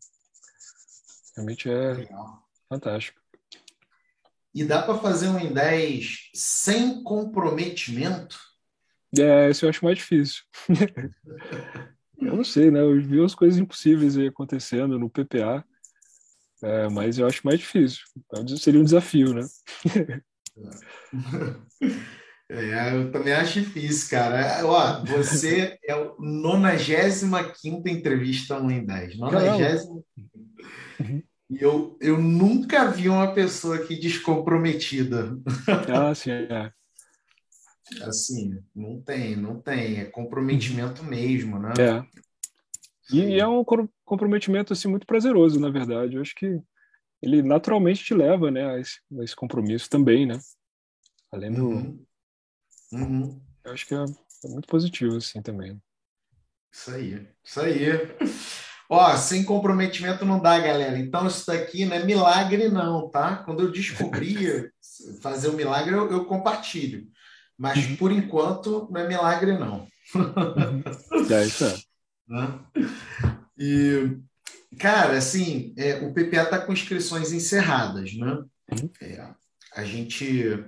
Realmente 1.37 1.70
é 1.70 1.93
Legal. 1.93 2.43
fantástico. 2.68 3.24
E 4.55 4.64
dá 4.64 4.82
para 4.82 4.98
fazer 4.98 5.28
um 5.28 5.38
em 5.38 5.52
10 5.52 6.30
sem 6.32 7.02
comprometimento? 7.02 8.38
É, 9.18 9.50
isso 9.50 9.64
eu 9.64 9.70
acho 9.70 9.84
mais 9.84 9.98
difícil. 9.98 10.42
eu 12.20 12.36
não 12.36 12.44
sei, 12.44 12.70
né? 12.70 12.80
Eu 12.80 13.00
vi 13.00 13.22
as 13.22 13.34
coisas 13.34 13.59
impossíveis 13.59 14.16
aí 14.16 14.28
acontecendo 14.28 14.98
no 14.98 15.11
PPA, 15.11 15.64
é, 16.62 16.88
mas 16.88 17.18
eu 17.18 17.26
acho 17.26 17.44
mais 17.44 17.59
difícil. 17.59 18.02
Então, 18.16 18.46
seria 18.57 18.80
um 18.80 18.84
desafio, 18.84 19.34
né? 19.34 19.46
É, 22.46 22.94
eu 22.94 23.11
também 23.11 23.32
acho 23.32 23.61
difícil, 23.61 24.11
cara. 24.11 24.61
Ó, 24.66 25.02
você 25.05 25.78
é 25.82 25.96
o 25.96 26.14
95 26.20 27.88
entrevista 27.88 28.61
1 28.61 28.70
em 28.70 28.84
10. 28.84 29.18
95. 29.18 30.05
Uhum. 31.00 31.22
E 31.55 31.62
eu, 31.62 31.96
eu 32.00 32.20
nunca 32.20 32.90
vi 32.90 33.09
uma 33.09 33.32
pessoa 33.32 33.76
aqui 33.76 33.96
descomprometida. 33.96 35.38
Ah, 35.88 36.14
sim, 36.14 36.30
é. 36.30 36.72
Assim, 38.02 38.62
não 38.74 39.00
tem, 39.00 39.36
não 39.36 39.61
tem. 39.61 40.00
É 40.00 40.05
comprometimento 40.07 41.05
mesmo, 41.05 41.59
né? 41.59 41.72
É. 41.78 42.05
E 43.12 43.38
é 43.38 43.46
um 43.46 43.64
comprometimento 44.05 44.72
assim 44.72 44.88
muito 44.88 45.07
prazeroso, 45.07 45.61
na 45.61 45.70
verdade. 45.70 46.16
Eu 46.16 46.22
acho 46.22 46.34
que 46.34 46.61
ele 47.22 47.42
naturalmente 47.42 48.02
te 48.02 48.14
leva, 48.14 48.50
né, 48.50 48.68
a 48.70 48.80
esse, 48.80 49.00
a 49.18 49.22
esse 49.22 49.36
compromisso 49.36 49.88
também, 49.88 50.26
né? 50.26 50.38
Além 51.30 51.52
do, 51.52 51.68
uhum. 51.68 52.07
Uhum. 52.92 53.40
eu 53.64 53.72
acho 53.72 53.86
que 53.86 53.94
é, 53.94 53.98
é, 53.98 54.48
muito 54.48 54.68
positivo 54.68 55.16
assim 55.16 55.42
também. 55.42 55.80
Isso 56.72 56.90
aí, 56.90 57.28
isso 57.42 57.61
aí. 57.61 57.86
Ó, 58.89 59.16
sem 59.16 59.45
comprometimento 59.45 60.24
não 60.24 60.41
dá, 60.41 60.59
galera. 60.59 60.99
Então 60.99 61.26
isso 61.26 61.47
daqui 61.47 61.85
não 61.85 61.97
é 61.97 62.05
milagre 62.05 62.68
não, 62.68 63.09
tá? 63.09 63.37
Quando 63.37 63.62
eu 63.62 63.72
descobri 63.72 64.70
fazer 65.22 65.49
o 65.49 65.53
um 65.53 65.57
milagre, 65.57 65.95
eu, 65.95 66.11
eu 66.11 66.24
compartilho. 66.24 67.07
Mas 67.57 67.87
uhum. 67.87 67.97
por 67.97 68.12
enquanto 68.12 68.89
não 68.91 69.01
é 69.01 69.09
milagre 69.09 69.57
não. 69.57 69.87
Uhum. 70.14 70.82
É 71.30 71.45
isso 71.45 71.64
é. 71.64 71.74
Né? 72.26 72.59
E, 73.59 74.16
cara, 74.78 75.18
assim, 75.18 75.74
é, 75.76 75.97
o 75.97 76.14
PPA 76.14 76.45
está 76.45 76.59
com 76.59 76.72
inscrições 76.72 77.32
encerradas, 77.32 78.14
né? 78.14 78.43
Uhum. 78.72 78.91
É, 79.03 79.28
a 79.74 79.85
gente, 79.85 80.64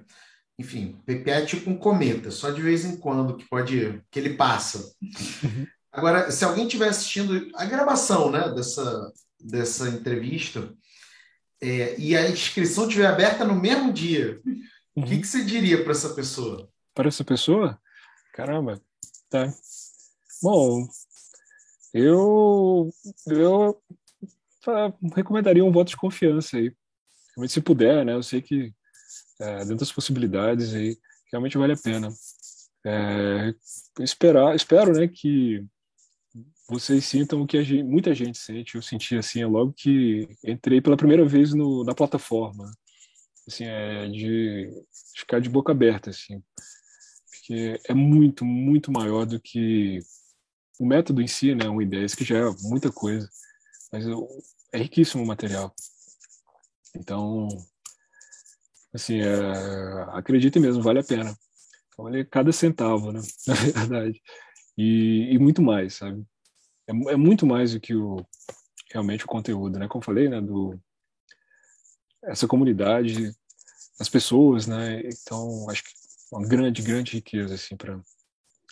enfim, 0.58 1.00
PPA 1.06 1.30
é 1.30 1.46
tipo 1.46 1.70
um 1.70 1.78
cometa, 1.78 2.30
só 2.30 2.50
de 2.50 2.60
vez 2.60 2.84
em 2.84 2.98
quando 2.98 3.38
que 3.38 3.48
pode, 3.48 4.02
que 4.10 4.18
ele 4.18 4.34
passa. 4.34 4.92
Uhum. 5.42 5.66
Agora, 5.96 6.30
se 6.30 6.44
alguém 6.44 6.66
estiver 6.66 6.90
assistindo 6.90 7.50
a 7.54 7.64
gravação, 7.64 8.30
né, 8.30 8.50
dessa, 8.50 9.12
dessa 9.40 9.88
entrevista, 9.88 10.70
é, 11.58 11.98
e 11.98 12.14
a 12.14 12.28
inscrição 12.28 12.86
estiver 12.86 13.06
aberta 13.06 13.46
no 13.46 13.54
mesmo 13.54 13.90
dia, 13.94 14.38
o 14.94 15.02
que, 15.02 15.14
uhum. 15.14 15.20
que 15.22 15.26
você 15.26 15.42
diria 15.42 15.82
para 15.82 15.92
essa 15.92 16.10
pessoa? 16.10 16.68
Para 16.92 17.08
essa 17.08 17.24
pessoa? 17.24 17.80
Caramba, 18.34 18.78
tá. 19.30 19.50
Bom, 20.42 20.86
eu, 21.94 22.92
eu 23.26 23.82
recomendaria 25.14 25.64
um 25.64 25.72
voto 25.72 25.88
de 25.88 25.96
confiança 25.96 26.58
aí. 26.58 26.70
Realmente, 27.34 27.54
se 27.54 27.60
puder, 27.62 28.04
né? 28.04 28.12
Eu 28.12 28.22
sei 28.22 28.42
que 28.42 28.70
é, 29.40 29.60
dentro 29.60 29.76
das 29.76 29.92
possibilidades 29.92 30.74
aí, 30.74 30.98
realmente 31.32 31.56
vale 31.56 31.72
a 31.72 31.78
pena. 31.78 32.10
É, 32.84 33.54
esperar, 34.00 34.54
espero, 34.54 34.92
né, 34.92 35.08
que 35.08 35.66
vocês 36.68 37.04
sintam 37.04 37.42
o 37.42 37.46
que 37.46 37.62
gente, 37.62 37.82
muita 37.82 38.14
gente 38.14 38.38
sente. 38.38 38.74
Eu 38.74 38.82
senti 38.82 39.16
assim 39.16 39.44
logo 39.44 39.72
que 39.72 40.28
entrei 40.44 40.80
pela 40.80 40.96
primeira 40.96 41.24
vez 41.24 41.52
no, 41.54 41.84
na 41.84 41.94
plataforma, 41.94 42.70
assim, 43.46 43.64
é 43.64 44.08
de 44.08 44.70
ficar 45.14 45.40
de 45.40 45.48
boca 45.48 45.72
aberta, 45.72 46.10
assim, 46.10 46.42
porque 47.30 47.80
é 47.88 47.94
muito, 47.94 48.44
muito 48.44 48.90
maior 48.90 49.24
do 49.24 49.40
que 49.40 50.00
o 50.78 50.86
método 50.86 51.22
em 51.22 51.26
si, 51.26 51.54
né, 51.54 51.64
ideia, 51.82 52.04
isso 52.04 52.16
que 52.16 52.24
já 52.24 52.38
é 52.38 52.54
muita 52.62 52.90
coisa, 52.90 53.28
mas 53.92 54.04
é 54.72 54.78
riquíssimo 54.78 55.22
o 55.22 55.26
material. 55.26 55.74
Então, 56.94 57.48
assim, 58.92 59.20
é, 59.20 59.36
acredite 60.12 60.58
mesmo, 60.58 60.82
vale 60.82 60.98
a 60.98 61.04
pena. 61.04 61.36
Vale 61.96 62.24
cada 62.26 62.52
centavo, 62.52 63.12
né, 63.12 63.20
na 63.46 63.54
verdade. 63.54 64.20
E, 64.76 65.28
e 65.32 65.38
muito 65.38 65.62
mais, 65.62 65.94
sabe? 65.94 66.26
É, 66.88 67.12
é, 67.12 67.16
muito 67.16 67.46
mais 67.46 67.72
do 67.72 67.80
que 67.80 67.94
o 67.94 68.24
realmente 68.92 69.24
o 69.24 69.28
conteúdo, 69.28 69.78
né? 69.78 69.88
Como 69.88 70.04
falei, 70.04 70.28
né, 70.28 70.40
do 70.40 70.78
essa 72.24 72.46
comunidade, 72.46 73.30
as 74.00 74.08
pessoas, 74.08 74.66
né? 74.66 75.00
Então, 75.04 75.68
acho 75.70 75.84
que 75.84 75.90
uma 76.32 76.46
grande, 76.46 76.82
grande 76.82 77.12
riqueza 77.12 77.54
assim 77.54 77.76
para 77.76 78.00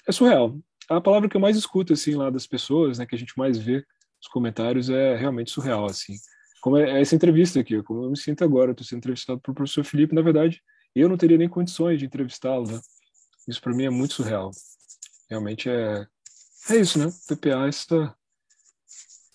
é 0.06 0.12
surreal 0.12 0.58
a 0.88 1.00
palavra 1.00 1.28
que 1.28 1.36
eu 1.36 1.40
mais 1.40 1.56
escuto 1.56 1.92
assim 1.92 2.14
lá 2.14 2.30
das 2.30 2.46
pessoas, 2.46 2.98
né, 2.98 3.06
que 3.06 3.14
a 3.14 3.18
gente 3.18 3.36
mais 3.36 3.58
vê 3.58 3.76
nos 3.76 4.28
comentários 4.30 4.90
é 4.90 5.16
realmente 5.16 5.50
surreal 5.50 5.86
assim. 5.86 6.14
Como 6.60 6.76
é, 6.76 6.98
é 6.98 7.00
essa 7.00 7.14
entrevista 7.14 7.60
aqui, 7.60 7.82
como 7.82 8.04
eu 8.04 8.10
me 8.10 8.16
sinto 8.16 8.42
agora, 8.42 8.72
estou 8.72 8.86
sendo 8.86 8.98
entrevistado 8.98 9.40
pelo 9.40 9.54
professor 9.54 9.84
Felipe, 9.84 10.14
na 10.14 10.22
verdade, 10.22 10.62
eu 10.94 11.08
não 11.08 11.16
teria 11.16 11.36
nem 11.36 11.48
condições 11.48 11.98
de 11.98 12.06
entrevistá-lo, 12.06 12.66
né? 12.66 12.80
Isso 13.48 13.60
para 13.60 13.74
mim 13.74 13.84
é 13.84 13.90
muito 13.90 14.14
surreal. 14.14 14.50
Realmente 15.28 15.68
é 15.68 16.06
é 16.70 16.76
isso, 16.76 16.98
né? 16.98 17.06
PPA 17.28 17.68
essa 17.68 18.16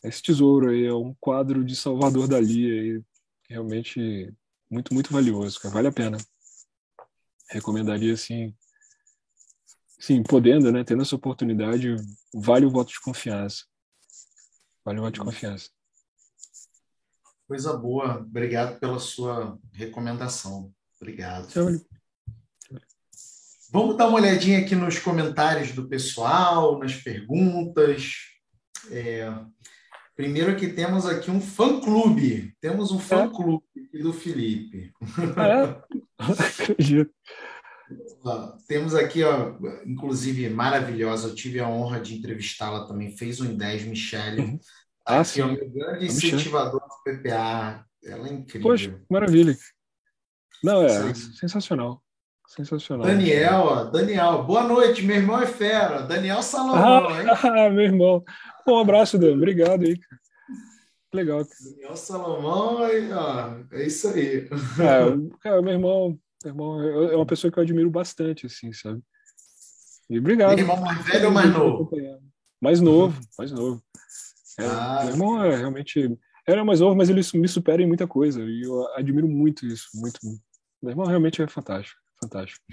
esse 0.04 0.22
tesouro 0.22 0.70
aí 0.70 0.86
é 0.86 0.94
um 0.94 1.14
quadro 1.20 1.64
de 1.64 1.76
Salvador 1.76 2.28
Dali 2.28 2.72
aí, 2.72 3.04
realmente 3.50 4.34
muito 4.70 4.94
muito 4.94 5.12
valioso, 5.12 5.60
cara. 5.60 5.74
vale 5.74 5.88
a 5.90 5.92
pena. 5.92 6.18
Recomendaria 7.52 8.14
assim 8.14 8.56
sim, 10.00 10.24
podendo, 10.24 10.72
né, 10.72 10.84
tendo 10.84 11.02
essa 11.02 11.16
oportunidade, 11.16 11.96
vale 12.34 12.66
o 12.66 12.72
voto 12.72 12.90
de 12.90 13.02
confiança. 13.02 13.66
Vale 14.86 15.00
o 15.00 15.02
voto 15.04 15.16
de 15.16 15.20
confiança. 15.20 15.70
Coisa 17.46 17.76
boa. 17.76 18.20
Obrigado 18.20 18.80
pela 18.80 18.98
sua 18.98 19.60
recomendação. 19.74 20.74
Obrigado. 21.00 21.52
Vamos 23.72 23.98
dar 23.98 24.08
uma 24.08 24.18
olhadinha 24.18 24.60
aqui 24.60 24.76
nos 24.76 24.98
comentários 24.98 25.72
do 25.72 25.88
pessoal, 25.88 26.80
nas 26.80 26.96
perguntas. 26.96 28.14
É, 28.90 29.32
primeiro 30.16 30.56
que 30.56 30.70
temos 30.70 31.06
aqui 31.06 31.30
um 31.30 31.40
fã-clube. 31.40 32.56
Temos 32.60 32.92
um 32.92 32.98
fã-clube 32.98 33.64
do 33.94 34.12
Felipe. 34.12 34.92
É? 35.38 36.00
Acredito. 36.18 37.14
Temos 38.68 38.96
aqui, 38.96 39.24
ó, 39.24 39.56
inclusive 39.86 40.50
maravilhosa, 40.50 41.28
eu 41.28 41.36
tive 41.36 41.60
a 41.60 41.68
honra 41.68 42.00
de 42.00 42.16
entrevistá-la 42.16 42.88
também, 42.88 43.16
fez 43.16 43.40
um 43.40 43.46
em 43.46 43.56
10, 43.56 43.84
Michele. 43.86 44.42
Uhum. 44.42 44.60
Ah, 45.06 45.22
aqui, 45.22 45.30
sim. 45.30 45.42
Ó, 45.42 45.48
meu 45.48 45.70
grande 45.70 46.06
incentivador 46.06 46.82
do 46.82 47.04
PPA. 47.04 47.86
Ela 48.04 48.30
é 48.30 48.34
incrível. 48.34 48.68
Poxa, 48.68 49.02
maravilha. 49.10 49.56
Não, 50.64 50.84
é 50.84 51.14
sim. 51.14 51.34
sensacional. 51.34 52.04
Sensacional. 52.50 53.06
Daniel, 53.06 53.62
ó, 53.62 53.84
Daniel, 53.84 54.44
boa 54.44 54.64
noite, 54.64 55.06
meu 55.06 55.18
irmão 55.18 55.40
é 55.40 55.46
fera. 55.46 56.02
Daniel 56.02 56.42
Salomão, 56.42 57.08
ah, 57.08 57.22
hein? 57.22 57.28
Ah, 57.44 57.70
meu 57.70 57.84
irmão. 57.84 58.24
Um 58.68 58.80
abraço, 58.80 59.20
Dan. 59.20 59.34
Obrigado 59.34 59.84
aí, 59.84 59.96
cara. 59.96 60.22
legal. 61.14 61.46
Daniel 61.64 61.96
Salomão, 61.96 62.78
ó, 62.80 62.88
é 63.72 63.86
isso 63.86 64.08
aí. 64.08 64.48
É, 64.48 65.38
cara, 65.42 65.62
meu 65.62 65.74
irmão, 65.74 66.20
meu 66.44 66.52
irmão 66.52 66.82
é 67.12 67.16
uma 67.16 67.26
pessoa 67.26 67.52
que 67.52 67.60
eu 67.60 67.64
admiro 67.64 67.90
bastante, 67.92 68.48
assim, 68.48 68.74
sabe? 68.74 69.00
E 70.10 70.18
obrigado. 70.18 70.56
Meu 70.56 70.60
irmão 70.60 70.82
mais 70.82 71.06
velho 71.06 71.28
ou 71.28 71.32
mais 71.32 71.54
novo? 71.54 71.92
Mais 72.60 72.82
novo, 72.82 73.22
mais 73.38 73.52
novo. 73.52 73.80
É, 74.60 74.66
ah, 74.66 75.02
meu 75.04 75.14
irmão 75.14 75.44
é 75.44 75.56
realmente. 75.56 76.18
Era 76.48 76.66
mais 76.66 76.80
novo, 76.80 76.96
mas 76.96 77.10
ele 77.10 77.22
me 77.36 77.48
supera 77.48 77.84
em 77.84 77.88
muita 77.88 78.08
coisa. 78.08 78.42
E 78.42 78.64
eu 78.64 78.88
admiro 78.96 79.28
muito 79.28 79.68
isso. 79.68 79.90
Muito. 79.94 80.18
Meu 80.82 80.90
irmão 80.90 81.06
realmente 81.06 81.44
é 81.44 81.48
fantástico. 81.48 82.09
Fantástico. 82.22 82.66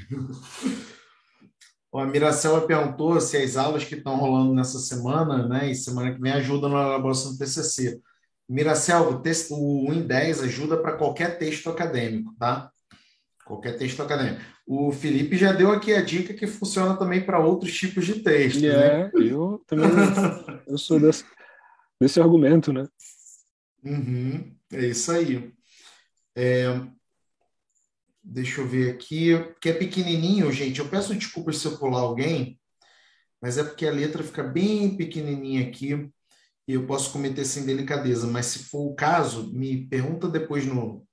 a 1.94 2.04
Miracela 2.06 2.66
perguntou 2.66 3.20
se 3.20 3.36
as 3.36 3.56
aulas 3.56 3.84
que 3.84 3.94
estão 3.94 4.16
rolando 4.16 4.52
nessa 4.54 4.78
semana, 4.78 5.46
né, 5.48 5.70
e 5.70 5.74
semana 5.74 6.12
que 6.12 6.20
vem 6.20 6.32
ajudam 6.32 6.70
na 6.70 6.82
elaboração 6.82 7.32
do 7.32 7.38
TCC. 7.38 8.00
Miracel, 8.48 9.10
o, 9.10 9.20
texto, 9.20 9.54
o 9.54 9.88
1 9.90 9.94
em 9.94 10.06
10 10.06 10.42
ajuda 10.42 10.76
para 10.76 10.96
qualquer 10.96 11.38
texto 11.38 11.68
acadêmico, 11.68 12.34
tá? 12.38 12.70
Qualquer 13.44 13.76
texto 13.76 14.02
acadêmico. 14.02 14.40
O 14.66 14.92
Felipe 14.92 15.36
já 15.36 15.52
deu 15.52 15.70
aqui 15.70 15.92
a 15.92 16.02
dica 16.02 16.34
que 16.34 16.46
funciona 16.46 16.96
também 16.96 17.24
para 17.24 17.38
outros 17.38 17.72
tipos 17.76 18.04
de 18.04 18.20
texto. 18.20 18.64
É, 18.64 19.04
né? 19.04 19.10
eu 19.14 19.62
também 19.66 19.86
eu 20.66 20.78
sou 20.78 21.00
desse, 21.00 21.24
desse 22.00 22.20
argumento, 22.20 22.72
né? 22.72 22.86
Uhum, 23.84 24.52
é 24.72 24.86
isso 24.86 25.10
aí. 25.12 25.52
É, 26.34 26.66
deixa 28.26 28.60
eu 28.60 28.66
ver 28.66 28.92
aqui, 28.92 29.30
que 29.60 29.68
é 29.68 29.72
pequenininho, 29.72 30.50
gente. 30.50 30.80
Eu 30.80 30.88
peço 30.88 31.14
desculpas 31.14 31.58
se 31.58 31.66
eu 31.66 31.78
pular 31.78 32.00
alguém, 32.00 32.58
mas 33.40 33.56
é 33.56 33.62
porque 33.62 33.86
a 33.86 33.92
letra 33.92 34.22
fica 34.24 34.42
bem 34.42 34.96
pequenininha 34.96 35.68
aqui 35.68 36.10
e 36.66 36.72
eu 36.72 36.86
posso 36.86 37.12
cometer 37.12 37.44
sem 37.44 37.64
delicadeza. 37.64 38.26
Mas 38.26 38.46
se 38.46 38.58
for 38.64 38.90
o 38.90 38.94
caso, 38.94 39.52
me 39.52 39.86
pergunta 39.86 40.28
depois 40.28 40.66
no, 40.66 41.06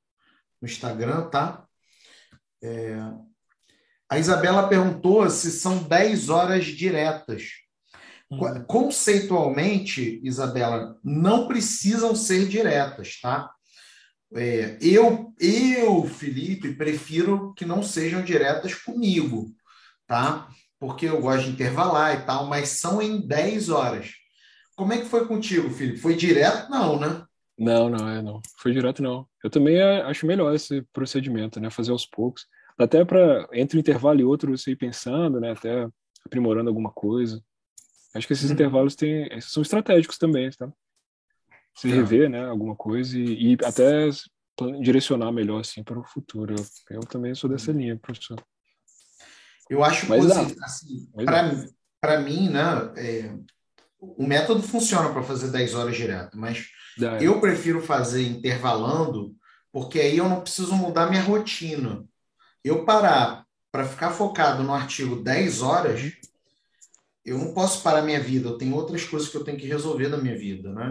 no 0.60 0.68
Instagram, 0.68 1.30
tá? 1.30 1.66
É... 2.62 2.98
A 4.10 4.18
Isabela 4.18 4.68
perguntou 4.68 5.30
se 5.30 5.52
são 5.52 5.84
10 5.84 6.30
horas 6.30 6.66
diretas. 6.66 7.50
Uhum. 8.30 8.64
Conceitualmente, 8.66 10.20
Isabela, 10.24 11.00
não 11.04 11.48
precisam 11.48 12.16
ser 12.16 12.48
diretas, 12.48 13.20
tá? 13.22 13.52
É, 14.36 14.78
eu, 14.82 15.34
eu, 15.40 16.04
Felipe, 16.06 16.74
prefiro 16.74 17.54
que 17.54 17.66
não 17.66 17.84
sejam 17.84 18.24
diretas 18.24 18.74
comigo, 18.74 19.54
tá? 20.08 20.48
Porque 20.80 21.06
eu 21.06 21.22
gosto 21.22 21.46
de 21.46 21.52
intervalar 21.52 22.16
e 22.16 22.26
tal, 22.26 22.48
mas 22.48 22.70
são 22.70 23.02
em 23.02 23.22
10 23.26 23.70
horas. 23.70 24.12
Como 24.76 24.92
é 24.92 24.98
que 24.98 25.06
foi 25.06 25.28
contigo, 25.28 25.70
Felipe? 25.70 26.00
Foi 26.00 26.16
direto? 26.16 26.70
Não, 26.70 27.00
né? 27.00 27.24
Não, 27.58 27.90
não, 27.90 28.10
é 28.10 28.22
não. 28.22 28.42
Foi 28.58 28.72
direto 28.72 29.04
não. 29.04 29.28
Eu 29.44 29.50
também 29.50 29.80
acho 29.82 30.26
melhor 30.26 30.54
esse 30.56 30.82
procedimento, 30.92 31.60
né? 31.60 31.70
Fazer 31.70 31.92
aos 31.92 32.06
poucos. 32.06 32.48
Até 32.78 33.06
para 33.06 33.48
entre 33.54 33.78
um 33.78 33.80
intervalo 33.80 34.20
e 34.20 34.24
outro 34.24 34.58
você 34.58 34.72
ir 34.72 34.76
pensando, 34.76 35.40
né? 35.40 35.52
Até 35.52 35.88
aprimorando 36.26 36.70
alguma 36.70 36.92
coisa. 36.92 37.40
Acho 38.16 38.26
que 38.26 38.34
esses 38.34 38.48
uhum. 38.48 38.54
intervalos 38.54 38.96
têm, 38.96 39.30
são 39.42 39.62
estratégicos 39.62 40.18
também, 40.18 40.50
tá? 40.52 40.72
Se 41.76 41.88
rever, 41.88 42.30
né? 42.30 42.46
Alguma 42.46 42.76
coisa 42.76 43.18
e, 43.18 43.54
e 43.54 43.58
até 43.64 44.10
direcionar 44.82 45.32
melhor 45.32 45.62
assim 45.62 45.84
para 45.84 46.00
o 46.00 46.04
futuro. 46.04 46.56
Eu, 46.90 46.98
eu 46.98 47.00
também 47.02 47.34
sou 47.34 47.50
dessa 47.50 47.72
uhum. 47.72 47.78
linha, 47.78 47.98
professor. 47.98 48.42
Eu 49.70 49.84
acho 49.84 50.06
que 50.06 50.14
assim, 50.14 50.56
assim 50.62 51.08
para 52.00 52.20
mim, 52.20 52.50
né? 52.50 52.92
É, 52.98 53.34
o 53.98 54.28
método 54.28 54.62
funciona 54.62 55.10
para 55.12 55.24
fazer 55.24 55.50
10 55.50 55.76
horas 55.76 55.96
direto, 55.96 56.38
mas 56.38 56.68
é. 57.02 57.24
eu 57.24 57.40
prefiro 57.40 57.82
fazer 57.82 58.28
intervalando, 58.28 59.34
porque 59.72 60.00
aí 60.00 60.18
eu 60.18 60.28
não 60.28 60.42
preciso 60.42 60.76
mudar 60.76 61.10
minha 61.10 61.22
rotina. 61.22 62.04
Eu 62.62 62.84
parar 62.84 63.46
para 63.72 63.86
ficar 63.86 64.12
focado 64.12 64.62
no 64.64 64.74
artigo 64.74 65.24
10 65.24 65.62
horas, 65.62 66.04
uhum. 66.04 66.12
eu 67.26 67.38
não 67.38 67.54
posso 67.54 67.82
parar 67.82 68.02
minha 68.02 68.20
vida, 68.20 68.50
eu 68.50 68.58
tenho 68.58 68.76
outras 68.76 69.06
coisas 69.06 69.30
que 69.30 69.38
eu 69.38 69.44
tenho 69.44 69.58
que 69.58 69.68
resolver 69.68 70.10
da 70.10 70.18
minha 70.18 70.38
vida, 70.38 70.72
né? 70.74 70.90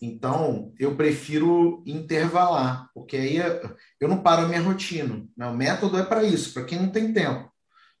Então, 0.00 0.72
eu 0.78 0.96
prefiro 0.96 1.82
intervalar, 1.86 2.90
porque 2.94 3.16
aí 3.16 3.36
eu 4.00 4.08
não 4.08 4.22
paro 4.22 4.46
a 4.46 4.48
minha 4.48 4.62
rotina. 4.62 5.28
Né? 5.36 5.46
O 5.46 5.54
método 5.54 5.98
é 5.98 6.04
para 6.04 6.24
isso, 6.24 6.54
para 6.54 6.64
quem 6.64 6.80
não 6.80 6.90
tem 6.90 7.12
tempo. 7.12 7.52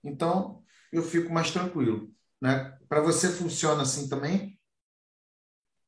Então, 0.02 0.64
eu 0.90 1.02
fico 1.02 1.30
mais 1.32 1.50
tranquilo. 1.50 2.10
Né? 2.40 2.78
Para 2.88 3.02
você 3.02 3.28
funciona 3.30 3.82
assim 3.82 4.08
também? 4.08 4.58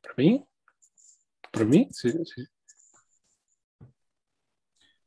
Para 0.02 0.14
mim? 0.18 0.46
Para 1.50 1.64
mim? 1.64 1.88
Sim, 1.90 2.24
sim. 2.24 2.46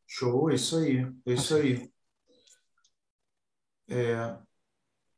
Show, 0.08 0.50
é 0.50 0.56
isso 0.56 0.78
aí. 0.78 1.06
É 1.26 1.34
isso 1.34 1.56
aí. 1.56 1.92
É, 3.88 4.38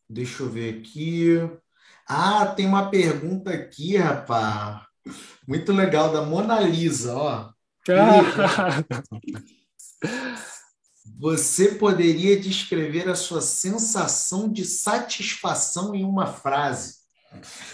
deixa 0.10 0.44
eu 0.44 0.50
ver 0.50 0.80
aqui. 0.80 1.38
Ah, 2.06 2.48
tem 2.48 2.66
uma 2.66 2.90
pergunta 2.90 3.52
aqui, 3.52 3.98
rapaz. 3.98 4.87
Muito 5.48 5.72
legal, 5.72 6.12
da 6.12 6.22
Mona 6.22 6.60
Lisa, 6.60 7.16
ó. 7.16 7.50
Você 11.20 11.76
poderia 11.76 12.40
descrever 12.40 13.10
a 13.10 13.16
sua 13.16 13.42
sensação 13.42 14.52
de 14.52 14.66
satisfação 14.66 15.96
em 15.96 16.04
uma 16.04 16.28
frase? 16.28 16.98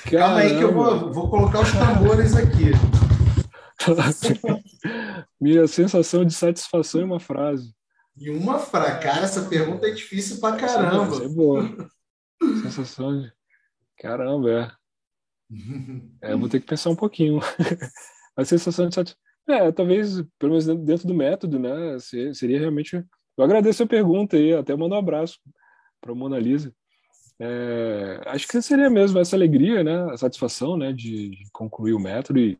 Caramba. 0.03 0.19
Calma 0.19 0.39
aí 0.39 0.57
que 0.57 0.63
eu 0.63 0.73
vou, 0.73 1.11
vou 1.11 1.29
colocar 1.29 1.61
os 1.61 1.71
tambores 1.71 2.35
aqui. 2.35 2.71
Minha 5.39 5.67
sensação 5.67 6.23
de 6.23 6.33
satisfação 6.33 7.01
em 7.01 7.03
uma 7.03 7.19
frase. 7.19 7.73
Em 8.17 8.29
uma 8.29 8.59
frase. 8.59 9.01
Cara, 9.01 9.21
essa 9.21 9.43
pergunta 9.43 9.87
é 9.87 9.91
difícil 9.91 10.39
pra 10.39 10.55
caramba. 10.55 11.15
Essa 11.15 11.25
é 11.25 11.27
boa. 11.27 11.89
Sensação 12.61 13.21
de. 13.21 13.31
Caramba, 13.97 14.49
é. 14.49 14.71
É, 16.21 16.35
vou 16.35 16.49
ter 16.49 16.59
que 16.59 16.67
pensar 16.67 16.89
um 16.89 16.95
pouquinho. 16.95 17.39
a 18.35 18.45
sensação 18.45 18.87
de 18.87 18.95
satisfação. 18.95 19.23
É, 19.47 19.71
talvez, 19.71 20.21
pelo 20.39 20.53
menos 20.53 20.65
dentro 20.65 21.07
do 21.07 21.13
método, 21.13 21.59
né? 21.59 21.97
Seria 22.33 22.59
realmente. 22.59 22.95
Eu 22.95 23.43
agradeço 23.43 23.83
a 23.83 23.87
pergunta 23.87 24.37
aí, 24.37 24.53
até 24.53 24.75
mando 24.75 24.95
um 24.95 24.97
abraço 24.97 25.39
para 25.99 26.15
Mona 26.15 26.39
Lisa. 26.39 26.73
É, 27.39 28.21
acho 28.27 28.47
que 28.47 28.61
seria 28.61 28.89
mesmo 28.89 29.19
essa 29.19 29.35
alegria, 29.35 29.83
né? 29.83 30.11
A 30.11 30.17
satisfação, 30.17 30.77
né? 30.77 30.93
De, 30.93 31.29
de 31.29 31.49
concluir 31.51 31.93
o 31.93 31.99
método 31.99 32.39
e, 32.39 32.57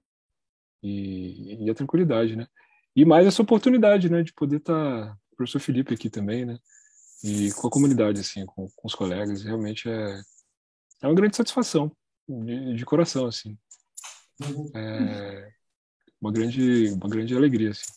e, 0.81 1.65
e, 1.65 1.69
a 1.69 1.75
tranquilidade, 1.75 2.35
né? 2.35 2.47
E 2.95 3.05
mais 3.05 3.25
essa 3.25 3.41
oportunidade, 3.41 4.09
né? 4.09 4.23
De 4.23 4.33
poder 4.33 4.57
estar 4.57 4.73
tá, 5.07 5.17
o 5.31 5.35
professor 5.37 5.59
Felipe 5.59 5.93
aqui 5.93 6.09
também, 6.09 6.45
né? 6.45 6.57
E 7.23 7.51
com 7.53 7.67
a 7.67 7.71
comunidade, 7.71 8.19
assim, 8.19 8.45
com, 8.45 8.67
com 8.75 8.87
os 8.87 8.93
colegas, 8.93 9.43
realmente 9.43 9.89
é, 9.89 10.21
é 11.01 11.07
uma 11.07 11.15
grande 11.15 11.37
satisfação 11.37 11.89
de, 12.28 12.76
de 12.76 12.86
coração, 12.86 13.26
assim. 13.26 13.57
É 14.76 15.51
uma 16.24 16.32
grande, 16.32 16.89
uma 16.93 17.09
grande 17.09 17.36
alegria, 17.36 17.71
assim. 17.71 17.91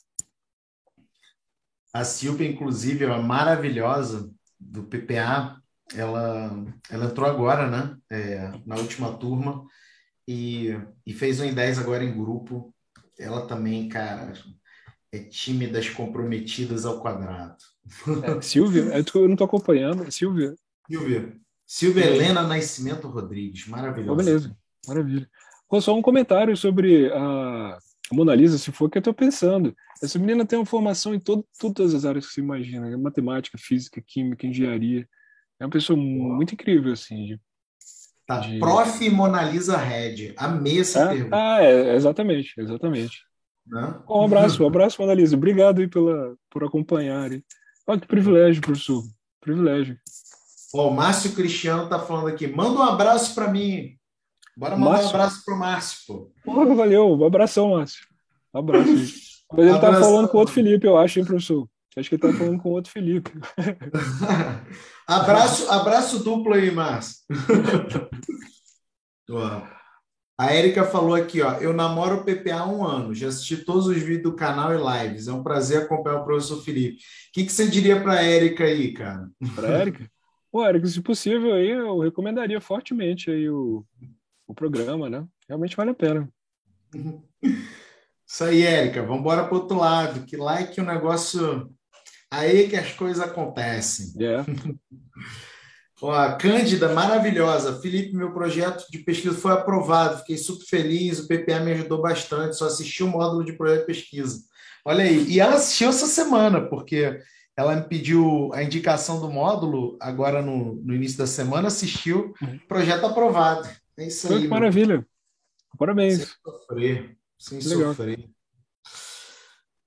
A 1.94 2.04
Silvia, 2.04 2.50
inclusive, 2.50 3.04
é 3.04 3.18
maravilhosa 3.18 4.30
do 4.58 4.82
PPA. 4.82 5.62
Ela, 5.94 6.50
ela 6.90 7.06
entrou 7.06 7.28
agora, 7.28 7.70
né? 7.70 7.96
É, 8.10 8.50
na 8.66 8.76
última 8.76 9.16
turma 9.16 9.64
e, 10.26 10.70
e 11.06 11.14
fez 11.14 11.40
um 11.40 11.44
em 11.44 11.54
10 11.54 11.78
agora 11.78 12.02
em 12.02 12.16
grupo. 12.16 12.74
Ela 13.18 13.46
também, 13.46 13.88
cara, 13.88 14.32
é 15.12 15.20
tímidas 15.20 15.88
comprometidas 15.88 16.84
ao 16.84 17.00
quadrado. 17.00 17.56
É, 18.24 18.42
Silvia, 18.42 18.82
eu 19.14 19.28
não 19.28 19.36
tô 19.36 19.44
acompanhando. 19.44 20.10
Silvia. 20.10 20.54
Silvia. 20.90 21.32
Silvia 21.66 22.06
Helena 22.06 22.42
Nascimento 22.42 23.08
Rodrigues, 23.08 23.66
maravilhoso. 23.66 24.12
Oh, 24.12 24.16
beleza, 24.16 24.56
maravilha. 24.86 25.28
Pô, 25.68 25.80
só 25.80 25.96
um 25.96 26.02
comentário 26.02 26.56
sobre 26.56 27.10
a 27.12 27.78
Mona 28.12 28.34
Lisa, 28.34 28.56
se 28.56 28.70
for 28.70 28.86
o 28.86 28.90
que 28.90 28.98
eu 28.98 29.00
estou 29.00 29.12
pensando. 29.12 29.74
Essa 30.00 30.18
menina 30.18 30.46
tem 30.46 30.58
uma 30.58 30.64
formação 30.64 31.12
em 31.12 31.18
todo, 31.18 31.44
todas 31.58 31.92
as 31.92 32.04
áreas 32.04 32.26
que 32.26 32.34
você 32.34 32.40
imagina: 32.40 32.88
né? 32.88 32.96
matemática, 32.96 33.58
física, 33.58 34.00
química, 34.00 34.46
engenharia. 34.46 35.08
É 35.58 35.64
uma 35.64 35.70
pessoa 35.70 35.96
muito 35.96 36.54
incrível, 36.54 36.92
assim. 36.92 37.24
De, 37.24 37.40
tá. 38.26 38.38
De... 38.38 38.60
Prof. 38.60 39.10
Mona 39.10 39.42
Lisa 39.42 39.76
Red. 39.76 40.34
Amei 40.36 40.80
essa 40.80 41.00
é? 41.00 41.08
pergunta. 41.08 41.36
Ah, 41.36 41.62
é, 41.62 41.96
exatamente, 41.96 42.54
exatamente. 42.58 43.24
Um 44.08 44.24
abraço, 44.24 44.62
um 44.62 44.66
abraço, 44.68 45.02
Mona 45.02 45.14
Lisa. 45.14 45.34
Obrigado 45.34 45.80
aí 45.80 45.88
pela, 45.88 46.36
por 46.48 46.62
acompanhar. 46.62 47.30
Olha 47.86 48.00
que 48.00 48.06
privilégio, 48.06 48.62
professor. 48.62 49.02
Privilégio. 49.40 49.98
Ó, 50.74 50.88
o 50.88 50.94
Márcio 50.94 51.32
Cristiano 51.32 51.84
está 51.84 51.98
falando 51.98 52.28
aqui. 52.28 52.46
Manda 52.46 52.78
um 52.78 52.82
abraço 52.82 53.34
para 53.34 53.50
mim. 53.50 53.96
Bora 54.56 54.76
mandar 54.76 54.90
Márcio? 54.90 55.06
um 55.06 55.10
abraço 55.10 55.44
pro 55.44 55.56
Márcio, 55.56 55.98
pô. 56.06 56.32
Porra, 56.44 56.74
valeu. 56.74 57.16
Um 57.16 57.24
abração, 57.24 57.70
Márcio. 57.70 58.06
Um 58.54 58.58
abraço. 58.58 58.86
Mas 59.52 59.66
ele 59.66 59.78
tá 59.78 60.00
falando 60.00 60.28
com 60.28 60.38
outro 60.38 60.54
Felipe, 60.54 60.86
eu 60.86 60.98
acho, 60.98 61.20
hein, 61.20 61.24
professor? 61.24 61.68
Acho 61.96 62.10
que 62.10 62.16
ele 62.16 62.22
tá 62.22 62.32
falando 62.32 62.60
com 62.60 62.70
outro 62.70 62.92
Felipe. 62.92 63.30
abraço, 65.06 65.70
abraço 65.70 66.22
duplo 66.22 66.52
aí, 66.52 66.70
Márcio. 66.70 67.22
A 70.38 70.52
Érica 70.52 70.84
falou 70.84 71.14
aqui, 71.14 71.40
ó, 71.40 71.54
eu 71.54 71.72
namoro 71.72 72.16
o 72.16 72.24
PPA 72.24 72.56
há 72.56 72.66
um 72.66 72.84
ano, 72.84 73.14
já 73.14 73.28
assisti 73.28 73.56
todos 73.56 73.86
os 73.86 73.96
vídeos 73.96 74.24
do 74.24 74.36
canal 74.36 74.70
e 74.74 74.76
lives, 74.76 75.28
é 75.28 75.32
um 75.32 75.42
prazer 75.42 75.82
acompanhar 75.82 76.20
o 76.20 76.24
professor 76.24 76.62
Felipe. 76.62 76.98
O 76.98 77.32
que, 77.32 77.46
que 77.46 77.52
você 77.52 77.66
diria 77.66 78.02
para 78.02 78.12
a 78.12 78.22
Érica 78.22 78.64
aí, 78.64 78.92
cara? 78.92 79.30
Para 79.54 79.68
a 79.68 79.78
Érica? 79.78 80.10
Pô, 80.56 80.64
Érica, 80.64 80.86
se 80.86 81.02
possível 81.02 81.52
aí, 81.52 81.68
eu 81.68 81.98
recomendaria 81.98 82.58
fortemente 82.62 83.30
aí 83.30 83.46
o, 83.46 83.84
o 84.46 84.54
programa, 84.54 85.10
né? 85.10 85.22
Realmente 85.46 85.76
vale 85.76 85.90
a 85.90 85.94
pena. 85.94 86.30
Isso 88.26 88.42
aí, 88.42 88.62
Érica, 88.62 89.02
vamos 89.02 89.20
embora 89.20 89.44
para 89.44 89.54
outro 89.54 89.76
lado, 89.76 90.24
que 90.24 90.34
lá 90.34 90.62
é 90.62 90.66
que 90.66 90.80
o 90.80 90.84
negócio... 90.86 91.70
Aí 92.30 92.70
que 92.70 92.76
as 92.76 92.90
coisas 92.90 93.22
acontecem. 93.22 94.14
É. 94.18 94.46
Ó, 96.00 96.38
Cândida, 96.38 96.88
maravilhosa. 96.88 97.78
Felipe, 97.82 98.16
meu 98.16 98.32
projeto 98.32 98.86
de 98.90 99.00
pesquisa 99.00 99.36
foi 99.36 99.52
aprovado. 99.52 100.20
Fiquei 100.20 100.38
super 100.38 100.64
feliz. 100.64 101.18
O 101.18 101.28
PPA 101.28 101.60
me 101.60 101.72
ajudou 101.72 102.00
bastante. 102.00 102.56
Só 102.56 102.64
assisti 102.64 103.02
o 103.02 103.08
módulo 103.08 103.44
de 103.44 103.52
projeto 103.52 103.80
de 103.80 103.86
pesquisa. 103.88 104.40
Olha 104.86 105.04
aí. 105.04 105.22
E 105.28 105.38
ela 105.38 105.56
assistiu 105.56 105.90
essa 105.90 106.06
semana, 106.06 106.62
porque 106.62 107.20
ela 107.56 107.74
me 107.74 107.82
pediu 107.82 108.52
a 108.52 108.62
indicação 108.62 109.18
do 109.18 109.30
módulo 109.30 109.96
agora 109.98 110.42
no, 110.42 110.74
no 110.74 110.94
início 110.94 111.16
da 111.16 111.26
semana. 111.26 111.68
Assistiu. 111.68 112.34
Uhum. 112.42 112.58
Projeto 112.68 113.06
aprovado. 113.06 113.68
É 113.96 114.06
isso 114.06 114.32
aí. 114.32 114.46
Maravilha. 114.46 115.06
Parabéns. 115.78 116.18
Sem 116.18 116.26
sofrer. 116.44 117.18
Sem 117.38 117.58
Legal. 117.60 117.94
sofrer. 117.94 118.30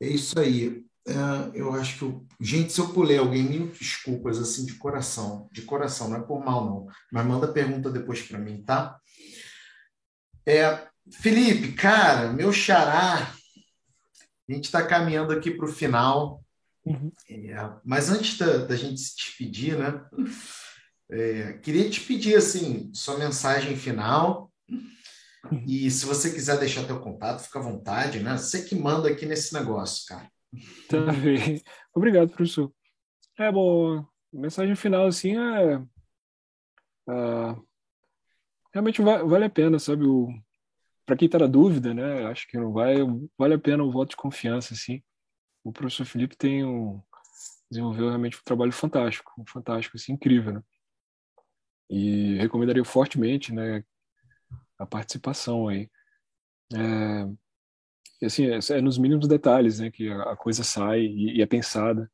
É 0.01 0.07
isso 0.07 0.39
aí. 0.39 0.83
É, 1.07 1.51
eu 1.53 1.71
acho 1.73 1.99
que. 1.99 2.05
Eu... 2.05 2.25
Gente, 2.39 2.73
se 2.73 2.81
eu 2.81 2.89
pulei 2.89 3.17
alguém, 3.17 3.43
mil 3.43 3.67
desculpas, 3.67 4.39
assim, 4.39 4.65
de 4.65 4.73
coração. 4.75 5.47
De 5.51 5.61
coração, 5.61 6.09
não 6.09 6.17
é 6.17 6.21
por 6.21 6.43
mal, 6.43 6.65
não. 6.65 6.87
Mas 7.11 7.25
manda 7.25 7.47
pergunta 7.47 7.91
depois 7.91 8.21
para 8.21 8.39
mim, 8.39 8.63
tá? 8.63 8.99
É, 10.47 10.87
Felipe, 11.11 11.73
cara, 11.73 12.31
meu 12.33 12.51
xará. 12.51 13.31
A 14.49 14.53
gente 14.53 14.65
está 14.65 14.83
caminhando 14.85 15.31
aqui 15.31 15.51
para 15.51 15.65
o 15.65 15.71
final. 15.71 16.38
Uhum. 16.89 17.11
É, 17.29 17.53
mas 17.85 18.09
antes 18.09 18.35
da, 18.37 18.65
da, 18.65 18.75
gente 18.75 18.99
se 18.99 19.15
despedir, 19.15 19.77
né? 19.77 20.03
É, 21.11 21.53
queria 21.53 21.87
te 21.87 22.01
pedir, 22.01 22.35
assim, 22.35 22.91
sua 22.93 23.17
mensagem 23.17 23.75
final. 23.75 24.51
Uhum. 25.51 25.63
E 25.67 25.89
se 25.91 26.05
você 26.05 26.31
quiser 26.31 26.57
deixar 26.57 26.87
teu 26.87 26.99
contato, 26.99 27.43
fica 27.43 27.59
à 27.59 27.61
vontade, 27.61 28.19
né? 28.21 28.35
Você 28.35 28.63
que 28.63 28.75
manda 28.75 29.07
aqui 29.07 29.27
nesse 29.27 29.53
negócio, 29.53 30.03
cara. 30.07 30.29
Tá 30.89 31.13
bem. 31.13 31.61
Obrigado, 31.93 32.31
professor. 32.31 32.73
É, 33.37 33.51
bom, 33.51 34.03
mensagem 34.33 34.75
final, 34.75 35.05
assim, 35.05 35.37
é... 35.37 35.75
é 37.07 37.55
realmente 38.73 39.01
vale 39.01 39.45
a 39.45 39.49
pena, 39.49 39.77
sabe? 39.77 40.05
O... 40.05 40.27
Para 41.05 41.15
quem 41.15 41.27
está 41.27 41.37
na 41.37 41.47
dúvida, 41.47 41.93
né? 41.93 42.25
Acho 42.25 42.47
que 42.47 42.57
não 42.57 42.71
vai, 42.71 42.95
vale 43.37 43.53
a 43.53 43.59
pena 43.59 43.83
o 43.83 43.91
voto 43.91 44.11
de 44.11 44.17
confiança, 44.17 44.73
assim. 44.73 45.03
O 45.63 45.71
professor 45.71 46.05
Felipe 46.05 46.35
tem 46.35 46.63
um... 46.63 47.01
desenvolveu 47.69 48.07
realmente 48.07 48.37
um 48.37 48.43
trabalho 48.43 48.71
fantástico, 48.71 49.31
um 49.37 49.45
fantástico, 49.45 49.97
assim, 49.97 50.13
incrível, 50.13 50.53
né? 50.53 50.63
E 51.89 52.35
recomendaria 52.37 52.85
fortemente, 52.85 53.53
né, 53.53 53.83
a 54.77 54.85
participação 54.85 55.67
aí. 55.67 55.89
É, 56.73 57.27
e, 58.21 58.25
assim, 58.25 58.45
é, 58.47 58.59
é, 58.77 58.81
nos 58.81 58.97
mínimos 58.97 59.27
detalhes, 59.27 59.79
né, 59.79 59.89
que 59.91 60.09
a, 60.11 60.35
coisa 60.35 60.63
sai 60.63 61.01
e, 61.01 61.37
e, 61.37 61.41
é 61.41 61.45
pensada. 61.45 62.09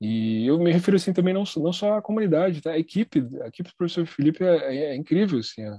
E 0.00 0.46
eu 0.46 0.58
me 0.58 0.72
refiro 0.72 0.96
assim 0.96 1.12
também 1.12 1.32
não, 1.34 1.44
não 1.56 1.72
só 1.72 1.98
à 1.98 2.02
comunidade, 2.02 2.60
tá? 2.60 2.72
A 2.72 2.78
equipe, 2.78 3.20
a 3.42 3.48
equipe 3.48 3.70
do 3.70 3.76
professor 3.76 4.06
Felipe 4.06 4.44
é, 4.44 4.56
é, 4.56 4.76
é 4.92 4.96
incrível, 4.96 5.38
assim, 5.38 5.64
a, 5.64 5.78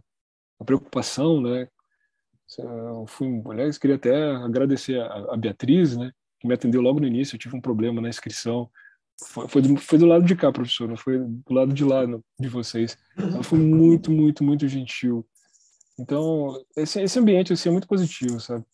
a, 0.60 0.66
preocupação, 0.66 1.42
né? 1.42 1.68
Eu 2.60 3.06
fui, 3.08 3.28
aliás, 3.50 3.78
queria 3.78 3.96
até 3.98 4.32
agradecer 4.36 5.00
a, 5.00 5.34
a, 5.34 5.38
Beatriz, 5.38 5.98
né, 5.98 6.12
me 6.46 6.54
atendeu 6.54 6.82
logo 6.82 7.00
no 7.00 7.08
início. 7.08 7.36
Eu 7.36 7.40
tive 7.40 7.56
um 7.56 7.62
problema 7.62 8.02
na 8.02 8.10
inscrição. 8.10 8.70
Foi, 9.28 9.48
foi, 9.48 9.62
do, 9.62 9.78
foi 9.78 9.98
do 9.98 10.06
lado 10.06 10.26
de 10.26 10.36
cá, 10.36 10.52
professor, 10.52 10.90
não 10.90 10.98
foi 10.98 11.20
do 11.20 11.54
lado 11.54 11.74
de 11.74 11.84
lá 11.86 12.06
no, 12.06 12.24
de 12.40 12.50
vocês. 12.50 12.98
Ela 13.18 13.44
foi 13.44 13.60
muito, 13.60 14.12
muito, 14.12 14.44
muito 14.44 14.68
gentil. 14.68 15.26
Então, 15.98 16.62
esse, 16.76 17.02
esse 17.02 17.18
ambiente 17.18 17.54
assim, 17.54 17.70
é 17.70 17.72
muito 17.72 17.88
positivo, 17.88 18.40
sabe? 18.40 18.66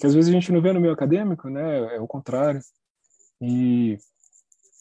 que 0.00 0.06
às 0.06 0.14
vezes 0.14 0.30
a 0.30 0.32
gente 0.32 0.50
não 0.50 0.62
vê 0.62 0.72
no 0.72 0.80
meio 0.80 0.94
acadêmico, 0.94 1.50
né? 1.50 1.96
É 1.96 2.00
o 2.00 2.06
contrário. 2.06 2.60
E, 3.40 3.98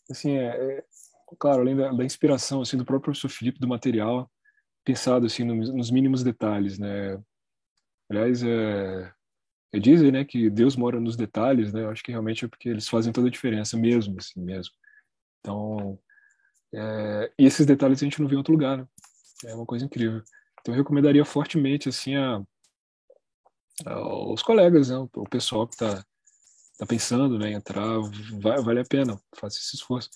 assim, 0.10 0.32
é, 0.32 0.78
é 0.78 0.84
claro, 1.38 1.62
além 1.62 1.76
da, 1.76 1.92
da, 1.92 2.06
inspiração, 2.06 2.62
assim, 2.62 2.78
do 2.78 2.86
próprio 2.86 3.12
professor 3.12 3.30
Felipe, 3.30 3.60
do 3.60 3.68
material, 3.68 4.32
pensado, 4.84 5.26
assim, 5.26 5.44
no, 5.44 5.56
nos 5.56 5.92
mínimos 5.92 6.24
detalhes, 6.24 6.80
né? 6.80 7.22
Aliás, 8.10 8.42
é, 8.42 9.12
dizem, 9.78 10.12
né, 10.12 10.26
que 10.26 10.50
Deus 10.50 10.76
mora 10.76 11.00
nos 11.00 11.16
detalhes, 11.16 11.72
né? 11.74 11.84
Eu 11.84 11.90
acho 11.90 12.04
que 12.04 12.12
realmente 12.12 12.46
é 12.46 12.48
porque 12.48 12.70
eles 12.70 12.88
fazem 12.88 13.14
toda 13.14 13.28
a 13.28 13.32
diferença 13.32 13.78
mesmo, 13.78 14.18
assim, 14.18 14.42
mesmo. 14.42 14.74
Então, 15.40 16.00
é, 16.74 17.32
e 17.38 17.46
esses 17.46 17.66
detalhes 17.66 18.02
a 18.02 18.06
gente 18.06 18.22
não 18.22 18.28
vê 18.28 18.36
em 18.36 18.38
outro 18.38 18.54
lugar, 18.54 18.78
né? 18.78 18.88
É 19.46 19.54
uma 19.54 19.66
coisa 19.66 19.86
incrível. 19.86 20.24
Então, 20.60 20.74
eu 20.74 20.78
recomendaria 20.78 21.24
fortemente, 21.24 21.90
assim, 21.90 22.16
a 22.16 22.42
os 24.32 24.42
colegas, 24.42 24.90
né, 24.90 24.98
o 24.98 25.30
pessoal 25.30 25.68
que 25.68 25.76
está 25.76 26.04
tá 26.78 26.86
pensando 26.86 27.38
né, 27.38 27.52
em 27.52 27.54
entrar, 27.54 28.00
vai, 28.42 28.62
vale 28.62 28.80
a 28.80 28.86
pena, 28.86 29.20
faça 29.36 29.58
esse 29.58 29.76
esforço. 29.76 30.10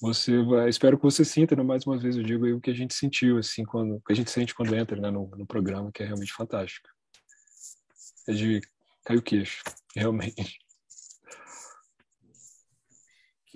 Você 0.00 0.42
vai, 0.42 0.68
espero 0.68 0.96
que 0.96 1.02
você 1.02 1.24
sinta, 1.24 1.56
né, 1.56 1.62
mais 1.62 1.86
uma 1.86 1.98
vez 1.98 2.16
eu 2.16 2.22
digo 2.22 2.46
o 2.46 2.60
que 2.60 2.70
a 2.70 2.74
gente 2.74 2.94
sentiu, 2.94 3.38
assim, 3.38 3.64
quando, 3.64 4.00
que 4.00 4.12
a 4.12 4.16
gente 4.16 4.30
sente 4.30 4.54
quando 4.54 4.74
entra 4.74 5.00
né, 5.00 5.10
no, 5.10 5.28
no 5.28 5.46
programa, 5.46 5.90
que 5.92 6.02
é 6.02 6.06
realmente 6.06 6.32
fantástico. 6.32 6.88
É 8.28 8.32
de 8.32 8.60
cair 9.04 9.18
o 9.18 9.22
queixo, 9.22 9.62
realmente. 9.94 10.58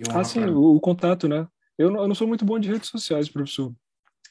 Ah, 0.09 0.23
sim, 0.23 0.45
o, 0.45 0.75
o, 0.75 0.79
contato, 0.79 1.27
né? 1.27 1.47
Eu 1.77 1.91
não, 1.91 2.01
eu 2.01 2.07
não 2.07 2.15
sou 2.15 2.27
muito 2.27 2.43
bom 2.43 2.59
de 2.59 2.69
redes 2.69 2.89
sociais, 2.89 3.29
professor, 3.29 3.73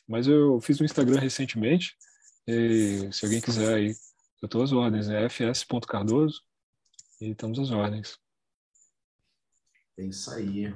mas 0.06 0.26
eu 0.26 0.60
fiz 0.60 0.80
um 0.80 0.84
Instagram 0.84 1.18
recentemente, 1.18 1.96
e 2.46 3.08
se 3.12 3.24
alguém 3.24 3.40
quiser 3.40 3.74
aí 3.74 3.94
eu 4.42 4.46
estou 4.46 4.62
às 4.62 4.72
ordens, 4.72 5.08
é 5.08 5.28
fs.cardoso 5.28 6.42
e 7.20 7.30
estamos 7.30 7.60
às 7.60 7.70
ordens. 7.70 8.18
É 9.96 10.04
isso 10.04 10.32
aí. 10.32 10.74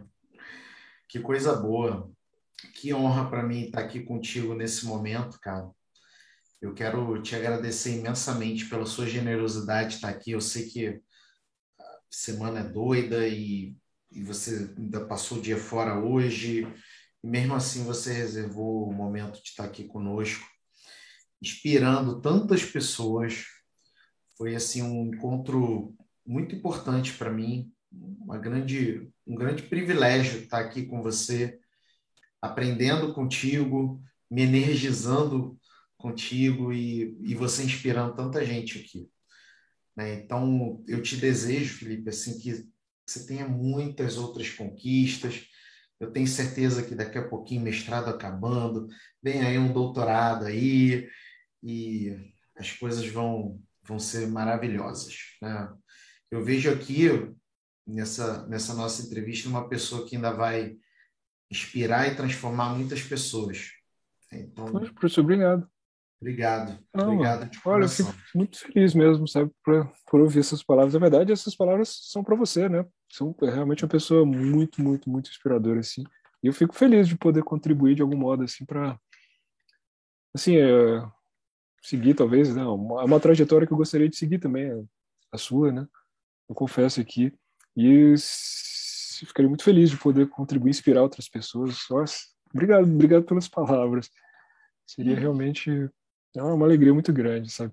Que 1.09 1.19
coisa 1.19 1.57
boa. 1.57 2.09
Que 2.75 2.95
honra 2.95 3.29
para 3.29 3.43
mim 3.43 3.63
estar 3.63 3.81
aqui 3.81 4.05
contigo 4.05 4.55
nesse 4.55 4.87
momento, 4.87 5.41
cara. 5.41 5.69
Eu 6.67 6.75
quero 6.75 7.23
te 7.23 7.37
agradecer 7.37 7.97
imensamente 7.97 8.69
pela 8.69 8.87
sua 8.87 9.07
generosidade 9.07 9.91
de 9.91 9.95
estar 9.97 10.09
aqui. 10.09 10.33
Eu 10.33 10.41
sei 10.41 10.69
que 10.69 11.01
a 11.79 11.99
semana 12.11 12.59
é 12.59 12.65
doida 12.65 13.27
e, 13.29 13.77
e 14.11 14.21
você 14.21 14.75
ainda 14.77 15.07
passou 15.07 15.39
o 15.39 15.41
dia 15.41 15.57
fora 15.57 15.97
hoje. 15.97 16.67
E 17.23 17.27
mesmo 17.27 17.55
assim 17.55 17.85
você 17.85 18.13
reservou 18.13 18.89
o 18.89 18.93
momento 18.93 19.41
de 19.41 19.51
estar 19.51 19.65
aqui 19.65 19.85
conosco, 19.85 20.45
inspirando 21.41 22.21
tantas 22.21 22.65
pessoas 22.65 23.45
foi 24.37 24.57
assim 24.57 24.83
um 24.83 25.07
encontro 25.07 25.95
muito 26.27 26.55
importante 26.55 27.15
para 27.15 27.33
mim, 27.33 27.73
uma 27.93 28.37
grande, 28.39 29.09
um 29.25 29.37
grande 29.37 29.63
privilégio 29.63 30.41
estar 30.41 30.59
aqui 30.59 30.85
com 30.85 31.01
você, 31.01 31.59
aprendendo 32.43 33.15
contigo, 33.15 34.03
me 34.29 34.43
energizando 34.43 35.57
contigo 35.97 36.73
e, 36.73 37.17
e 37.23 37.35
você 37.35 37.63
inspirando 37.63 38.15
tanta 38.15 38.45
gente 38.45 38.79
aqui. 38.79 39.09
Né? 39.97 40.15
Então, 40.15 40.83
eu 40.87 41.03
te 41.03 41.17
desejo, 41.17 41.79
Felipe, 41.79 42.09
assim 42.11 42.39
que 42.39 42.69
você 43.07 43.27
tenha 43.27 43.49
muitas 43.49 44.19
outras 44.19 44.51
conquistas. 44.51 45.49
Eu 45.99 46.11
tenho 46.11 46.27
certeza 46.27 46.83
que 46.83 46.95
daqui 46.95 47.17
a 47.17 47.29
pouquinho 47.29 47.63
mestrado 47.63 48.09
acabando, 48.09 48.89
vem 49.23 49.41
aí 49.41 49.59
um 49.59 49.73
doutorado 49.73 50.45
aí 50.45 51.09
e 51.63 52.15
as 52.57 52.73
coisas 52.73 53.07
vão 53.09 53.61
vão 53.87 53.99
ser 53.99 54.27
maravilhosas. 54.27 55.37
Né? 55.41 55.73
Eu 56.31 56.45
vejo 56.45 56.71
aqui, 56.71 57.09
nessa, 57.87 58.47
nessa 58.49 58.75
nossa 58.75 59.07
entrevista, 59.07 59.49
uma 59.49 59.69
pessoa 59.69 60.07
que 60.07 60.17
ainda 60.17 60.33
vai 60.33 60.77
inspirar 61.51 62.09
e 62.09 62.17
transformar 62.17 62.75
muitas 62.75 63.03
pessoas. 63.03 63.71
Então, 64.33 64.67
professor, 64.95 65.21
obrigado. 65.21 65.71
Obrigado. 66.21 66.79
Não, 66.95 67.13
obrigado 67.13 67.51
Olha, 67.65 67.85
eu 67.85 67.89
fico 67.89 68.15
muito 68.35 68.59
feliz 68.59 68.95
mesmo, 68.95 69.29
sabe, 69.29 69.51
por, 69.63 69.93
por 70.11 70.21
ouvir 70.21 70.41
essas 70.41 70.63
palavras. 70.63 70.95
Na 70.95 71.01
verdade, 71.01 71.33
essas 71.33 71.55
palavras 71.55 71.99
são 72.11 72.25
para 72.25 72.35
você, 72.35 72.69
né? 72.69 72.87
São 73.13 73.35
é 73.43 73.51
realmente 73.51 73.85
uma 73.85 73.91
pessoa 73.91 74.25
muito, 74.25 74.83
muito, 74.83 75.11
muito 75.11 75.31
inspiradora, 75.31 75.81
assim. 75.81 76.05
E 76.43 76.47
eu 76.47 76.53
fico 76.53 76.75
feliz 76.75 77.07
de 77.07 77.17
poder 77.17 77.43
contribuir 77.43 77.95
de 77.95 78.03
algum 78.03 78.17
modo, 78.17 78.45
assim, 78.45 78.65
para 78.65 78.99
assim, 80.35 80.57
é, 80.57 81.07
seguir, 81.83 82.15
talvez, 82.15 82.55
né? 82.55 82.65
Uma, 82.65 83.05
uma 83.05 83.21
trajetória 83.21 83.67
que 83.67 83.73
eu 83.73 83.79
gostaria 83.79 84.09
de 84.09 84.17
seguir 84.17 84.39
também, 84.39 84.89
a 85.31 85.39
sua, 85.39 85.71
né? 85.71 85.87
Eu 86.49 86.55
confesso 86.55 87.01
aqui. 87.01 87.33
E 87.77 88.15
ficaria 89.27 89.49
muito 89.49 89.65
feliz 89.65 89.91
de 89.91 89.99
poder 89.99 90.29
contribuir, 90.29 90.71
inspirar 90.71 91.03
outras 91.03 91.29
pessoas. 91.29 91.79
Nossa, 91.91 92.19
obrigado, 92.55 92.85
obrigado 92.85 93.25
pelas 93.25 93.49
palavras. 93.49 94.11
Seria 94.87 95.19
realmente 95.19 95.91
é 96.41 96.43
uma 96.53 96.67
alegria 96.67 96.93
muito 96.93 97.13
grande, 97.13 97.51
sabe? 97.51 97.73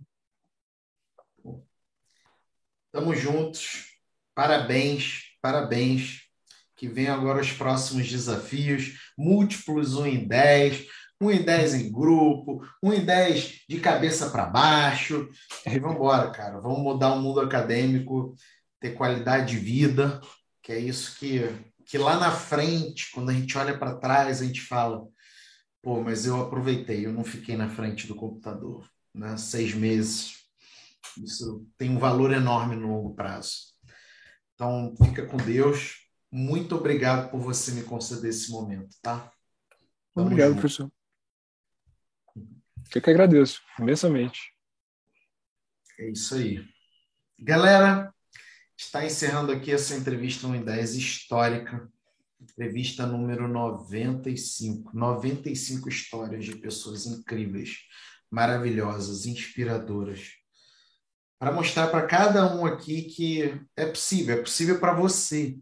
Tamo 2.91 3.15
juntos. 3.15 3.97
Parabéns, 4.35 5.35
parabéns. 5.41 6.21
Que 6.75 6.87
venham 6.87 7.15
agora 7.15 7.41
os 7.41 7.51
próximos 7.51 8.09
desafios, 8.09 9.11
múltiplos 9.17 9.95
1 9.95 10.05
em 10.05 10.27
10, 10.27 10.87
1 11.21 11.31
em 11.31 11.43
10 11.43 11.73
em 11.75 11.91
grupo, 11.91 12.61
1 12.81 12.93
em 12.93 13.05
10 13.05 13.61
de 13.67 13.79
cabeça 13.79 14.29
para 14.29 14.45
baixo. 14.45 15.29
E 15.65 15.79
vamos 15.79 15.95
embora, 15.95 16.31
cara. 16.31 16.59
Vamos 16.59 16.79
mudar 16.79 17.13
o 17.13 17.21
mundo 17.21 17.39
acadêmico, 17.39 18.35
ter 18.79 18.95
qualidade 18.95 19.53
de 19.53 19.57
vida, 19.57 20.19
que 20.61 20.71
é 20.71 20.79
isso 20.79 21.17
que, 21.17 21.41
que 21.85 21.97
lá 21.97 22.19
na 22.19 22.31
frente, 22.31 23.11
quando 23.13 23.29
a 23.29 23.33
gente 23.33 23.57
olha 23.57 23.77
para 23.77 23.95
trás, 23.95 24.41
a 24.41 24.45
gente 24.45 24.61
fala: 24.61 25.07
pô, 25.83 26.01
mas 26.01 26.25
eu 26.25 26.41
aproveitei, 26.41 27.05
eu 27.05 27.11
não 27.11 27.25
fiquei 27.25 27.57
na 27.57 27.69
frente 27.69 28.07
do 28.07 28.15
computador, 28.15 28.89
né? 29.13 29.35
Seis 29.35 29.73
meses. 29.75 30.41
Isso 31.21 31.67
tem 31.77 31.89
um 31.89 31.99
valor 31.99 32.31
enorme 32.31 32.75
no 32.77 32.87
longo 32.87 33.13
prazo. 33.13 33.73
Então, 34.55 34.95
fica 35.03 35.25
com 35.25 35.35
Deus. 35.35 36.07
Muito 36.31 36.75
obrigado 36.75 37.29
por 37.29 37.41
você 37.41 37.71
me 37.73 37.83
conceder 37.83 38.29
esse 38.29 38.49
momento, 38.49 38.95
tá? 39.01 39.31
Tamo 40.15 40.27
obrigado, 40.27 40.51
junto. 40.51 40.61
professor. 40.61 40.91
Eu 42.95 43.01
que 43.01 43.09
agradeço, 43.09 43.61
imensamente. 43.77 44.53
É 45.99 46.09
isso 46.09 46.33
aí. 46.35 46.65
Galera, 47.37 48.13
está 48.77 49.05
encerrando 49.05 49.51
aqui 49.51 49.71
essa 49.71 49.95
entrevista 49.95 50.47
1 50.47 50.55
em 50.55 50.63
10 50.63 50.95
histórica. 50.95 51.91
Entrevista 52.43 53.07
número 53.07 53.47
95. 53.47 54.95
95 54.95 55.87
histórias 55.87 56.43
de 56.43 56.55
pessoas 56.57 57.05
incríveis, 57.05 57.79
maravilhosas, 58.29 59.25
inspiradoras. 59.25 60.33
Para 61.39 61.53
mostrar 61.53 61.87
para 61.87 62.05
cada 62.05 62.53
um 62.55 62.65
aqui 62.65 63.03
que 63.03 63.61
é 63.77 63.85
possível, 63.85 64.37
é 64.37 64.41
possível 64.41 64.79
para 64.79 64.93
você. 64.93 65.57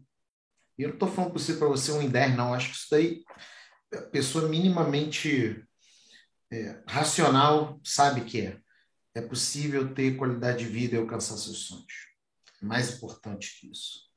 Eu 0.76 0.88
não 0.88 0.94
estou 0.94 1.08
falando 1.08 1.32
possível 1.32 1.60
para 1.60 1.68
você 1.68 1.92
um 1.92 2.02
em 2.02 2.08
10, 2.08 2.36
não. 2.36 2.52
Acho 2.52 2.70
que 2.70 2.76
isso 2.76 2.88
daí, 2.90 3.24
a 3.94 4.02
pessoa 4.02 4.48
minimamente 4.48 5.64
é, 6.50 6.82
racional 6.86 7.80
sabe 7.84 8.22
que 8.22 8.40
é. 8.40 8.60
É 9.14 9.20
possível 9.20 9.94
ter 9.94 10.16
qualidade 10.16 10.64
de 10.64 10.70
vida 10.70 10.96
e 10.96 10.98
alcançar 10.98 11.36
seus 11.36 11.66
sonhos. 11.66 12.08
É 12.60 12.64
mais 12.64 12.96
importante 12.96 13.60
que 13.60 13.70
isso. 13.70 14.11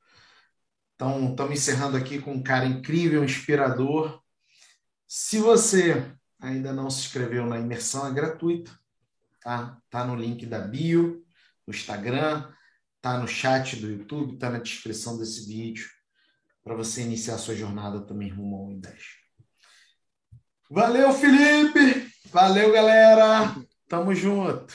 Então, 0.96 1.30
estamos 1.30 1.52
encerrando 1.52 1.96
aqui 1.96 2.18
com 2.18 2.32
um 2.32 2.42
cara 2.42 2.64
incrível, 2.64 3.22
inspirador. 3.22 4.20
Se 5.06 5.38
você 5.38 6.10
ainda 6.40 6.72
não 6.72 6.88
se 6.88 7.00
inscreveu 7.00 7.46
na 7.46 7.60
imersão, 7.60 8.06
é 8.06 8.12
gratuito. 8.12 8.76
Tá? 9.42 9.78
Tá 9.90 10.04
no 10.04 10.16
link 10.16 10.46
da 10.46 10.58
bio, 10.58 11.22
no 11.66 11.74
Instagram, 11.74 12.50
tá 13.00 13.18
no 13.18 13.28
chat 13.28 13.76
do 13.76 13.90
YouTube, 13.90 14.38
tá 14.38 14.50
na 14.50 14.58
descrição 14.58 15.18
desse 15.18 15.46
vídeo, 15.46 15.86
para 16.64 16.74
você 16.74 17.02
iniciar 17.02 17.38
sua 17.38 17.54
jornada 17.54 18.00
também 18.00 18.30
rumo 18.30 18.56
ao 18.56 18.74
10. 18.74 18.96
Valeu, 20.70 21.12
Felipe! 21.12 22.10
Valeu, 22.32 22.72
galera! 22.72 23.54
Tamo 23.86 24.14
junto! 24.14 24.74